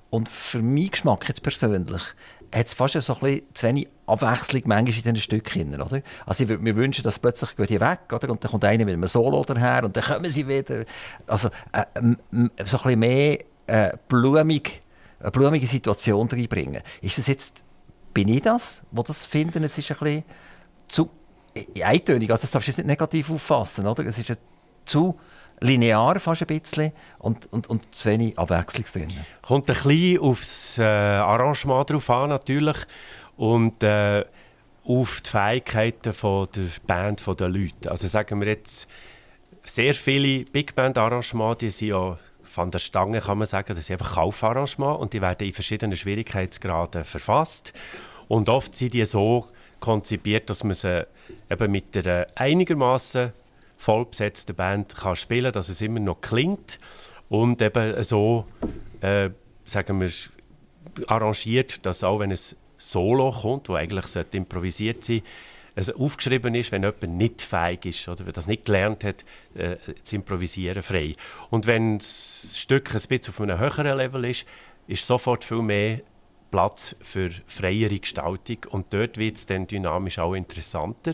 und 0.09 0.27
für 0.27 0.61
meinen 0.61 0.91
Geschmack 0.91 1.27
jetzt 1.27 1.41
persönlich 1.41 2.03
hat 2.53 2.67
es 2.67 2.73
fast 2.73 3.01
so 3.01 3.13
ein 3.13 3.19
bisschen 3.19 3.43
zu 3.53 3.67
wenig 3.67 3.87
Abwechslung 4.05 4.63
manchmal 4.65 4.95
in 4.95 5.01
diesen 5.01 5.15
Stücken. 5.17 5.81
Oder? 5.81 6.01
Also 6.25 6.43
ich 6.43 6.49
würde 6.49 6.61
mir 6.61 6.75
wünschen, 6.75 7.03
dass 7.03 7.17
plötzlich 7.17 7.55
geht 7.55 7.69
die 7.69 7.79
weg 7.79 7.99
oder? 8.11 8.29
und 8.29 8.43
dann 8.43 8.51
kommt 8.51 8.65
einer 8.65 8.83
mit 8.83 8.93
einem 8.93 9.07
Solo 9.07 9.43
daher 9.45 9.85
und 9.85 9.95
dann 9.95 10.03
kommen 10.03 10.29
sie 10.29 10.47
wieder. 10.47 10.83
Also 11.27 11.49
äh, 11.71 11.85
so 11.93 12.07
ein 12.33 12.49
bisschen 12.65 12.99
mehr 12.99 13.39
äh, 13.71 13.97
blumig, 14.07 14.81
eine 15.19 15.31
blumige 15.31 15.65
Situation 15.65 16.27
reinbringen. 16.27 16.81
Ist 17.01 17.17
das 17.17 17.27
jetzt, 17.27 17.63
bin 18.13 18.27
ich 18.27 18.41
das, 18.41 18.81
wo 18.91 19.01
das 19.01 19.25
finden, 19.25 19.63
es 19.63 19.77
ist 19.77 19.91
ein 19.91 19.97
bisschen 19.97 20.23
zu 20.87 21.09
eintönig, 21.81 22.29
also 22.31 22.41
das 22.41 22.51
darfst 22.51 22.67
du 22.67 22.71
jetzt 22.71 22.77
nicht 22.77 22.87
negativ 22.87 23.29
auffassen, 23.29 23.87
oder? 23.87 24.05
Es 24.05 24.17
ist 24.17 24.37
zu 24.85 25.17
linear 25.61 26.19
fast 26.19 26.41
ein 26.41 26.59
bisschen 26.59 26.91
und, 27.19 27.51
und, 27.53 27.69
und 27.69 27.93
zu 27.93 28.09
wenig 28.09 28.37
Abwechslung 28.37 28.85
drin. 28.91 29.07
Kommt 29.41 29.69
ein 29.69 29.75
bisschen 29.75 30.19
aufs 30.19 30.77
äh, 30.77 30.83
Arrangement 30.83 31.89
drauf 31.89 32.09
an 32.09 32.29
natürlich 32.29 32.77
und 33.37 33.83
äh, 33.83 34.25
auf 34.83 35.21
die 35.21 35.29
Fähigkeiten 35.29 36.13
von 36.13 36.47
der 36.55 36.67
Band, 36.87 37.21
von 37.21 37.37
der 37.37 37.49
Leute. 37.49 37.91
Also 37.91 38.07
sagen 38.07 38.39
wir 38.41 38.47
jetzt, 38.47 38.87
sehr 39.63 39.93
viele 39.93 40.45
Big 40.45 40.73
Band 40.73 40.97
Arrangements, 40.97 41.77
sind 41.77 41.89
ja 41.89 42.17
von 42.51 42.69
der 42.69 42.79
Stange 42.79 43.21
kann 43.21 43.37
man 43.37 43.47
sagen, 43.47 43.73
das 43.75 43.85
sind 43.85 43.99
einfach 43.99 44.15
Kaufarrangements 44.15 44.99
und 44.99 45.13
die 45.13 45.21
werden 45.21 45.47
in 45.47 45.53
verschiedenen 45.53 45.95
Schwierigkeitsgraden 45.95 47.05
verfasst. 47.05 47.71
Und 48.27 48.49
oft 48.49 48.75
sind 48.75 48.93
die 48.93 49.05
so 49.05 49.47
konzipiert, 49.79 50.49
dass 50.49 50.65
man 50.65 50.73
sie 50.73 51.07
eben 51.49 51.71
mit 51.71 51.95
einer 51.95 52.27
einigermaßen 52.35 53.31
vollbesetzten 53.77 54.53
Band 54.53 54.97
kann 54.97 55.15
spielen 55.15 55.45
kann, 55.45 55.53
dass 55.53 55.69
es 55.69 55.79
immer 55.79 56.01
noch 56.01 56.19
klingt 56.19 56.79
und 57.29 57.61
eben 57.61 58.03
so, 58.03 58.45
äh, 58.99 59.29
sagen 59.65 60.01
wir, 60.01 60.11
arrangiert, 61.07 61.85
dass 61.85 62.03
auch 62.03 62.19
wenn 62.19 62.31
es 62.31 62.57
Solo 62.75 63.31
kommt, 63.31 63.69
wo 63.69 63.75
eigentlich 63.75 64.05
improvisiert 64.33 65.05
sein 65.05 65.17
sollte, 65.17 65.29
also 65.81 65.95
aufgeschrieben 65.95 66.53
ist, 66.53 66.71
wenn 66.71 66.83
jemand 66.83 67.09
nicht 67.17 67.41
fähig 67.41 67.87
ist 67.87 68.07
oder 68.07 68.31
das 68.31 68.45
nicht 68.45 68.65
gelernt 68.65 69.03
hat, 69.03 69.25
äh, 69.55 69.77
zu 70.03 70.15
improvisieren 70.15 70.83
frei. 70.83 71.15
Und 71.49 71.65
wenn 71.65 71.97
das 71.97 72.53
Stück 72.55 72.89
ein 72.89 73.01
bisschen 73.01 73.33
auf 73.33 73.41
einem 73.41 73.57
höheren 73.57 73.97
Level 73.97 74.25
ist, 74.25 74.45
ist 74.85 75.07
sofort 75.07 75.43
viel 75.43 75.63
mehr 75.63 76.01
Platz 76.51 76.95
für 77.01 77.31
freiere 77.47 77.97
Gestaltung 77.97 78.57
und 78.69 78.93
dort 78.93 79.17
wird 79.17 79.37
es 79.37 79.47
dann 79.47 79.65
dynamisch 79.65 80.19
auch 80.19 80.35
interessanter. 80.35 81.13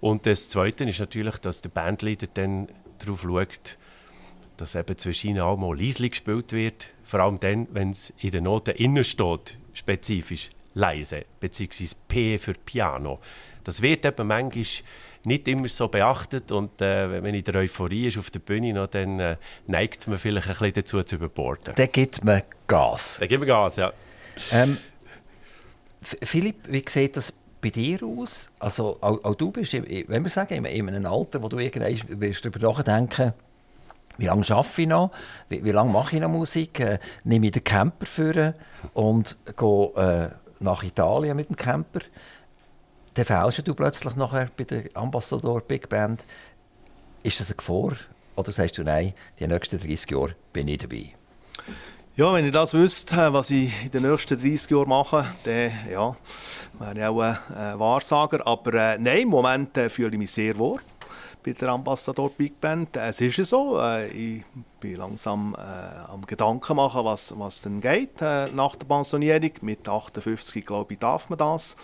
Und 0.00 0.24
das 0.24 0.48
Zweite 0.48 0.84
ist 0.84 1.00
natürlich, 1.00 1.36
dass 1.38 1.60
der 1.60 1.68
Bandleader 1.68 2.28
dann 2.32 2.68
darauf 2.98 3.22
schaut, 3.22 3.76
dass 4.56 4.74
eben 4.74 4.96
zwischen 4.96 5.30
ihnen 5.30 5.40
auch 5.40 5.58
mal 5.58 5.78
leise 5.78 6.08
gespielt 6.08 6.52
wird, 6.52 6.94
vor 7.02 7.20
allem 7.20 7.40
dann, 7.40 7.68
wenn 7.72 7.90
es 7.90 8.14
in 8.20 8.30
der 8.30 8.40
Note 8.40 8.70
innen 8.72 9.04
steht, 9.04 9.58
spezifisch 9.74 10.48
leise, 10.78 11.24
beziehungsweise 11.40 11.96
P 12.06 12.38
für 12.38 12.54
Piano. 12.54 13.18
Das 13.64 13.82
wird 13.82 14.06
eben 14.06 14.26
manchmal 14.26 14.64
nicht 15.24 15.48
immer 15.48 15.68
so 15.68 15.88
beachtet 15.88 16.52
und 16.52 16.80
äh, 16.80 17.22
wenn 17.22 17.34
in 17.34 17.44
der 17.44 17.56
Euphorie 17.56 18.06
ist 18.06 18.18
auf 18.18 18.30
der 18.30 18.38
Bühne, 18.38 18.72
noch, 18.72 18.86
dann 18.86 19.20
äh, 19.20 19.36
neigt 19.66 20.06
man 20.06 20.18
vielleicht 20.18 20.46
ein 20.46 20.54
bisschen 20.54 20.72
dazu 20.74 21.02
zu 21.02 21.16
überborden. 21.16 21.74
Dann 21.74 21.92
gibt 21.92 22.24
man 22.24 22.42
Gas. 22.66 23.16
Dann 23.18 23.28
gibt 23.28 23.40
man 23.40 23.48
Gas, 23.48 23.76
ja. 23.76 23.92
Ähm, 24.52 24.78
Philipp, 26.00 26.56
wie 26.68 26.84
sieht 26.88 27.16
das 27.16 27.34
bei 27.60 27.70
dir 27.70 28.02
aus? 28.04 28.50
Also 28.60 28.98
auch, 29.00 29.22
auch 29.24 29.34
du 29.34 29.50
bist, 29.50 29.72
wenn 29.72 30.22
wir 30.22 30.30
sagen, 30.30 30.54
in, 30.54 30.64
in 30.64 30.88
einem 30.88 31.06
Alter, 31.06 31.42
wo 31.42 31.48
du 31.48 31.58
irgendwann 31.58 32.20
wirst 32.20 32.44
darüber 32.44 32.60
nachdenken 32.60 33.34
wie 34.18 34.26
lange 34.26 34.44
arbeite 34.50 34.82
ich 34.82 34.88
noch, 34.88 35.10
wie, 35.48 35.64
wie 35.64 35.70
lange 35.70 35.92
mache 35.92 36.16
ich 36.16 36.22
noch 36.22 36.28
Musik, 36.28 36.80
äh, 36.80 36.98
nehme 37.24 37.46
ich 37.46 37.52
den 37.52 37.64
Camper 37.64 38.06
für 38.06 38.54
und 38.92 39.38
gehe 39.56 39.92
äh, 39.96 40.30
nach 40.60 40.82
Italien 40.82 41.36
mit 41.36 41.48
dem 41.48 41.56
Camper 41.56 42.00
dann 43.18 43.24
fällst 43.24 43.66
du 43.66 43.74
plötzlich 43.74 44.14
nachher 44.14 44.48
bei 44.56 44.62
der 44.62 44.84
Ambassador 44.94 45.60
Big 45.60 45.88
Band. 45.88 46.24
Ist 47.24 47.40
das 47.40 47.48
eine 47.48 47.56
Gefahr? 47.56 47.96
Oder 48.36 48.52
sagst 48.52 48.78
du, 48.78 48.84
nein, 48.84 49.12
die 49.40 49.48
nächsten 49.48 49.80
30 49.80 50.10
Jahre 50.12 50.36
bin 50.52 50.68
ich 50.68 50.78
dabei? 50.78 51.14
Ja, 52.14 52.32
wenn 52.32 52.46
ich 52.46 52.52
das 52.52 52.74
wüsste, 52.74 53.32
was 53.32 53.50
ich 53.50 53.72
in 53.84 53.90
den 53.90 54.08
nächsten 54.08 54.38
30 54.38 54.70
Jahren 54.70 54.88
mache, 54.88 55.26
dann 55.42 55.72
ja, 55.90 56.16
wäre 56.78 56.96
ich 56.96 57.04
auch 57.04 57.20
ein 57.20 57.78
Wahrsager. 57.80 58.46
Aber 58.46 58.74
äh, 58.74 58.98
nein, 58.98 59.22
im 59.22 59.28
Moment 59.30 59.76
äh, 59.76 59.90
fühle 59.90 60.12
ich 60.12 60.18
mich 60.18 60.30
sehr 60.30 60.56
wohl 60.56 60.80
bei 61.48 61.58
der 61.58 61.70
Ambassador 61.70 62.30
Big 62.30 62.60
Band. 62.60 62.96
Es 62.96 63.20
ist 63.20 63.36
ja 63.38 63.44
so, 63.44 63.80
äh, 63.80 64.08
ich 64.08 64.44
bin 64.80 64.96
langsam 64.96 65.56
äh, 65.56 66.10
am 66.10 66.26
Gedanken 66.26 66.76
machen, 66.76 67.04
was, 67.04 67.32
was 67.38 67.62
denn 67.62 67.80
geht 67.80 68.20
äh, 68.20 68.48
nach 68.48 68.76
der 68.76 68.86
Pensionierung. 68.86 69.50
Mit 69.62 69.88
58, 69.88 70.64
glaube 70.64 70.92
ich, 70.92 70.98
darf 70.98 71.28
man 71.30 71.38
das. 71.38 71.76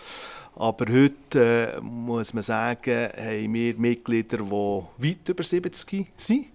Aber 0.55 0.85
heute 0.91 1.75
äh, 1.77 1.81
muss 1.81 2.33
man 2.33 2.43
sagen, 2.43 3.09
haben 3.17 3.53
wir 3.53 3.75
Mitglieder, 3.77 4.37
die 4.37 4.51
weit 4.51 5.29
über 5.29 5.43
70 5.43 6.11
sind 6.15 6.47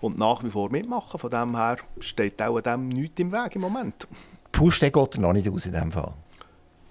und 0.00 0.18
nach 0.18 0.42
wie 0.42 0.50
vor 0.50 0.70
mitmachen. 0.70 1.20
Von 1.20 1.30
dem 1.30 1.56
her 1.56 1.76
steht 2.00 2.42
auch 2.42 2.60
dem 2.60 2.88
nichts 2.88 3.20
im 3.20 3.32
Weg 3.32 3.54
im 3.54 3.62
Moment. 3.62 4.08
Puste 4.50 4.90
geht 4.90 5.18
noch 5.18 5.32
nicht 5.32 5.48
aus 5.48 5.66
in 5.66 5.72
dem 5.72 5.92
Fall. 5.92 6.14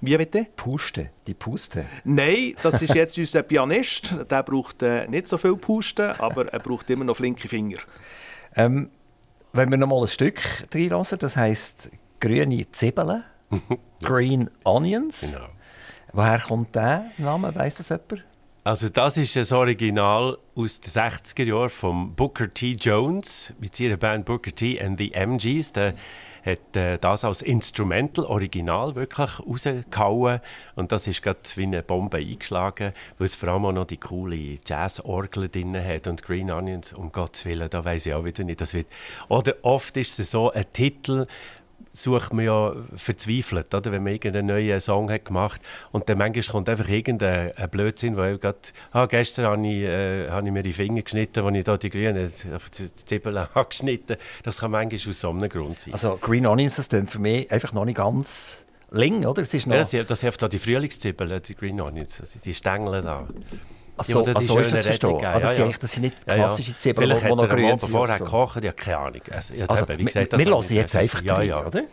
Wie 0.01 0.17
bitte? 0.17 0.47
Puste, 0.55 1.11
die 1.25 1.33
Puste. 1.33 1.85
Nein, 2.03 2.55
das 2.61 2.81
ist 2.81 2.93
jetzt 2.93 3.17
unser 3.17 3.43
Pianist. 3.43 4.13
Der 4.29 4.43
braucht 4.43 4.83
äh, 4.83 5.07
nicht 5.07 5.27
so 5.27 5.37
viel 5.37 5.55
Pusten, 5.55 6.11
aber 6.19 6.51
er 6.51 6.59
braucht 6.59 6.89
immer 6.89 7.05
noch 7.05 7.15
flinke 7.15 7.47
Finger. 7.47 7.77
Ähm, 8.55 8.89
wenn 9.53 9.71
wir 9.71 9.77
noch 9.77 9.87
mal 9.87 10.01
ein 10.01 10.07
Stück 10.07 10.41
reinlassen, 10.73 11.17
das 11.19 11.37
heisst 11.37 11.89
grüne 12.19 12.69
Zwiebeln, 12.71 13.23
Green 14.03 14.49
Onions. 14.63 15.21
Genau. 15.21 15.47
Woher 16.11 16.39
kommt 16.39 16.75
der 16.75 17.11
Name? 17.17 17.53
Weiss 17.55 17.75
das 17.75 17.89
jemand? 17.89 18.25
Also 18.65 18.89
das 18.89 19.15
ist 19.15 19.37
ein 19.37 19.55
Original 19.55 20.39
aus 20.55 20.79
den 20.79 20.89
60er 20.89 21.43
Jahren 21.43 21.69
von 21.69 22.15
Booker 22.15 22.51
T. 22.51 22.71
Jones 22.71 23.53
mit 23.59 23.79
ihrer 23.79 23.95
Band 23.95 24.25
Booker 24.25 24.55
T. 24.55 24.81
and 24.81 24.97
the 24.97 25.13
MGs. 25.13 25.71
Der 25.73 25.93
hat 26.43 26.75
äh, 26.75 26.97
das 26.97 27.23
als 27.23 27.43
Instrumental 27.43 28.25
Original 28.25 28.95
wirklich 28.95 29.39
rausgehauen 29.39 30.39
und 30.73 30.91
das 30.91 31.05
ist 31.05 31.21
gerade 31.21 31.41
wie 31.57 31.63
eine 31.63 31.83
Bombe 31.83 32.17
eingeschlagen, 32.17 32.93
weil 33.19 33.25
es 33.25 33.35
vor 33.35 33.49
allem 33.49 33.65
auch 33.65 33.71
noch 33.71 33.85
die 33.85 33.97
coole 33.97 34.57
Jazz-Orgel 34.65 35.47
drin 35.49 35.77
hat 35.77 36.07
und 36.07 36.23
Green 36.23 36.49
Onions, 36.49 36.91
um 36.93 37.11
Gottes 37.11 37.45
Willen, 37.45 37.69
da 37.69 37.85
weiß 37.85 38.07
ich 38.07 38.15
auch 38.15 38.25
wieder 38.25 38.43
nicht. 38.43 38.61
Das 38.61 38.73
wird, 38.73 38.87
oder 39.27 39.53
oft 39.61 39.95
ist 39.95 40.19
es 40.19 40.31
so 40.31 40.49
ein 40.51 40.65
Titel, 40.73 41.27
sucht 41.93 42.33
man 42.33 42.45
ja 42.45 42.73
verzweifelt, 42.95 43.73
oder? 43.73 43.91
wenn 43.91 44.03
man 44.03 44.13
irgendeinen 44.13 44.47
neuen 44.47 44.79
Song 44.81 45.09
hat 45.09 45.25
gemacht 45.25 45.61
und 45.91 46.09
dann 46.09 46.17
manchmal 46.17 46.43
kommt 46.43 46.69
einfach 46.69 46.89
irgendein 46.89 47.55
ein 47.55 47.69
Blödsinn, 47.69 48.17
weil 48.17 48.39
ah, 48.91 49.05
gestern 49.05 49.45
habe 49.45 49.67
ich, 49.67 49.83
äh, 49.83 50.29
habe 50.29 50.47
ich 50.47 50.53
mir 50.53 50.63
die 50.63 50.73
Finger 50.73 51.01
geschnitten, 51.01 51.45
als 51.45 51.55
ich 51.57 51.63
da 51.63 51.77
die 51.77 51.89
grünen 51.89 52.29
Zwiebeln 52.29 53.39
habe 53.55 53.69
geschnitten 53.69 54.17
Das 54.43 54.59
kann 54.59 54.71
manchmal 54.71 55.09
aus 55.09 55.19
so 55.19 55.29
einem 55.29 55.49
Grund 55.49 55.79
sein. 55.79 55.93
Also 55.93 56.17
Green 56.21 56.45
Onions, 56.45 56.75
das 56.75 56.89
klingt 56.89 57.09
für 57.09 57.19
mich 57.19 57.51
einfach 57.51 57.73
noch 57.73 57.85
nicht 57.85 57.97
ganz 57.97 58.65
lang, 58.91 59.25
oder? 59.25 59.41
Es 59.41 59.53
ist 59.53 59.67
noch... 59.67 59.75
ja, 59.75 59.81
das, 59.81 60.07
das 60.07 60.21
hilft 60.21 60.41
da 60.41 60.47
die 60.47 60.59
Frühlingszwiebeln, 60.59 61.41
die 61.41 61.55
Green 61.55 61.79
Onions, 61.81 62.19
also 62.19 62.39
die 62.39 62.53
Stängel 62.53 63.01
da. 63.01 63.27
Ach 63.97 64.03
so, 64.03 64.21
die, 64.21 64.31
die 64.31 64.37
ach 64.37 64.41
so 64.41 64.59
ist 64.59 64.71
das 64.73 64.85
verstehen. 64.85 65.25
Ah, 65.25 65.39
das, 65.39 65.57
Ja, 65.57 65.63
sind 65.63 65.71
ja. 65.71 65.77
das 65.79 65.91
sind 65.93 66.01
nicht 66.03 66.17
Ja, 66.27 66.35
ja. 66.35 66.45
klassische 66.45 66.77
Zwiebeln, 66.77 67.07
Vielleicht 67.07 67.23
die 67.23 67.35
noch 67.35 67.49
grün 67.49 67.79
sind. 67.79 67.91
vorher 67.91 68.17
so. 68.17 68.25
ich 68.63 68.67
habe 68.67 68.75
keine 68.75 68.97
Ahnung. 68.97 69.21
Also, 69.31 69.53
ja, 69.53 69.65
Also, 69.67 69.83
eben, 69.93 70.05
gesagt, 70.05 70.37
wir 70.37 70.45
lassen 70.45 70.73
ich 70.73 70.77
jetzt 70.79 70.95
einfach 70.95 71.21
Ja, 71.23 71.41
ja. 71.41 71.65
oder? 71.65 71.83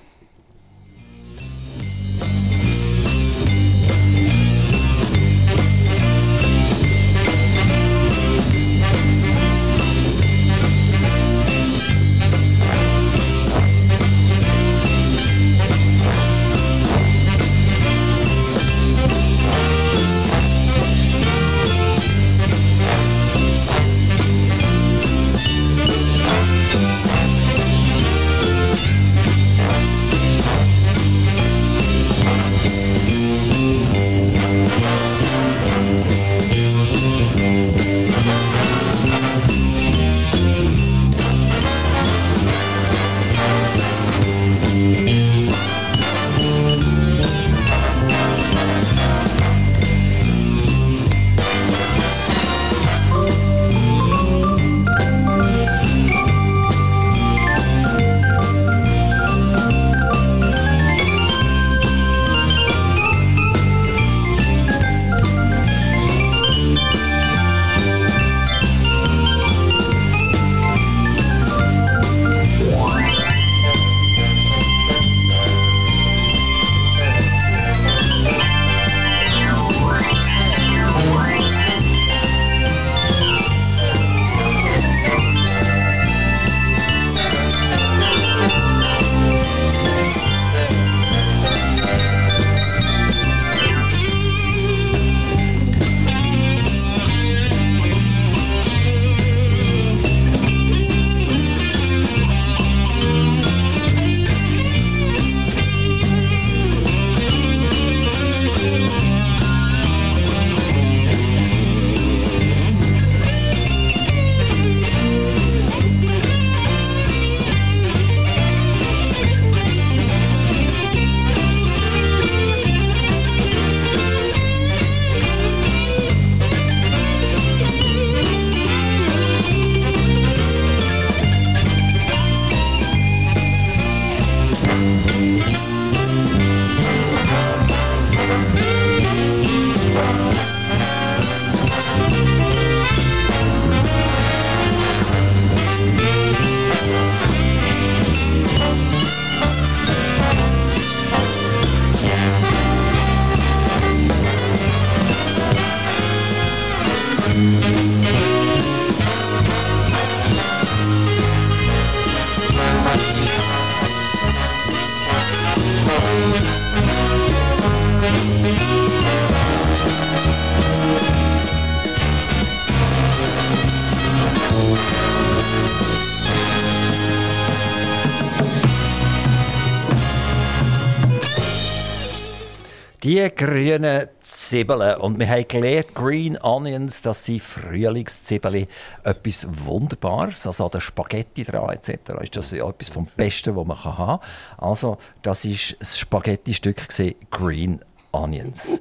Die 183.12 183.30
grünen 183.36 184.08
Zwiebeln. 184.22 184.96
Und 184.96 185.18
wir 185.18 185.28
haben 185.28 185.46
gelernt, 185.46 185.94
Green 185.94 186.38
Onions, 186.38 187.02
das 187.02 187.26
sind 187.26 187.42
Frühlingszwiebeln. 187.42 188.66
Etwas 189.04 189.46
Wunderbares. 189.66 190.46
Also 190.46 190.70
an 190.70 190.80
Spaghetti 190.80 191.44
dran 191.44 191.68
etc. 191.68 191.90
ist 192.22 192.36
das 192.36 192.52
ja 192.52 192.66
etwas 192.66 192.88
vom 192.88 193.06
Besten, 193.14 193.54
was 193.54 193.66
man 193.66 193.84
haben 193.84 194.18
kann. 194.18 194.66
Also, 194.66 194.96
das 195.22 195.44
war 195.44 195.76
das 195.78 195.98
Spaghetti-Stück 195.98 196.88
Green 197.30 197.82
Onions. 198.12 198.80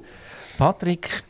Patrick, 0.56 1.24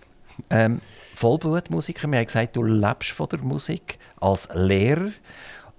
ähm, 0.51 0.81
Vollblutmusiker. 1.17 2.07
Wir 2.07 2.19
haben 2.19 2.27
gesagt, 2.27 2.55
du 2.55 2.63
lebst 2.63 3.11
von 3.11 3.29
der 3.29 3.41
Musik 3.41 3.99
als 4.21 4.49
Lehrer. 4.55 5.11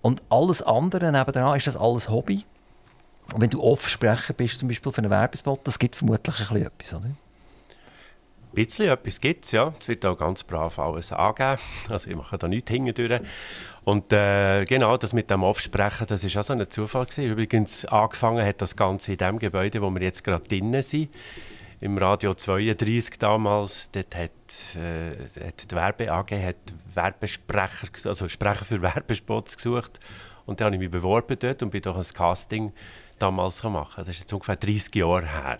Und 0.01 0.21
alles 0.27 0.61
andere 0.61 1.09
nebenan, 1.09 1.55
ist 1.55 1.67
das 1.67 1.77
alles 1.77 2.09
Hobby? 2.09 2.43
Und 3.31 3.41
wenn 3.41 3.49
du 3.49 3.63
Offsprecher 3.63 4.33
bist, 4.33 4.59
zum 4.59 4.67
Beispiel 4.67 4.91
für 4.91 4.99
einen 4.99 5.09
Werbespot, 5.09 5.61
das 5.63 5.79
gibt 5.79 5.95
vermutlich 5.95 6.39
ein 6.39 6.47
bisschen 6.47 6.65
etwas, 6.65 6.93
oder? 6.93 7.05
Ein 8.55 8.65
bisschen 8.65 8.89
etwas 8.89 9.19
gibt 9.19 9.45
es, 9.45 9.51
ja. 9.51 9.73
Es 9.79 9.87
wird 9.87 10.05
auch 10.05 10.15
ganz 10.15 10.43
brav 10.43 10.77
alles 10.77 11.11
angeben. 11.11 11.59
Also 11.89 12.09
ich 12.11 12.15
mache 12.15 12.37
da 12.37 12.47
nichts 12.47 12.69
hingedurch. 12.69 13.21
Und 13.83 14.13
äh, 14.13 14.65
genau, 14.65 14.95
das 14.97 15.11
mit 15.13 15.31
dem 15.31 15.43
Aufsprechen, 15.43 16.05
das 16.05 16.23
war 16.23 16.39
auch 16.39 16.45
so 16.45 16.53
ein 16.53 16.69
Zufall. 16.69 17.05
Gewesen. 17.05 17.31
Übrigens, 17.31 17.85
angefangen 17.85 18.45
hat 18.45 18.61
das 18.61 18.75
Ganze 18.75 19.13
in 19.13 19.17
dem 19.17 19.39
Gebäude, 19.39 19.81
wo 19.81 19.89
wir 19.89 20.01
jetzt 20.01 20.23
gerade 20.23 20.47
drinnen 20.47 20.83
sind. 20.83 21.09
Im 21.81 21.97
Radio 21.97 22.35
32 22.35 23.17
damals, 23.17 23.89
dort 23.91 24.15
hat, 24.15 24.31
äh, 24.75 25.47
hat 25.47 25.71
die 25.71 25.75
Werbe 25.75 26.11
AG 26.11 26.31
hat 26.31 26.55
Werbesprecher, 26.93 27.87
also 28.05 28.29
Sprecher 28.29 28.65
für 28.65 28.81
Werbespots 28.83 29.57
gesucht. 29.57 29.99
Und 30.45 30.59
dann 30.59 30.67
habe 30.67 30.75
ich 30.75 30.79
mich 30.79 30.91
beworben 30.91 31.37
dort 31.39 31.63
und 31.63 31.71
bin 31.71 31.81
durch 31.81 31.97
ein 31.97 32.13
Casting 32.13 32.71
damals 33.23 33.61
gemacht. 33.61 33.97
Das 33.97 34.07
ist 34.09 34.19
jetzt 34.19 34.33
ungefähr 34.33 34.55
30 34.55 34.93
Jahre 34.95 35.25
her. 35.25 35.57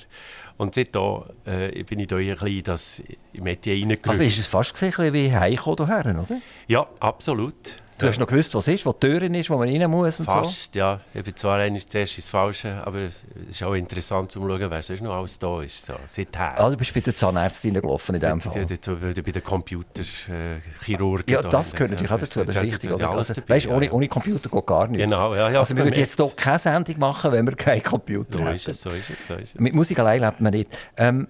Und 0.58 0.76
seitdem 0.76 1.24
äh, 1.46 1.84
bin 1.84 2.00
ich 2.00 2.08
da 2.08 2.18
ein 2.18 2.28
bisschen 2.28 2.48
in 2.48 2.64
das 2.64 3.04
Metier 3.34 3.74
reingerutscht. 3.74 4.10
Also 4.10 4.24
ist 4.24 4.38
es 4.38 4.48
fast 4.48 4.74
gesehen, 4.74 4.94
ein 4.98 5.12
bisschen 5.12 5.14
wie 5.14 5.36
heimkommen 5.36 5.88
hierher, 5.88 6.20
oder? 6.20 6.42
Ja, 6.68 6.88
absolut. 7.00 7.78
Du 8.04 8.10
hast 8.10 8.20
noch 8.20 8.28
gewusst, 8.28 8.54
was 8.54 8.68
ist, 8.68 8.86
wo 8.86 8.92
die 8.92 9.00
Türen 9.08 9.34
ist, 9.34 9.50
wo 9.50 9.58
man 9.58 9.70
rein 9.70 9.90
muss 9.90 10.20
und 10.20 10.30
so. 10.30 10.36
Fast, 10.36 10.76
ja. 10.76 11.00
Ich 11.14 11.24
bin 11.24 11.36
zwar 11.36 11.60
eigentlich 11.60 11.88
zuerst 11.88 12.18
ins 12.18 12.30
Falsche, 12.30 12.82
aber 12.86 13.00
es 13.00 13.14
ist 13.50 13.64
auch 13.64 13.74
interessant 13.74 14.32
zu 14.32 14.40
schauen, 14.40 14.70
wer 14.70 14.82
sonst 14.82 15.02
noch 15.02 15.14
alles 15.14 15.40
da 15.40 15.62
ist. 15.62 15.86
So, 15.86 15.94
seither. 16.06 16.60
Ah, 16.60 16.70
du 16.70 16.76
bist 16.78 16.94
bei 16.94 17.00
der 17.00 17.16
Zahnärztin 17.16 17.74
gelaufen 17.74 18.16
in 18.16 18.22
dem 18.22 18.42
Fall. 18.42 18.58
Ja, 18.58 18.66
dort, 18.66 19.18
äh, 19.18 19.22
bei 19.22 19.32
den 19.32 19.44
Computerchirurgen. 19.44 21.34
Ja, 21.34 21.42
das 21.42 21.72
gehört 21.72 21.92
natürlich 21.92 22.12
auch 22.12 22.20
dazu, 22.20 22.44
das 22.44 22.56
ist 22.56 22.62
wichtig. 22.62 22.92
Oder? 22.92 23.10
Also, 23.10 23.34
dabei, 23.34 23.56
weißt, 23.56 23.66
ja, 23.68 23.72
ohne, 23.76 23.86
ja. 23.86 23.92
ohne 23.92 24.08
Computer 24.08 24.50
geht 24.50 24.66
gar 24.66 24.88
nichts. 24.88 25.04
Genau, 25.04 25.34
ja, 25.36 25.50
ja, 25.50 25.60
also 25.60 25.76
wir 25.76 25.86
würden 25.86 26.00
jetzt 26.00 26.18
hier 26.20 26.30
keine 26.36 26.60
Sendung 26.60 27.00
machen, 27.00 27.32
wenn 27.32 27.48
wir 27.48 27.56
keinen 27.56 27.84
Computer 27.84 28.38
So 28.38 28.44
hätten. 28.44 28.56
ist 28.56 28.68
es, 28.68 28.82
so 28.82 28.90
ist 28.90 29.10
es, 29.10 29.28
so 29.28 29.36
ist 29.36 29.56
es. 29.56 29.60
Mit 29.62 29.76
Musik 29.76 30.00
allein 30.00 30.22
lebt 30.22 30.42
man 30.42 30.52
nicht. 30.54 30.70
Ähm, 30.98 31.28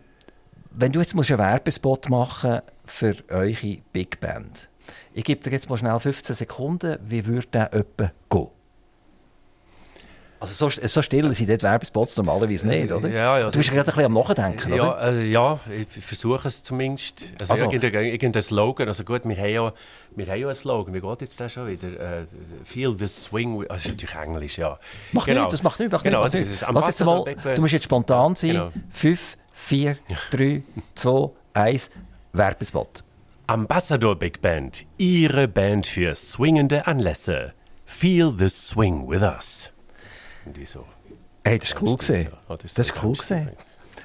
wenn 0.71 0.91
du 0.91 0.99
jetzt 0.99 1.13
musst 1.13 1.29
einen 1.29 1.39
Werbespot 1.39 2.09
machen 2.09 2.61
für 2.85 3.15
eure 3.29 3.77
Big 3.91 4.19
Band, 4.19 4.69
ich 5.13 5.23
gebe 5.23 5.41
dir 5.43 5.51
jetzt 5.51 5.69
mal 5.69 5.77
schnell 5.77 5.99
15 5.99 6.35
Sekunden, 6.35 6.97
wie 7.07 7.25
würde 7.25 7.47
der 7.53 7.73
etwa 7.73 8.11
gehen? 8.29 8.47
Also 10.39 10.69
so, 10.69 10.87
so 10.87 11.01
still 11.01 11.33
sind 11.33 11.49
dort 11.49 11.63
Werbespots 11.63 12.17
normalerweise 12.17 12.67
nicht, 12.67 12.91
oder? 12.91 13.07
Ja, 13.07 13.39
ja, 13.39 13.49
du 13.49 13.57
bist 13.57 13.69
gerade 13.71 13.79
ein 13.89 13.95
bisschen 13.95 14.05
am 14.07 14.13
Nachdenken, 14.13 14.73
Ja, 14.75 14.83
oder? 14.83 14.97
also, 14.97 15.21
ja, 15.21 15.57
ich 15.71 16.03
versuche 16.03 16.49
es 16.49 16.61
zumindest. 16.61 17.27
Also, 17.39 17.53
Also- 17.53 17.65
irgendein, 17.71 18.03
irgendein 18.07 18.41
Slogan. 18.41 18.89
Also 18.89 19.05
gut, 19.05 19.23
wir 19.23 19.37
haben, 19.37 19.49
ja, 19.49 19.73
wir 20.17 20.25
haben 20.27 20.39
ja 20.41 20.47
einen 20.47 20.55
Slogan. 20.55 20.93
Wie 20.93 20.99
geht 20.99 21.21
jetzt 21.21 21.39
der 21.39 21.47
schon 21.47 21.67
wieder? 21.69 21.87
Äh, 21.97 22.25
Feel 22.65 22.93
the 22.99 23.07
swing. 23.07 23.53
Also, 23.61 23.67
das 23.69 23.85
ist 23.85 23.91
natürlich 23.91 24.15
Englisch, 24.15 24.57
ja. 24.57 24.77
Macht 25.13 25.27
Genau. 25.27 25.39
nichts, 25.43 25.51
das 25.53 25.63
macht 25.63 25.79
nichts. 25.79 25.93
Macht 25.93 26.03
Genau, 26.03 26.23
nichts. 26.27 26.35
ist 26.35 26.65
Lass 26.69 26.87
jetzt 26.87 27.05
mal, 27.05 27.23
du 27.55 27.61
musst 27.61 27.71
jetzt 27.73 27.85
spontan 27.85 28.35
sein. 28.35 28.49
Genau. 28.49 28.71
5, 28.91 29.37
4, 29.53 29.97
3, 30.31 30.61
2, 30.95 31.29
1, 31.53 31.89
Werbespot. 32.33 33.01
Ambassador 33.53 34.15
Big 34.15 34.41
Band, 34.41 34.83
Ihre 34.97 35.47
Band 35.47 35.85
für 35.85 36.15
swingende 36.15 36.87
Anlässe. 36.87 37.53
Feel 37.85 38.33
the 38.35 38.49
swing 38.49 39.07
with 39.07 39.21
us. 39.21 39.71
Und 40.43 40.57
die 40.57 40.65
so. 40.65 40.83
Hey, 41.45 41.59
das 41.59 41.67
ist 41.69 41.79
cool 41.79 41.95
gesehen. 41.95 42.29
Oh, 42.49 42.55
das 42.55 42.63
ist 42.65 42.79
Das 42.79 42.87
so 42.87 42.93
ist 42.95 43.03
cool 43.03 43.13
gesehen. 43.15 43.51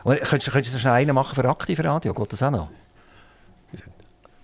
Und 0.05 0.21
könntest, 0.21 0.53
könntest 0.53 0.75
du 0.75 0.79
schnell 0.79 0.93
einen 0.93 1.15
machen 1.15 1.35
für 1.35 1.49
Aktivradio? 1.49 2.13
Geht 2.13 2.31
das 2.35 2.43
auch 2.43 2.51
noch? 2.51 2.69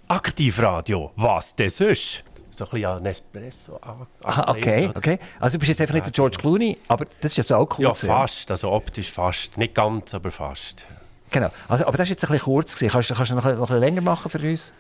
Aktivradio, 0.09 1.12
was 1.16 1.55
denn 1.55 1.68
sonst? 1.68 2.24
So 2.50 2.64
ein 2.64 2.70
bisschen 2.70 2.86
an 2.86 3.02
Nespresso. 3.02 3.78
Ah, 4.22 4.50
okay, 4.52 4.90
okay. 4.94 5.18
Also 5.38 5.57
du 5.57 5.59
bist 5.59 5.68
jetzt 5.68 5.82
einfach 5.82 5.92
nicht 5.94 6.07
der 6.07 6.12
George 6.12 6.38
Clooney, 6.38 6.78
aber 6.88 7.05
das 7.20 7.32
ist 7.32 7.36
ja 7.36 7.42
so 7.42 7.57
auch 7.57 7.78
cool. 7.78 7.84
Ja, 7.84 7.90
gewesen. 7.90 8.07
fast. 8.07 8.50
Also 8.50 8.72
optisch 8.72 9.11
fast. 9.12 9.59
Nicht 9.59 9.74
ganz, 9.74 10.14
aber 10.14 10.30
fast. 10.30 10.86
Genau. 11.30 11.50
Also, 11.68 11.84
aber 11.86 11.98
das 11.98 12.05
ist 12.07 12.11
jetzt 12.11 12.24
ein 12.24 12.28
bisschen 12.28 12.44
kurz 12.44 12.74
gewesen. 12.76 12.92
Kannst, 12.92 13.11
du- 13.11 13.14
kannst 13.14 13.30
du 13.32 13.34
noch, 13.34 13.42
noch 13.44 13.50
ein 13.52 13.59
bisschen 13.59 13.80
länger 13.80 14.00
machen 14.02 14.30
für 14.30 14.38
uns? 14.38 14.72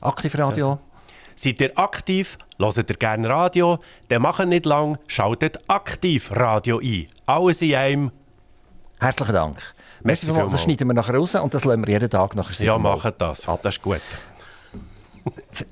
Aktivradio. 0.00 0.78
Seid 1.34 1.60
ihr 1.60 1.78
aktiv? 1.78 2.36
Hört 2.58 2.76
ihr 2.90 2.96
gerne 2.96 3.28
Radio? 3.28 3.78
Dann 4.08 4.22
macht 4.22 4.44
nicht 4.46 4.66
lang, 4.66 4.98
schaltet 5.06 5.58
aktiv 5.68 6.30
Radio 6.32 6.78
ein. 6.80 7.06
Alles 7.26 7.62
in 7.62 7.74
einem. 7.74 8.10
Herzlichen 9.00 9.32
Dank. 9.34 9.62
Merci 10.02 10.26
Merci. 10.26 10.50
Das 10.50 10.62
schneiden 10.62 10.88
wir 10.88 10.94
nachher 10.94 11.14
raus 11.16 11.34
und 11.36 11.54
das 11.54 11.64
lassen 11.64 11.86
wir 11.86 11.92
jeden 11.92 12.10
Tag 12.10 12.34
nachher 12.34 12.50
Ja, 12.50 12.74
siebenmal. 12.74 12.96
macht 12.96 13.20
das. 13.20 13.42
Das 13.42 13.64
ist 13.76 13.82
gut. 13.82 14.00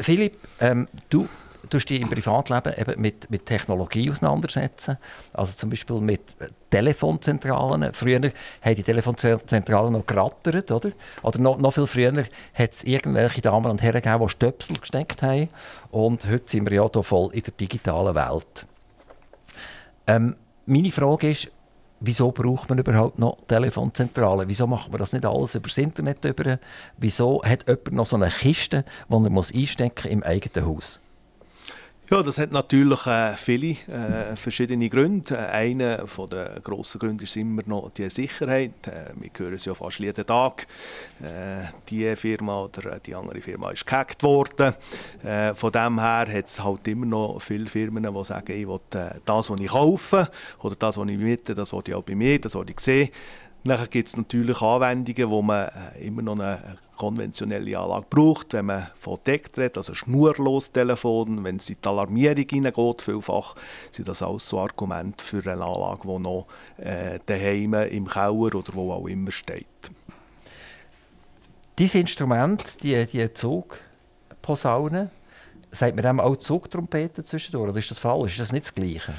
Philipp, 0.00 0.36
ähm, 0.60 0.88
du 1.08 1.28
tust 1.68 1.88
dich 1.90 2.00
im 2.00 2.08
Privatleben 2.08 2.74
eben 2.76 3.00
mit, 3.00 3.30
mit 3.30 3.46
Technologie 3.46 4.10
auseinandersetzen. 4.10 4.98
Also 5.32 5.54
zum 5.54 5.70
Beispiel 5.70 6.00
mit 6.00 6.36
äh, 6.40 6.48
Telefonzentralen. 6.70 7.92
Früher 7.92 8.20
haben 8.62 8.74
die 8.74 8.82
Telefonzentralen 8.82 9.92
noch 9.92 10.06
gerattert, 10.06 10.70
oder? 10.70 10.90
Oder 11.22 11.38
noch, 11.38 11.58
noch 11.58 11.72
viel 11.72 11.86
früher 11.86 12.24
hat 12.54 12.72
es 12.72 12.84
irgendwelche 12.84 13.40
Damen 13.40 13.70
und 13.70 13.82
Herren 13.82 14.02
gegeben, 14.02 14.24
die 14.24 14.30
Stöpsel 14.30 14.76
gesteckt 14.76 15.22
haben. 15.22 15.48
Und 15.90 16.28
heute 16.28 16.44
sind 16.46 16.68
wir 16.68 16.76
ja 16.76 16.88
hier 16.92 17.02
voll 17.02 17.30
in 17.32 17.42
der 17.42 17.52
digitalen 17.52 18.14
Welt. 18.14 18.66
Ähm, 20.06 20.36
meine 20.66 20.92
Frage 20.92 21.30
ist, 21.30 21.50
wieso 22.00 22.32
braucht 22.32 22.68
man 22.68 22.78
überhaupt 22.78 23.18
noch 23.18 23.38
Telefonzentralen? 23.48 24.48
Wieso 24.48 24.66
macht 24.66 24.90
man 24.90 24.98
das 24.98 25.12
nicht 25.12 25.24
alles 25.24 25.54
über 25.54 25.68
das 25.68 25.78
Internet? 25.78 26.18
Wieso 26.96 27.42
hat 27.42 27.66
jemand 27.68 27.92
noch 27.92 28.06
so 28.06 28.16
eine 28.16 28.28
Kiste, 28.28 28.84
die 29.08 29.14
er 29.14 29.30
muss 29.30 29.54
einstecken 29.54 30.10
im 30.10 30.22
eigenen 30.22 30.66
Haus? 30.66 31.00
Ja, 32.08 32.22
das 32.22 32.38
hat 32.38 32.52
natürlich 32.52 33.04
äh, 33.08 33.36
viele 33.36 33.72
äh, 33.88 34.36
verschiedene 34.36 34.88
Gründe. 34.88 35.34
Äh, 35.34 35.38
einer 35.38 36.04
der 36.30 36.60
grossen 36.62 37.00
Gründe 37.00 37.24
ist 37.24 37.34
immer 37.34 37.62
noch 37.66 37.90
die 37.90 38.08
Sicherheit. 38.10 38.86
Äh, 38.86 39.10
wir 39.16 39.30
hören 39.36 39.54
es 39.54 39.64
ja 39.64 39.74
fast 39.74 39.98
jeden 39.98 40.24
Tag. 40.24 40.68
Äh, 41.20 41.64
die 41.90 42.14
Firma 42.14 42.62
oder 42.62 42.92
äh, 42.92 43.00
die 43.04 43.12
andere 43.12 43.40
Firma 43.40 43.72
ist 43.72 43.84
gehackt 43.84 44.22
worden. 44.22 44.74
Äh, 45.24 45.52
von 45.56 45.72
dem 45.72 45.98
her 45.98 46.28
hat 46.32 46.46
es 46.46 46.62
halt 46.62 46.86
immer 46.86 47.06
noch 47.06 47.40
viele 47.40 47.66
Firmen, 47.66 48.04
die 48.04 48.24
sagen, 48.24 48.52
ich 48.52 48.68
will 48.68 48.78
das, 49.24 49.50
was 49.50 49.60
ich 49.60 49.66
kaufe 49.66 50.30
oder 50.62 50.76
das, 50.76 50.98
was 50.98 51.08
ich 51.08 51.18
miete, 51.18 51.56
das 51.56 51.72
will 51.72 51.82
ich 51.88 51.94
auch 51.94 52.04
bei 52.04 52.14
mir, 52.14 52.38
das 52.38 52.54
will 52.54 52.70
ich 52.70 52.78
sehen. 52.78 53.08
Nachher 53.66 53.88
gibt 53.88 54.08
es 54.08 54.16
natürlich 54.16 54.62
Anwendungen, 54.62 55.28
wo 55.28 55.42
man 55.42 55.66
äh, 55.66 56.06
immer 56.06 56.22
noch 56.22 56.34
eine 56.34 56.78
konventionelle 56.96 57.76
Anlage 57.76 58.06
braucht, 58.08 58.52
wenn 58.52 58.66
man 58.66 58.86
von 58.96 59.18
Deck 59.26 59.50
redet, 59.56 59.76
also 59.76 59.92
schnurlos 59.92 60.70
Telefon, 60.70 61.42
wenn 61.42 61.56
es 61.56 61.68
in 61.68 61.76
die 61.82 61.88
Alarmierung 61.88 62.46
hineingeht, 62.48 63.02
vielfach 63.02 63.56
sind 63.90 64.06
das 64.06 64.22
alles 64.22 64.48
so 64.48 64.60
Argumente 64.60 65.24
für 65.24 65.42
eine 65.50 65.64
Anlage, 65.64 66.02
die 66.06 66.18
noch 66.18 66.46
äh, 66.76 67.18
daheim 67.26 67.74
im 67.74 68.06
Keller 68.06 68.54
oder 68.54 68.72
wo 68.72 68.92
auch 68.92 69.08
immer 69.08 69.32
steht. 69.32 69.66
Dieses 71.76 71.96
Instrument, 71.96 72.82
die, 72.84 73.04
die 73.04 73.34
Zugposaune, 73.34 75.10
sagt 75.72 75.96
man 75.96 76.04
dem 76.04 76.20
auch 76.20 76.36
Zugtrompeten 76.36 77.24
zwischendurch? 77.24 77.70
Oder 77.70 77.78
ist 77.78 77.90
das 77.90 77.98
falsch? 77.98 78.32
Ist 78.32 78.40
das 78.40 78.52
nicht 78.52 78.64
das 78.64 78.74
Gleiche? 78.74 79.12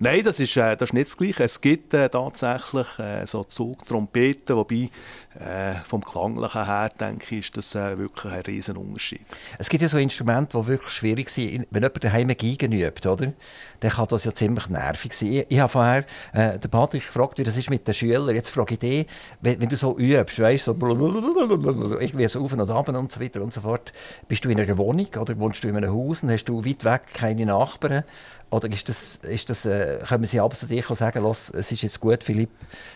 Nein, 0.00 0.22
das 0.22 0.38
ist, 0.38 0.56
äh, 0.56 0.76
das 0.76 0.90
ist 0.90 0.94
nicht 0.94 1.08
das 1.08 1.16
Gleiche. 1.16 1.42
Es 1.42 1.60
gibt 1.60 1.92
äh, 1.92 2.08
tatsächlich 2.08 2.86
äh, 3.00 3.26
so 3.26 3.42
Zugtrompeten, 3.42 4.54
wobei 4.54 4.90
äh, 5.34 5.74
vom 5.84 6.04
Klanglichen 6.04 6.64
her, 6.64 6.90
denke 7.00 7.34
ich, 7.34 7.40
ist 7.40 7.56
das 7.56 7.74
äh, 7.74 7.98
wirklich 7.98 8.32
ein 8.32 8.42
riesen 8.42 8.76
Unterschied. 8.76 9.22
Es 9.58 9.68
gibt 9.68 9.82
ja 9.82 9.88
so 9.88 9.98
Instrumente, 9.98 10.56
die 10.56 10.68
wirklich 10.68 10.92
schwierig 10.92 11.30
sind. 11.30 11.66
Wenn 11.70 11.82
jemand 11.82 12.04
daheim 12.04 12.28
Geigen 12.28 12.70
übt, 12.70 13.08
oder? 13.08 13.32
dann 13.80 13.90
kann 13.90 14.06
das 14.08 14.24
ja 14.24 14.34
ziemlich 14.34 14.68
nervig 14.68 15.12
sein. 15.12 15.32
Ich, 15.32 15.46
ich 15.48 15.58
habe 15.60 15.68
vorher 15.68 16.04
äh, 16.32 16.58
den 16.58 16.70
Patrick 16.70 17.06
gefragt, 17.06 17.38
wie 17.38 17.44
das 17.44 17.56
ist 17.56 17.70
mit 17.70 17.86
den 17.86 17.94
Schülern. 17.94 18.34
Jetzt 18.34 18.50
frage 18.50 18.74
ich 18.74 18.80
dich, 18.80 19.06
wenn, 19.40 19.60
wenn 19.60 19.68
du 19.68 19.76
so 19.76 19.96
übst, 19.96 20.38
weißt, 20.38 20.64
so 20.64 20.72
irgendwie 20.72 22.28
so 22.28 22.44
auf 22.44 22.52
und 22.52 22.70
ab 22.70 22.88
und 22.88 23.12
so 23.12 23.20
weiter 23.20 23.42
und 23.42 23.52
so 23.52 23.60
fort, 23.60 23.92
bist 24.26 24.44
du 24.44 24.48
in 24.48 24.60
einer 24.60 24.76
Wohnung 24.78 25.08
oder 25.18 25.38
wohnst 25.38 25.62
du 25.62 25.68
in 25.68 25.76
einem 25.76 25.92
Haus 25.92 26.22
und 26.22 26.30
hast 26.30 26.44
du 26.46 26.64
weit 26.64 26.84
weg 26.84 27.02
keine 27.14 27.46
Nachbarn? 27.46 28.04
Oder 28.50 28.70
ist 28.70 28.88
das, 28.88 29.16
ist 29.16 29.50
das, 29.50 29.66
äh, 29.66 29.98
können 30.06 30.24
sie 30.26 30.40
ab 30.40 30.56
zu 30.56 30.66
dir 30.66 30.82
sagen, 30.90 31.22
Los, 31.22 31.50
es 31.50 31.70
ist 31.72 31.82
jetzt 31.82 32.00
gut, 32.00 32.24
Philipp, 32.24 32.50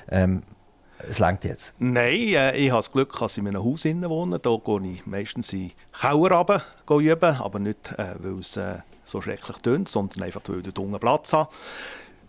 ähm, 0.09 0.43
es 1.09 1.19
langt 1.19 1.45
jetzt? 1.45 1.75
Nein, 1.79 2.17
äh, 2.35 2.57
ich 2.57 2.71
habe 2.71 2.79
das 2.79 2.91
Glück, 2.93 3.19
dass 3.19 3.33
ich 3.33 3.39
in 3.39 3.49
einem 3.49 3.65
Haus 3.65 3.85
wohne. 3.85 4.39
Da 4.39 4.57
gehe 4.65 4.93
ich 4.93 5.07
meistens 5.07 5.53
in 5.53 5.73
Keller 5.99 6.37
runter, 6.37 6.63
üben, 6.89 7.37
aber 7.37 7.59
nicht, 7.59 7.93
äh, 7.99 8.15
weil 8.19 8.39
es 8.39 8.57
äh, 8.57 8.79
so 9.05 9.21
schrecklich 9.21 9.57
tönt, 9.59 9.89
sondern 9.89 10.23
einfach, 10.23 10.43
weil 10.47 10.59
ich 10.59 10.63
dort 10.73 10.79
Platz 11.01 11.33
habe. 11.33 11.51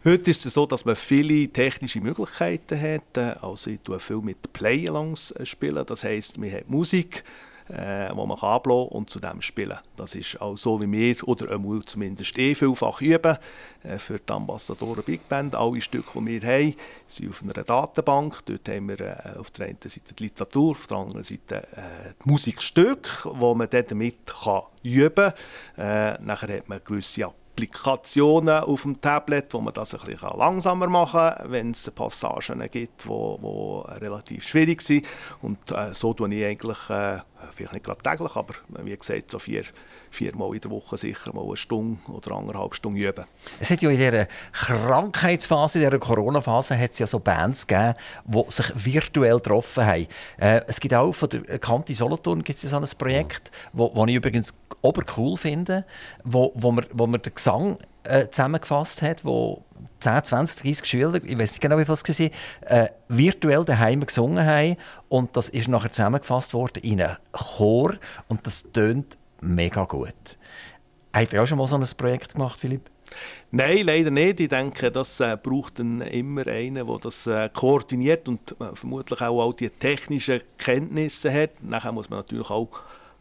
Heute 0.05 0.31
ist 0.31 0.45
es 0.45 0.55
so, 0.55 0.65
dass 0.65 0.83
man 0.83 0.97
viele 0.97 1.47
technische 1.47 2.01
Möglichkeiten 2.01 2.79
hat. 2.79 3.17
Äh, 3.17 3.35
Also 3.41 3.69
ich 3.69 3.79
tue 3.79 3.99
viel 3.99 4.17
mit 4.17 4.51
Play-Alongs 4.51 5.33
äh. 5.43 5.85
Das 5.85 6.03
heisst, 6.03 6.37
man 6.37 6.51
hat 6.51 6.69
Musik, 6.69 7.23
äh, 7.69 8.09
wo 8.13 8.25
man 8.25 8.37
kann 8.37 8.61
und 8.63 9.09
zu 9.09 9.19
dem 9.19 9.41
spielen. 9.41 9.77
Das 9.95 10.15
ist 10.15 10.39
auch 10.41 10.57
so, 10.57 10.81
wie 10.81 10.91
wir, 10.91 11.27
oder 11.27 11.47
zumindest 11.83 12.37
eh 12.37 12.55
vielfach 12.55 13.01
üben, 13.01 13.37
äh, 13.83 13.97
für 13.97 14.19
die 14.19 14.31
Ambassadoren 14.31 15.03
Big 15.03 15.27
Band. 15.29 15.55
Alle 15.55 15.81
Stücke, 15.81 16.19
die 16.19 16.41
wir 16.41 16.41
haben, 16.41 16.75
sind 17.07 17.29
auf 17.29 17.41
einer 17.43 17.63
Datenbank. 17.63 18.45
Dort 18.45 18.67
haben 18.69 18.89
wir 18.89 18.99
äh, 18.99 19.39
auf 19.39 19.51
der 19.51 19.67
einen 19.67 19.77
Seite 19.81 20.13
die 20.13 20.23
Literatur, 20.23 20.71
auf 20.71 20.87
der 20.87 20.97
anderen 20.97 21.23
Seite 21.23 21.67
äh, 21.75 22.13
die 22.23 22.29
Musikstücke, 22.29 23.29
wo 23.31 23.53
man 23.55 23.69
dann 23.69 23.85
damit 23.87 24.25
kann 24.25 24.63
üben 24.83 25.33
kann. 25.75 26.17
Äh, 26.17 26.21
nachher 26.21 26.57
hat 26.57 26.69
man 26.69 26.81
gewisse 26.83 27.25
Applikationen 27.25 28.63
auf 28.63 28.81
dem 28.81 28.99
Tablet, 28.99 29.53
wo 29.53 29.61
man 29.61 29.73
das 29.73 29.93
ein 29.93 30.05
bisschen 30.05 30.37
langsamer 30.37 30.87
machen 30.87 31.35
kann, 31.35 31.51
wenn 31.51 31.71
es 31.71 31.89
Passagen 31.91 32.59
gibt, 32.71 33.05
die 33.05 33.09
relativ 33.09 34.47
schwierig 34.47 34.81
sind. 34.81 35.05
Und 35.41 35.59
äh, 35.71 35.93
so 35.93 36.13
tue 36.13 36.33
ich 36.33 36.45
eigentlich, 36.45 36.89
äh, 36.89 37.19
vielleicht 37.51 37.73
nicht 37.73 37.85
gerade 37.85 38.01
täglich, 38.01 38.35
aber 38.35 38.53
wie 38.83 38.95
gesagt, 38.95 39.31
so 39.31 39.39
vier, 39.39 39.63
viermal 40.09 40.53
in 40.53 40.61
der 40.61 40.71
Woche 40.71 40.97
sicher 40.97 41.33
mal 41.33 41.45
eine 41.45 41.57
Stunde 41.57 41.99
oder 42.11 42.35
anderthalb 42.35 42.75
Stunden 42.75 42.97
üben. 42.97 43.25
Es 43.59 43.69
hat 43.69 43.81
ja 43.81 43.89
in 43.89 43.97
dieser 43.97 44.27
Krankheitsphase, 44.51 45.79
in 45.79 45.85
dieser 45.85 45.99
Corona-Phase, 45.99 46.77
hat 46.77 46.91
es 46.91 46.99
ja 46.99 47.07
so 47.07 47.19
Bands 47.19 47.67
gegeben, 47.67 47.95
die 48.25 48.43
sich 48.49 48.71
virtuell 48.75 49.37
getroffen 49.37 49.85
haben. 49.85 50.07
Äh, 50.37 50.61
es 50.67 50.79
gibt 50.79 50.93
auch 50.93 51.13
von 51.13 51.29
der 51.29 51.59
Kante 51.59 51.95
Solothurn 51.95 52.43
gibt 52.43 52.63
es 52.63 52.69
so 52.69 52.77
ein 52.77 52.87
Projekt, 52.97 53.51
wo 53.71 54.05
ich 54.05 54.15
übrigens 54.15 54.53
obercool 54.81 55.37
finde, 55.37 55.85
wo, 56.23 56.51
wo, 56.55 56.71
man, 56.71 56.85
wo 56.91 57.07
man 57.07 57.21
den 57.21 57.33
Gesang 57.33 57.77
äh, 58.03 58.27
zusammengefasst 58.29 59.01
hat, 59.01 59.23
wo 59.25 59.63
10, 59.99 60.23
20, 60.23 60.61
30 60.61 60.85
Schüler, 60.85 61.15
ich 61.23 61.37
weiß 61.37 61.51
nicht 61.51 61.61
genau, 61.61 61.77
wie 61.77 61.85
viel 61.85 61.93
es 61.93 62.19
war, 62.19 62.29
äh, 62.69 62.89
virtuell 63.07 63.63
daheim 63.63 64.05
gesungen 64.05 64.45
haben. 64.45 64.77
Und 65.09 65.35
das 65.37 65.49
ist 65.49 65.67
nachher 65.67 65.91
zusammengefasst 65.91 66.53
worden 66.53 66.83
in 66.83 67.01
einen 67.01 67.17
Chor. 67.31 67.95
Und 68.27 68.45
das 68.45 68.71
tönt 68.71 69.17
mega 69.41 69.85
gut. 69.85 70.37
Habt 71.13 71.33
ihr 71.33 71.43
auch 71.43 71.47
schon 71.47 71.57
mal 71.57 71.67
so 71.67 71.77
ein 71.77 71.87
Projekt 71.97 72.33
gemacht, 72.33 72.59
Philipp? 72.59 72.89
Nein, 73.51 73.85
leider 73.85 74.09
nicht. 74.09 74.39
Ich 74.39 74.49
denke, 74.49 74.91
das 74.91 75.19
äh, 75.19 75.37
braucht 75.41 75.79
dann 75.79 76.01
immer 76.01 76.47
einen, 76.47 76.87
der 76.87 76.97
das 76.99 77.27
äh, 77.27 77.49
koordiniert 77.53 78.27
und 78.27 78.55
äh, 78.59 78.75
vermutlich 78.75 79.21
auch 79.21 79.45
all 79.45 79.53
die 79.53 79.69
technischen 79.69 80.41
Kenntnisse 80.57 81.31
hat. 81.31 81.61
Nachher 81.61 81.91
muss 81.91 82.09
man 82.09 82.19
natürlich 82.19 82.49
auch 82.49 82.69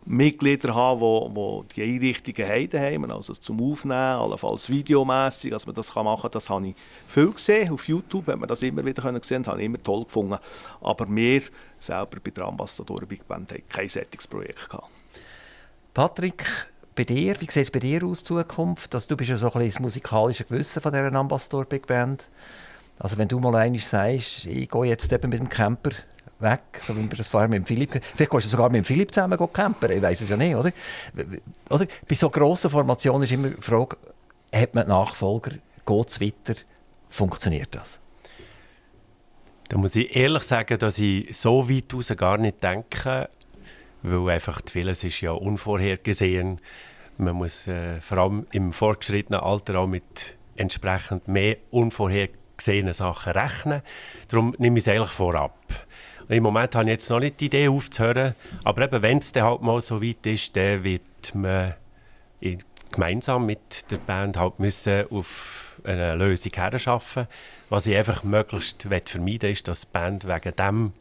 Mitglieder 0.05 0.74
haben, 0.74 1.34
die, 1.34 1.74
die 1.74 1.74
die 1.74 1.82
Einrichtungen 1.82 2.48
haben, 2.48 3.11
also 3.11 3.34
zum 3.34 3.61
Aufnehmen, 3.62 3.94
allenfalls 3.94 4.68
videomässig, 4.68 5.50
dass 5.50 5.66
man 5.66 5.74
das 5.74 5.94
machen 5.94 6.22
kann. 6.22 6.30
Das 6.32 6.50
habe 6.50 6.68
ich 6.68 6.74
viel 7.07 7.30
gesehen. 7.30 7.72
Auf 7.72 7.86
YouTube 7.86 8.26
hat 8.26 8.38
man 8.38 8.48
das 8.48 8.62
immer 8.62 8.84
wieder 8.84 9.12
gesehen, 9.12 9.42
das 9.42 9.53
habe 9.53 9.61
ich 9.61 9.66
immer 9.66 9.78
toll 9.78 10.05
gefunden. 10.05 10.38
Aber 10.80 11.07
wir 11.09 11.42
selber 11.78 12.18
bei 12.22 12.30
der 12.30 12.44
Ambassador 12.44 13.00
Big 13.07 13.26
Band 13.28 13.53
haben 13.53 13.62
kein 13.68 13.88
solches 13.88 14.28
gehabt. 14.28 14.88
Patrick, 15.94 16.44
bei 16.94 17.05
dir, 17.05 17.40
wie 17.40 17.50
sieht 17.50 17.64
es 17.64 17.70
bei 17.70 17.78
dir 17.78 18.05
aus, 18.05 18.24
Zukunft? 18.24 18.94
Also, 18.94 19.09
du 19.09 19.16
bist 19.16 19.30
ja 19.30 19.36
so 19.36 19.46
ein 19.46 19.53
bisschen 19.53 19.70
das 19.70 19.80
musikalische 19.80 20.44
Gewissen 20.44 20.82
von 20.82 20.92
dieser 20.92 21.12
Ambassador 21.12 21.64
Big 21.64 21.86
Band. 21.86 22.28
Also 22.98 23.18
wenn 23.18 23.26
du 23.26 23.40
mal 23.40 23.57
einmal 23.57 23.80
sagst, 23.80 24.46
ich 24.46 24.68
gehe 24.68 24.84
jetzt 24.84 25.12
eben 25.12 25.30
mit 25.30 25.40
dem 25.40 25.48
Camper 25.48 25.90
weg, 26.43 26.61
so 26.80 26.97
wie 26.97 27.09
wir 27.09 27.16
das 27.16 27.28
vorher 27.28 27.49
mit 27.49 27.59
dem 27.59 27.66
Philipp... 27.66 28.01
Vielleicht 28.14 28.30
gehst 28.30 28.45
du 28.45 28.51
sogar 28.51 28.70
mit 28.70 28.78
dem 28.78 28.84
Philipp 28.84 29.12
zusammen 29.12 29.38
campen, 29.53 29.90
ich 29.90 30.03
weiß 30.03 30.20
es 30.20 30.28
ja 30.28 30.36
nicht, 30.36 30.55
oder? 30.55 30.72
oder? 31.70 31.86
Bei 32.09 32.14
so 32.14 32.30
grossen 32.30 32.70
Formationen 32.70 33.22
ist 33.22 33.32
immer 33.32 33.49
die 33.51 33.62
Frage, 33.62 33.97
hat 34.55 34.74
man 34.74 34.88
Nachfolger, 34.88 35.53
geht 35.86 36.09
es 36.09 36.20
weiter, 36.20 36.55
funktioniert 37.09 37.74
das? 37.74 38.01
Da 39.68 39.78
muss 39.78 39.97
ich 39.97 40.14
ehrlich 40.14 40.43
sagen, 40.43 40.78
dass 40.78 40.99
ich 40.99 41.34
so 41.34 41.70
weit 41.70 41.95
raus 41.95 42.12
gar 42.16 42.36
nicht 42.36 42.62
denke, 42.62 43.30
weil 44.03 44.34
einfach 44.34 44.61
vieles 44.70 45.03
ist 45.03 45.20
ja 45.22 45.32
unvorhergesehen. 45.32 46.61
Man 47.16 47.36
muss 47.36 47.66
äh, 47.68 48.01
vor 48.01 48.18
allem 48.18 48.47
im 48.53 48.72
fortgeschrittenen 48.72 49.40
Alter 49.40 49.78
auch 49.78 49.86
mit 49.86 50.36
entsprechend 50.57 51.28
mehr 51.28 51.57
unvorhergesehenen 51.70 52.93
Sachen 52.93 53.32
rechnen. 53.32 53.82
Darum 54.28 54.55
nehme 54.59 54.78
ich 54.78 54.86
es 54.86 54.93
eigentlich 54.93 55.11
vorab. 55.11 55.57
Im 56.33 56.43
Moment 56.43 56.74
habe 56.74 56.85
ich 56.85 56.91
jetzt 56.91 57.11
noch 57.11 57.20
nicht 57.20 57.41
die 57.41 57.47
Idee 57.47 57.68
aufzuhören, 57.68 58.35
aber 58.64 58.83
eben, 58.85 59.03
wenn 59.03 59.18
es 59.18 59.33
dann 59.33 59.45
halt 59.45 59.61
mal 59.62 59.80
so 59.80 60.03
weit 60.03 60.24
ist, 60.26 60.57
dann 60.57 60.83
wird 60.83 61.35
man 61.35 61.74
gemeinsam 62.91 63.47
mit 63.47 63.91
der 63.91 63.99
Band 63.99 64.37
halt 64.37 64.59
müssen 64.59 65.07
auf 65.11 65.80
eine 65.85 66.14
Lösung 66.14 66.53
herschaffen. 66.55 67.26
Was 67.68 67.87
ich 67.87 67.97
einfach 67.97 68.24
möglichst 68.24 68.83
vermeiden 68.83 69.51
ist, 69.51 69.68
dass 69.68 69.83
die 69.83 69.89
Band 69.93 70.26
wegen 70.26 70.57
dem 70.57 70.93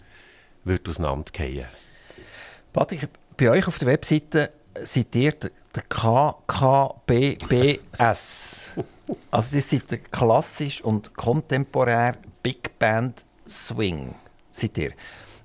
wird 0.64 0.88
auseinandergehen 0.88 1.66
Patrick, 2.74 3.10
bei 3.36 3.50
euch 3.50 3.68
auf 3.68 3.78
der 3.80 3.88
Webseite 3.88 4.52
seid 4.82 5.16
ihr 5.16 5.34
der 5.34 5.84
KKBBS. 5.90 6.54
also 9.32 9.56
das 9.56 9.70
seid 9.70 10.12
klassisch 10.12 10.82
und 10.82 11.14
kontemporär 11.16 12.16
Big 12.44 12.78
Band 12.80 13.26
Swing. 13.48 14.16
Seid 14.52 14.78
ihr. 14.78 14.92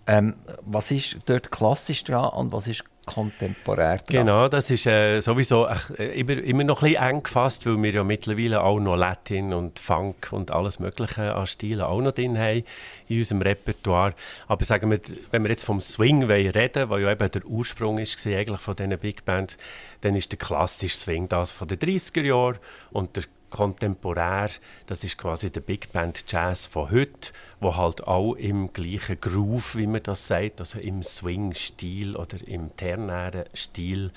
Ähm, 0.09 0.34
was 0.64 0.92
ist 0.92 1.18
dort 1.26 1.50
klassisch 1.50 2.04
dran 2.04 2.30
und 2.30 2.52
was 2.52 2.68
ist 2.68 2.84
kontemporär 3.07 3.96
dran? 3.96 4.07
Genau, 4.07 4.48
das 4.48 4.70
ist 4.70 4.86
äh, 4.86 5.18
sowieso 5.20 5.66
äh, 5.98 6.20
immer, 6.20 6.34
immer 6.34 6.64
noch 6.64 6.82
ein 6.82 6.92
bisschen 6.92 7.09
eng 7.09 7.22
gefasst, 7.24 7.66
weil 7.66 7.82
wir 7.82 7.90
ja 7.90 8.04
mittlerweile 8.04 8.62
auch 8.62 8.78
noch 8.78 8.94
Latin 8.94 9.52
und 9.52 9.80
Funk 9.80 10.28
und 10.32 10.52
alles 10.52 10.78
Mögliche 10.78 11.34
an 11.34 11.46
Stilen 11.46 11.80
auch 11.80 12.00
noch 12.00 12.12
drin 12.12 12.38
haben 12.38 12.62
in 13.09 13.18
unserem 13.18 13.42
Repertoire. 13.42 14.14
Aber 14.46 14.64
sagen 14.64 14.90
wir, 14.92 15.00
wenn 15.32 15.42
wir 15.42 15.50
jetzt 15.50 15.64
vom 15.64 15.80
Swing 15.80 16.22
reden 16.24 16.90
was 16.90 17.00
ja 17.00 17.11
eben 17.11 17.30
der 17.30 17.44
Ursprung 17.46 17.98
ist 17.98 18.24
eigentlich 18.26 18.61
von 18.61 18.76
diesen 18.76 18.98
Big 18.98 19.24
Bands, 19.24 19.57
dann 20.02 20.14
ist 20.14 20.30
der 20.30 20.38
klassische 20.38 20.96
Swing 20.96 21.28
das 21.28 21.50
von 21.50 21.66
den 21.66 21.78
30er 21.78 22.22
Jahren 22.22 22.59
und 22.92 23.16
der 23.16 23.24
kontemporär, 23.50 24.50
das 24.86 25.04
ist 25.04 25.18
quasi 25.18 25.50
der 25.50 25.61
Big 25.61 25.92
Band 25.92 26.24
Jazz 26.28 26.66
von 26.66 26.90
heute, 26.90 27.32
wo 27.61 27.76
halt 27.76 28.07
auch 28.07 28.34
im 28.34 28.72
gleichen 28.72 29.20
Groove, 29.20 29.76
wie 29.76 29.86
man 29.86 30.02
das 30.02 30.26
sagt, 30.26 30.61
also 30.61 30.78
im 30.78 31.02
Swing-Stil 31.02 32.16
oder 32.16 32.36
im 32.46 32.76
ternären 32.76 33.44
Stil 33.54 34.11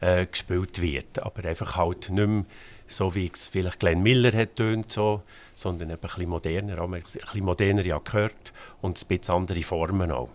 äh, 0.00 0.26
gespielt 0.26 0.80
wird. 0.80 1.22
Aber 1.22 1.44
einfach 1.44 1.76
halt 1.76 2.10
nicht 2.10 2.26
mehr 2.26 2.44
so, 2.86 3.14
wie 3.14 3.30
es 3.32 3.48
vielleicht 3.48 3.80
Glenn 3.80 4.02
Miller 4.02 4.32
hat 4.32 4.56
tönt, 4.56 4.90
so, 4.90 5.22
sondern 5.54 5.90
ein 5.90 5.98
bisschen 5.98 6.28
moderner, 6.28 6.80
auch 6.80 6.90
ein 6.90 7.02
bisschen 7.02 7.44
moderner 7.44 7.84
ja 7.84 7.98
gehört 7.98 8.52
und 8.80 9.00
ein 9.00 9.06
bisschen 9.06 9.34
andere 9.34 9.62
Formen 9.62 10.10
auch. 10.10 10.30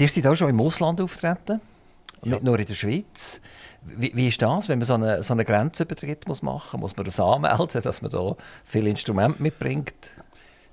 Ihr 0.00 0.08
seid 0.08 0.26
auch 0.26 0.34
schon 0.34 0.50
im 0.50 0.60
Ausland 0.60 1.00
auftreten, 1.00 1.60
ja. 2.22 2.32
nicht 2.32 2.42
nur 2.42 2.58
in 2.58 2.66
der 2.66 2.74
Schweiz. 2.74 3.40
Wie, 3.82 4.14
wie, 4.14 4.28
ist 4.28 4.42
das, 4.42 4.68
wenn 4.68 4.78
man 4.78 4.86
so 4.86 4.94
einen 4.94 5.22
so 5.22 5.32
eine 5.32 5.44
Grenzübertritt 5.44 6.26
muss 6.26 6.42
machen 6.42 6.80
muss? 6.80 6.90
Muss 6.90 6.96
man 6.96 7.06
das 7.06 7.20
anmelden, 7.20 7.82
dass 7.82 8.02
man 8.02 8.10
da 8.10 8.36
viele 8.64 8.90
Instrumente 8.90 9.42
mitbringt? 9.42 9.94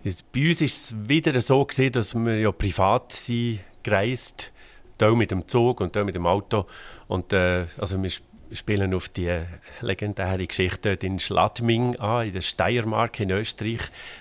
Bei 0.06 0.49
uns 0.49 0.62
ist 0.62 0.91
es 0.91 1.10
wieder 1.10 1.41
so 1.41 1.66
gewesen, 1.66 1.91
dass 1.93 2.14
wir 2.14 2.38
ja 2.38 2.51
privat 2.51 3.12
sind, 3.12 3.62
gereist, 3.82 4.53
da 4.99 5.10
mit 5.16 5.32
dem 5.32 5.47
Zug 5.47 5.82
und 5.82 5.95
da 5.95 6.03
mit 6.03 6.14
dem 6.14 6.28
Auto. 6.28 6.68
Und 7.08 7.34
äh, 7.34 7.66
also 7.80 8.01
wir 8.01 8.12
spielen 8.51 8.93
auf 8.93 9.10
die 9.10 9.41
legendäre 9.82 10.45
Geschichte 10.45 10.91
in 11.01 11.18
Schladming 11.18 11.95
an, 11.95 12.28
in 12.28 12.34
der 12.34 12.41
Steiermark 12.41 13.20
in 13.20 13.32
Österreich, 13.32 13.80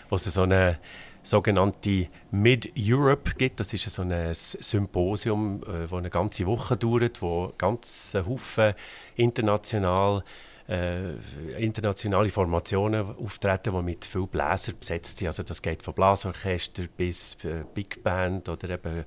wo 0.08 0.16
es 0.16 0.24
so 0.24 0.42
eine 0.42 0.78
sogenannte 1.22 2.08
Mid-Europe 2.30 3.32
gibt. 3.36 3.60
Das 3.60 3.74
ist 3.74 3.84
so 3.90 4.00
ein 4.00 4.32
Symposium, 4.32 5.60
das 5.66 5.92
äh, 5.92 5.96
eine 5.96 6.08
ganze 6.08 6.46
Woche 6.46 6.78
dauert, 6.78 7.20
wo 7.20 7.52
ganz 7.58 8.16
Haufen 8.26 8.72
international 9.16 10.24
äh, 10.68 11.12
internationale 11.58 12.30
Formationen 12.30 13.02
auftreten, 13.16 13.74
die 13.74 13.82
mit 13.82 14.04
viel 14.04 14.26
Bläsern 14.26 14.76
besetzt 14.78 15.18
sind. 15.18 15.28
Also 15.28 15.42
das 15.42 15.60
geht 15.60 15.82
von 15.82 15.94
Blasorchester 15.94 16.84
bis 16.96 17.36
äh, 17.44 17.64
Big 17.74 18.02
Band 18.02 18.48
oder 18.48 18.70
eben 18.70 19.04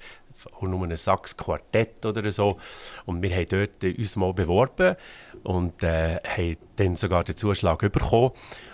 auch 0.54 0.62
nur 0.62 0.84
ein 0.84 0.96
Sax-Quartett 0.96 2.06
oder 2.06 2.32
so. 2.32 2.58
Und 3.06 3.22
wir 3.22 3.36
haben 3.36 3.48
dort 3.50 3.84
uns 3.84 4.16
mal 4.16 4.34
beworben 4.34 4.96
und 5.44 5.82
äh, 5.84 6.18
haben 6.18 6.58
dann 6.76 6.96
sogar 6.96 7.24
den 7.24 7.38
Zuschlag 7.38 7.80
bekommen. 7.80 8.32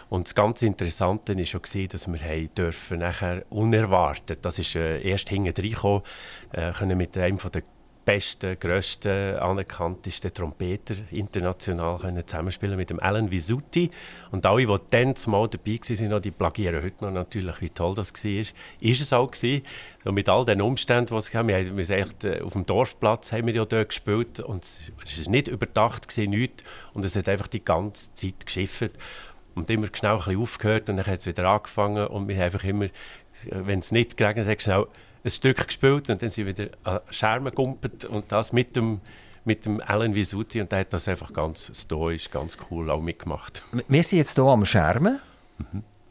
Und 0.10 0.28
das 0.28 0.36
ganz 0.36 0.62
Interessante 0.62 1.36
war 1.36 1.44
schon, 1.46 1.88
dass 1.88 2.08
wir 2.08 2.48
dürfen 2.50 3.00
nachher 3.00 3.46
unerwartet, 3.50 4.46
das 4.46 4.60
ist 4.60 4.76
äh, 4.76 5.02
erst 5.02 5.30
hinten 5.30 5.60
reingekommen, 5.60 6.04
äh, 6.52 6.72
können 6.72 6.98
mit 6.98 7.18
einem 7.18 7.40
von 7.40 7.52
der 7.52 7.64
besten, 8.06 8.60
grössten, 8.60 9.38
anerkanntesten 9.38 10.34
Trompeter 10.34 10.95
international 11.12 11.97
können 11.99 12.26
zusammenspielen 12.26 12.76
mit 12.76 12.89
dem 12.89 12.99
Alan 12.99 13.32
Visuti. 13.32 13.89
Und 14.32 14.45
alle, 14.45 14.66
die 14.66 14.78
dann 14.89 15.16
mal 15.28 15.47
dabei 15.47 15.80
waren, 15.80 16.22
die 16.22 16.32
plagieren 16.32 16.84
heute 16.84 17.06
noch 17.06 17.12
natürlich, 17.12 17.62
wie 17.62 17.70
toll 17.70 17.95
das 17.95 18.14
war. 18.14 18.45
Ist 18.82 19.01
es 19.01 19.14
auch 19.14 19.32
gewesen. 19.32 19.64
Und 20.04 20.16
mit 20.16 20.28
all 20.28 20.45
den 20.45 20.62
Umständen, 20.62 21.14
die 21.14 21.16
es 21.16 21.32
gab, 21.32 21.47
wir 21.47 21.58
haben, 21.58 21.80
echt, 21.80 22.24
äh, 22.24 22.41
auf 22.41 22.54
dem 22.54 22.66
Dorfplatz 22.66 23.32
haben 23.32 23.47
wir 23.47 23.54
ja 23.54 23.66
dort 23.66 23.89
gespielt 23.89 24.39
und 24.41 24.64
es 24.64 24.91
war 25.26 25.32
nicht 25.32 25.47
überdacht, 25.47 26.08
gewesen, 26.08 26.32
nichts. 26.32 26.64
Und 26.93 27.06
es 27.06 27.16
hat 27.16 27.30
einfach 27.30 27.47
die 27.47 27.64
ganze 27.64 28.14
Zeit 28.14 28.45
geschifft. 28.45 28.91
Und 29.56 29.70
immer 29.70 29.88
schnell 29.93 30.14
ein 30.14 30.18
bisschen 30.18 30.41
aufgehört 30.41 30.89
und 30.89 30.97
dann 30.97 31.06
hat 31.06 31.20
es 31.20 31.26
wieder 31.28 31.47
angefangen 31.47 32.08
und 32.08 32.28
wir 32.28 32.36
haben 32.36 32.43
einfach 32.43 32.64
immer, 32.64 32.88
wenn 33.51 33.80
es 33.80 33.91
nicht 33.91 34.18
geregnet 34.18 34.47
hat, 34.47 34.62
schnell 34.62 34.88
ein 35.24 35.32
Stück 35.32 35.68
gespielt 35.68 36.10
und 36.10 36.22
dann 36.22 36.30
sind 36.30 36.46
wir 36.46 36.58
wieder 36.58 36.72
an 36.84 37.00
Schermen 37.10 37.50
gegumpelt 37.50 38.06
und 38.06 38.32
das 38.32 38.52
mit 38.52 38.76
dem, 38.76 39.00
mit 39.46 39.66
dem 39.66 39.82
Alan 39.82 40.14
Visuti 40.14 40.60
und 40.62 40.72
der 40.72 40.80
hat 40.80 40.94
das 40.94 41.08
einfach 41.08 41.32
ganz 41.32 41.72
stoisch, 41.74 42.30
ganz 42.30 42.58
cool 42.70 42.90
auch 42.90 43.02
mitgemacht. 43.02 43.64
Wir 43.88 44.04
sind 44.04 44.20
jetzt 44.20 44.36
hier 44.36 44.44
am 44.44 44.66
Schermen 44.66 45.20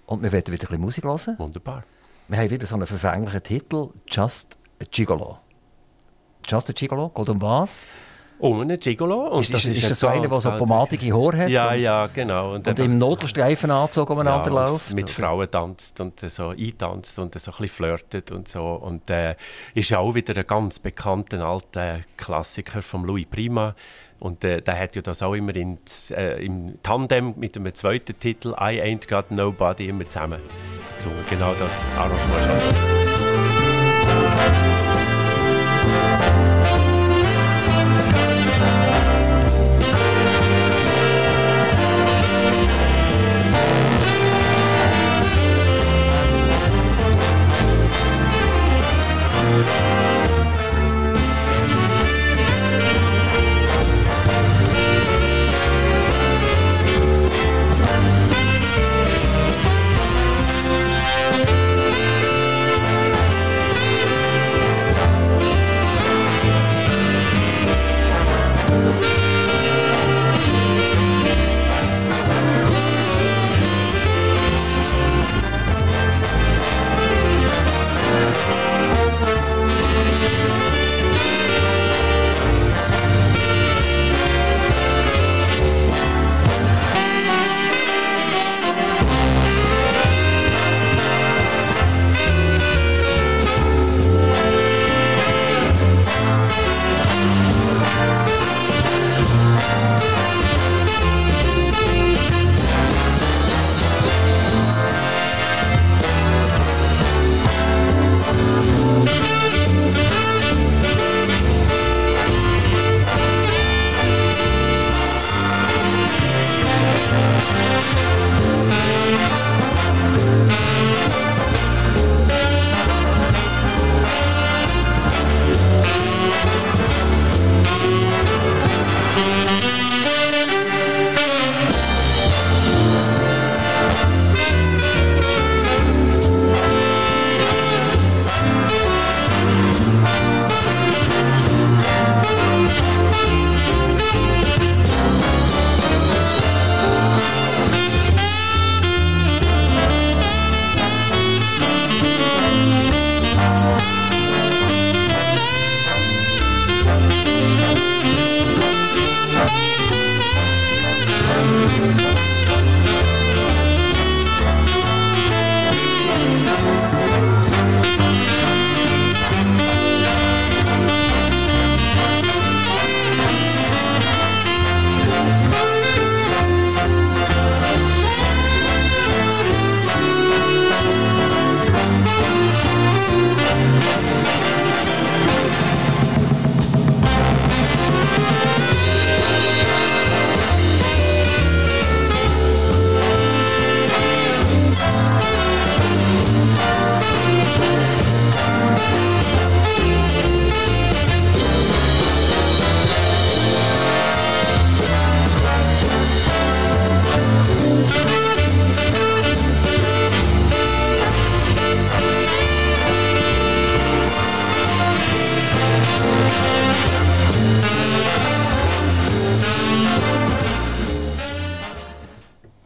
und 0.07 0.23
wir 0.23 0.33
werden 0.33 0.53
wieder 0.53 0.65
ein 0.65 0.81
bisschen 0.81 0.81
Musik 0.81 1.05
hören. 1.05 1.39
Wunderbar. 1.39 1.85
Wir 2.29 2.39
haben 2.39 2.51
wieder 2.51 2.67
so 2.67 2.77
einen 2.77 2.87
verfänglichen 2.87 3.43
Titel, 3.43 3.91
Just 4.09 4.57
a 4.81 4.85
Gigolo. 4.91 5.39
Just 6.47 6.71
a 6.71 6.73
Gigolo, 6.73 7.11
geht 7.11 7.29
um 7.29 7.41
was? 7.41 7.87
Um 8.43 8.61
einen 8.61 8.77
Gigolo. 8.77 9.29
Und 9.29 9.43
Ist, 9.43 9.55
ist, 9.55 9.67
ist 9.67 9.85
ein 9.85 9.89
das 9.91 10.01
so 10.01 10.09
einer, 10.09 10.27
der 10.27 10.41
so 10.41 10.51
pomadige 10.51 11.15
Haare 11.15 11.39
hat 11.39 11.49
Ja, 11.49 11.75
ja, 11.75 12.09
genau. 12.09 12.55
Und, 12.55 12.67
und 12.67 12.79
im 12.81 12.99
Nadelstreifenanzug 12.99 14.11
umeinander 14.11 14.51
Ja, 14.53 14.65
läuft? 14.65 14.93
Mit 14.93 15.09
Frauen 15.11 15.49
tanzt 15.49 16.01
und 16.01 16.19
so 16.19 16.49
eintanzt 16.49 17.21
und 17.21 17.39
so 17.39 17.53
ein 17.53 17.55
bisschen 17.55 17.69
flirtet 17.69 18.33
und 18.33 18.49
so. 18.49 18.65
Und 18.65 19.09
äh, 19.11 19.37
ist 19.75 19.91
ja 19.91 20.01
auch 20.01 20.17
wieder 20.17 20.37
ein 20.37 20.45
ganz 20.45 20.81
bekannter 20.81 21.47
alter 21.47 22.01
Klassiker 22.17 22.83
von 22.83 23.05
Louis 23.05 23.27
Prima. 23.31 23.77
Und 24.19 24.43
äh, 24.43 24.61
der 24.61 24.77
hat 24.77 24.97
ja 24.97 25.03
das 25.03 25.23
auch 25.23 25.35
immer 25.35 25.55
in, 25.55 25.79
äh, 26.11 26.45
im 26.45 26.83
Tandem 26.83 27.35
mit 27.37 27.57
einem 27.57 27.73
zweiten 27.73 28.19
Titel 28.19 28.57
I 28.59 28.83
Ain't 28.83 29.09
Got 29.09 29.31
Nobody 29.31 29.87
immer 29.87 30.09
zusammen 30.11 30.41
gesungen. 30.97 31.25
Genau 31.31 31.55
das 31.55 31.89
Arrangement 31.97 32.73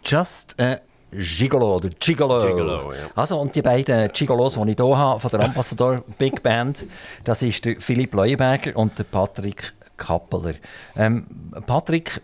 Just 0.07 0.61
a 0.61 0.79
Gigolo 1.11 1.77
oder 1.77 1.89
Gigolo. 1.89 2.39
Gigolo, 2.41 2.93
ja. 2.93 3.11
Also, 3.15 3.41
und 3.41 3.55
die 3.55 3.63
beiden 3.63 4.11
Gigolos, 4.13 4.55
die 4.55 4.71
ich 4.71 4.77
hier 4.77 4.97
habe, 4.97 5.21
von 5.21 5.31
der 5.31 5.41
Ambassador 5.41 5.97
Big 6.19 6.43
Band, 6.43 6.87
das 7.25 7.43
ist 7.43 7.65
der 7.65 7.81
Philipp 7.81 8.15
Leuenberger 8.15 8.77
und 8.77 8.99
der 8.99 9.05
Patrick 9.05 9.73
Kappeler. 9.97 10.55
Ähm, 10.97 11.27
Patrick, 11.67 12.21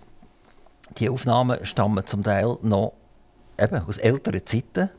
die 0.99 1.09
Aufnahmen 1.09 1.65
stammen 1.65 2.07
zum 2.07 2.23
Teil 2.23 2.57
noch 2.63 2.93
eben 3.59 3.83
aus 3.87 3.99
älteren 3.99 4.45
Zeiten. 4.47 4.91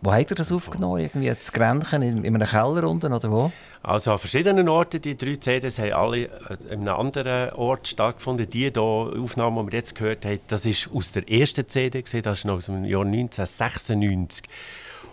Wo 0.00 0.12
habt 0.12 0.30
ihr 0.30 0.36
das 0.36 0.52
aufgenommen? 0.52 1.00
Irgendwie 1.00 1.36
zu 1.38 1.52
Grenchen 1.52 2.02
in, 2.02 2.24
in 2.24 2.34
einem 2.34 2.48
Keller 2.48 2.88
unten 2.88 3.12
oder 3.12 3.30
wo? 3.32 3.52
Also 3.82 4.12
an 4.12 4.18
verschiedenen 4.18 4.68
Orten, 4.68 5.00
die 5.00 5.16
drei 5.16 5.36
CDs 5.36 5.78
haben 5.78 5.92
alle 5.92 6.18
äh, 6.24 6.28
in 6.70 6.88
einem 6.88 6.94
anderen 6.94 7.50
Ort 7.54 7.88
stattgefunden. 7.88 8.48
Die 8.48 8.70
hier 8.70 8.80
Aufnahme, 8.80 9.62
die 9.62 9.72
wir 9.72 9.78
jetzt 9.78 9.94
gehört 9.94 10.24
haben, 10.24 10.38
das 10.48 10.66
ist 10.66 10.88
aus 10.92 11.12
der 11.12 11.28
ersten 11.28 11.66
CD, 11.66 12.02
das 12.02 12.38
ist 12.38 12.44
noch 12.44 12.56
aus 12.56 12.66
dem 12.66 12.84
Jahr 12.84 13.02
1996. 13.02 14.44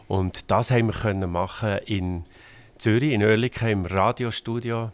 Und 0.07 0.51
das 0.51 0.69
haben 0.69 0.87
wir 0.87 0.93
können 0.93 1.31
machen 1.31 1.79
in 1.85 2.25
Zürich, 2.77 3.13
in 3.13 3.23
Oerlikon, 3.23 3.69
im 3.69 3.85
Radiostudio, 3.85 4.91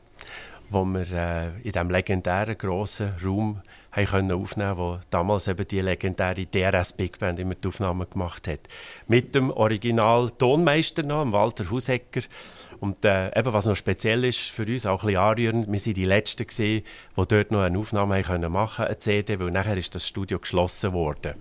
wo 0.69 0.85
wir 0.85 1.11
äh, 1.11 1.47
in 1.63 1.71
diesem 1.73 1.89
legendären 1.89 2.57
grossen 2.57 3.13
Raum 3.23 3.61
können 3.91 4.31
aufnehmen 4.31 4.77
wo 4.77 4.99
damals 5.09 5.47
eben 5.47 5.67
die 5.67 5.81
legendäre 5.81 6.45
DRS 6.45 6.93
Big 6.93 7.19
Band 7.19 7.39
immer 7.39 7.55
die 7.55 7.67
Aufnahmen 7.67 8.09
gemacht 8.09 8.47
hat. 8.47 8.61
Mit 9.07 9.35
dem 9.35 9.51
Original 9.51 10.31
Tonmeister 10.31 11.03
noch, 11.03 11.31
Walter 11.31 11.69
Hausecker. 11.69 12.21
Und 12.79 13.05
äh, 13.05 13.37
eben, 13.37 13.53
was 13.53 13.67
noch 13.67 13.75
speziell 13.75 14.23
ist 14.25 14.39
für 14.39 14.65
uns, 14.65 14.85
auch 14.87 15.03
ein 15.03 15.07
bisschen 15.07 15.21
anrührend, 15.21 15.71
wir 15.71 15.79
waren 15.79 15.93
die 15.93 16.05
Letzten, 16.05 16.47
gewesen, 16.47 16.83
die 17.15 17.27
dort 17.27 17.51
noch 17.51 17.61
eine 17.61 17.77
Aufnahme 17.77 18.15
haben 18.15 18.23
können 18.23 18.51
machen 18.51 18.85
eine 18.85 18.97
CD, 18.97 19.39
weil 19.39 19.51
nachher 19.51 19.77
ist 19.77 19.93
das 19.93 20.07
Studio 20.07 20.39
geschlossen 20.39 20.93
worden. 20.93 21.35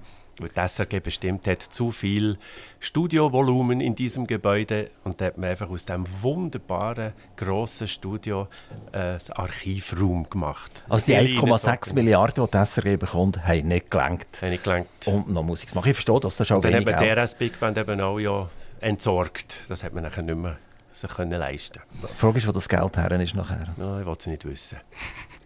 Die 0.49 0.61
SRG 0.69 1.01
bestimmt 1.01 1.47
hat 1.47 1.63
zu 1.63 1.91
viel 1.91 2.39
Studiovolumen 2.79 3.81
in 3.81 3.95
diesem 3.95 4.27
Gebäude 4.27 4.91
und 5.05 5.21
da 5.21 5.27
hat 5.27 5.39
man 5.39 5.51
einfach 5.51 5.69
aus 5.71 5.85
diesem 5.85 6.05
wunderbaren, 6.23 7.13
grossen 7.37 7.87
Studio 7.89 8.49
äh, 8.93 9.19
Archivraum 9.35 10.29
gemacht. 10.29 10.83
Also 10.89 11.07
die 11.07 11.17
Viele 11.27 11.41
1,6 11.41 11.67
reingezogen. 11.67 11.95
Milliarden, 11.95 12.45
die 12.45 12.51
die 12.51 12.65
SRG 12.67 12.97
bekommt, 12.99 13.45
haben 13.47 13.69
nicht 13.69 13.91
gelangt, 13.91 14.27
Habe 14.43 14.55
ich 14.55 14.63
gelernt. 14.63 14.89
um 15.07 15.25
noch 15.33 15.43
Musik 15.43 15.69
zu 15.69 15.75
machen. 15.75 15.89
Ich 15.91 15.95
verstehe 15.97 16.21
das, 16.21 16.37
das 16.37 16.47
ist 16.47 16.53
auch 16.53 16.57
Und 16.57 16.65
dann 16.65 16.73
wenig 16.73 16.87
Geld. 16.87 17.17
DRS 17.19 17.35
Big 17.35 17.61
Band 17.61 17.79
eben 17.79 18.01
auch 18.01 18.19
ja 18.19 18.49
entsorgt. 18.81 19.61
Das 19.69 19.85
hat 19.85 19.93
man 19.93 20.03
nachher 20.05 20.23
nicht 20.23 20.37
mehr 20.39 20.57
sich 20.93 21.11
können 21.15 21.39
leisten 21.39 21.81
Die 22.03 22.19
Frage 22.19 22.39
ist, 22.39 22.49
wo 22.49 22.53
das 22.53 22.69
Geld 22.69 22.97
her 22.97 23.11
ist 23.21 23.35
nachher. 23.35 23.69
ja, 23.79 24.01
Ich 24.01 24.07
will 24.07 24.15
es 24.19 24.27
nicht 24.27 24.45
wissen. 24.45 24.79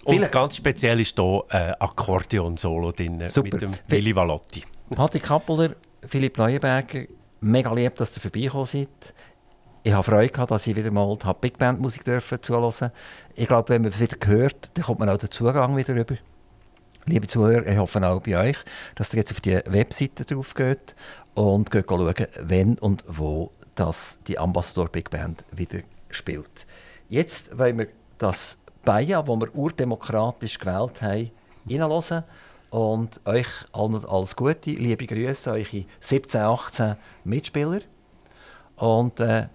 Und 0.04 0.30
ganz 0.30 0.56
speziell 0.56 1.00
ist 1.00 1.18
hier 1.18 1.44
ein 1.48 1.74
Akkordeon-Solo 1.74 2.92
drin 2.92 3.28
Super. 3.28 3.48
mit 3.50 3.62
dem 3.62 3.72
Willy 3.88 4.14
Valotti. 4.14 4.62
Patti 4.90 5.18
Kappeler, 5.18 5.74
Philipp 6.06 6.36
Leuenberger, 6.36 7.06
mega 7.40 7.72
lieb, 7.72 7.96
dass 7.96 8.16
ihr 8.16 8.20
vorbeigekommen 8.20 8.66
seid. 8.66 8.88
Ich 9.86 9.92
habe 9.92 10.02
Freude 10.02 10.32
gehabt, 10.32 10.50
dass 10.50 10.66
ich 10.66 10.74
wieder 10.74 10.90
mal 10.90 11.16
Big 11.40 11.58
Band 11.58 11.80
Musik 11.80 12.04
dürfen 12.04 12.42
zuhören. 12.42 12.90
Ich 13.36 13.46
glaube, 13.46 13.68
wenn 13.68 13.82
man 13.82 13.92
es 13.92 14.00
wieder 14.00 14.16
hört, 14.26 14.70
dann 14.74 14.84
kommt 14.84 14.98
man 14.98 15.08
auch 15.08 15.16
den 15.16 15.30
Zugang 15.30 15.76
wieder 15.76 15.94
rüber. 15.94 16.16
Liebe 17.04 17.28
Zuhörer, 17.28 17.64
ich 17.68 17.78
hoffe 17.78 18.04
auch 18.04 18.20
bei 18.20 18.36
euch, 18.36 18.56
dass 18.96 19.14
ihr 19.14 19.18
jetzt 19.18 19.30
auf 19.30 19.40
die 19.40 19.60
Webseite 19.66 20.24
drauf 20.24 20.54
geht 20.54 20.96
und 21.34 21.70
geht 21.70 21.88
schauen, 21.88 22.14
wenn 22.40 22.76
und 22.80 23.04
wo 23.06 23.52
das 23.76 24.18
die 24.26 24.36
Ambassador 24.40 24.88
Big 24.88 25.08
Band 25.08 25.44
wieder 25.52 25.78
spielt. 26.10 26.66
Jetzt 27.08 27.56
wollen 27.56 27.78
wir 27.78 27.86
das 28.18 28.58
Baia, 28.84 29.22
das 29.22 29.40
wir 29.40 29.54
urdemokratisch 29.54 30.58
gewählt 30.58 31.00
haben, 31.00 31.30
reinhören 31.70 32.24
und 32.70 33.20
euch 33.24 33.46
allen 33.70 34.04
alles 34.04 34.34
Gute, 34.34 34.70
liebe 34.70 35.06
Grüße, 35.06 35.48
eure 35.48 35.84
17, 36.00 36.40
18 36.40 36.96
Mitspieler 37.22 37.82
und 38.74 39.20
äh, 39.20 39.46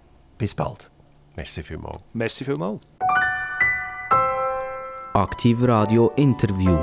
bis 0.41 0.55
bald. 0.55 0.89
Merci 1.37 1.61
vielmals. 1.61 2.01
Merci 2.13 2.43
vielmals. 2.43 2.79
Aktiv 5.13 5.63
Radio 5.63 6.11
Interview. 6.15 6.77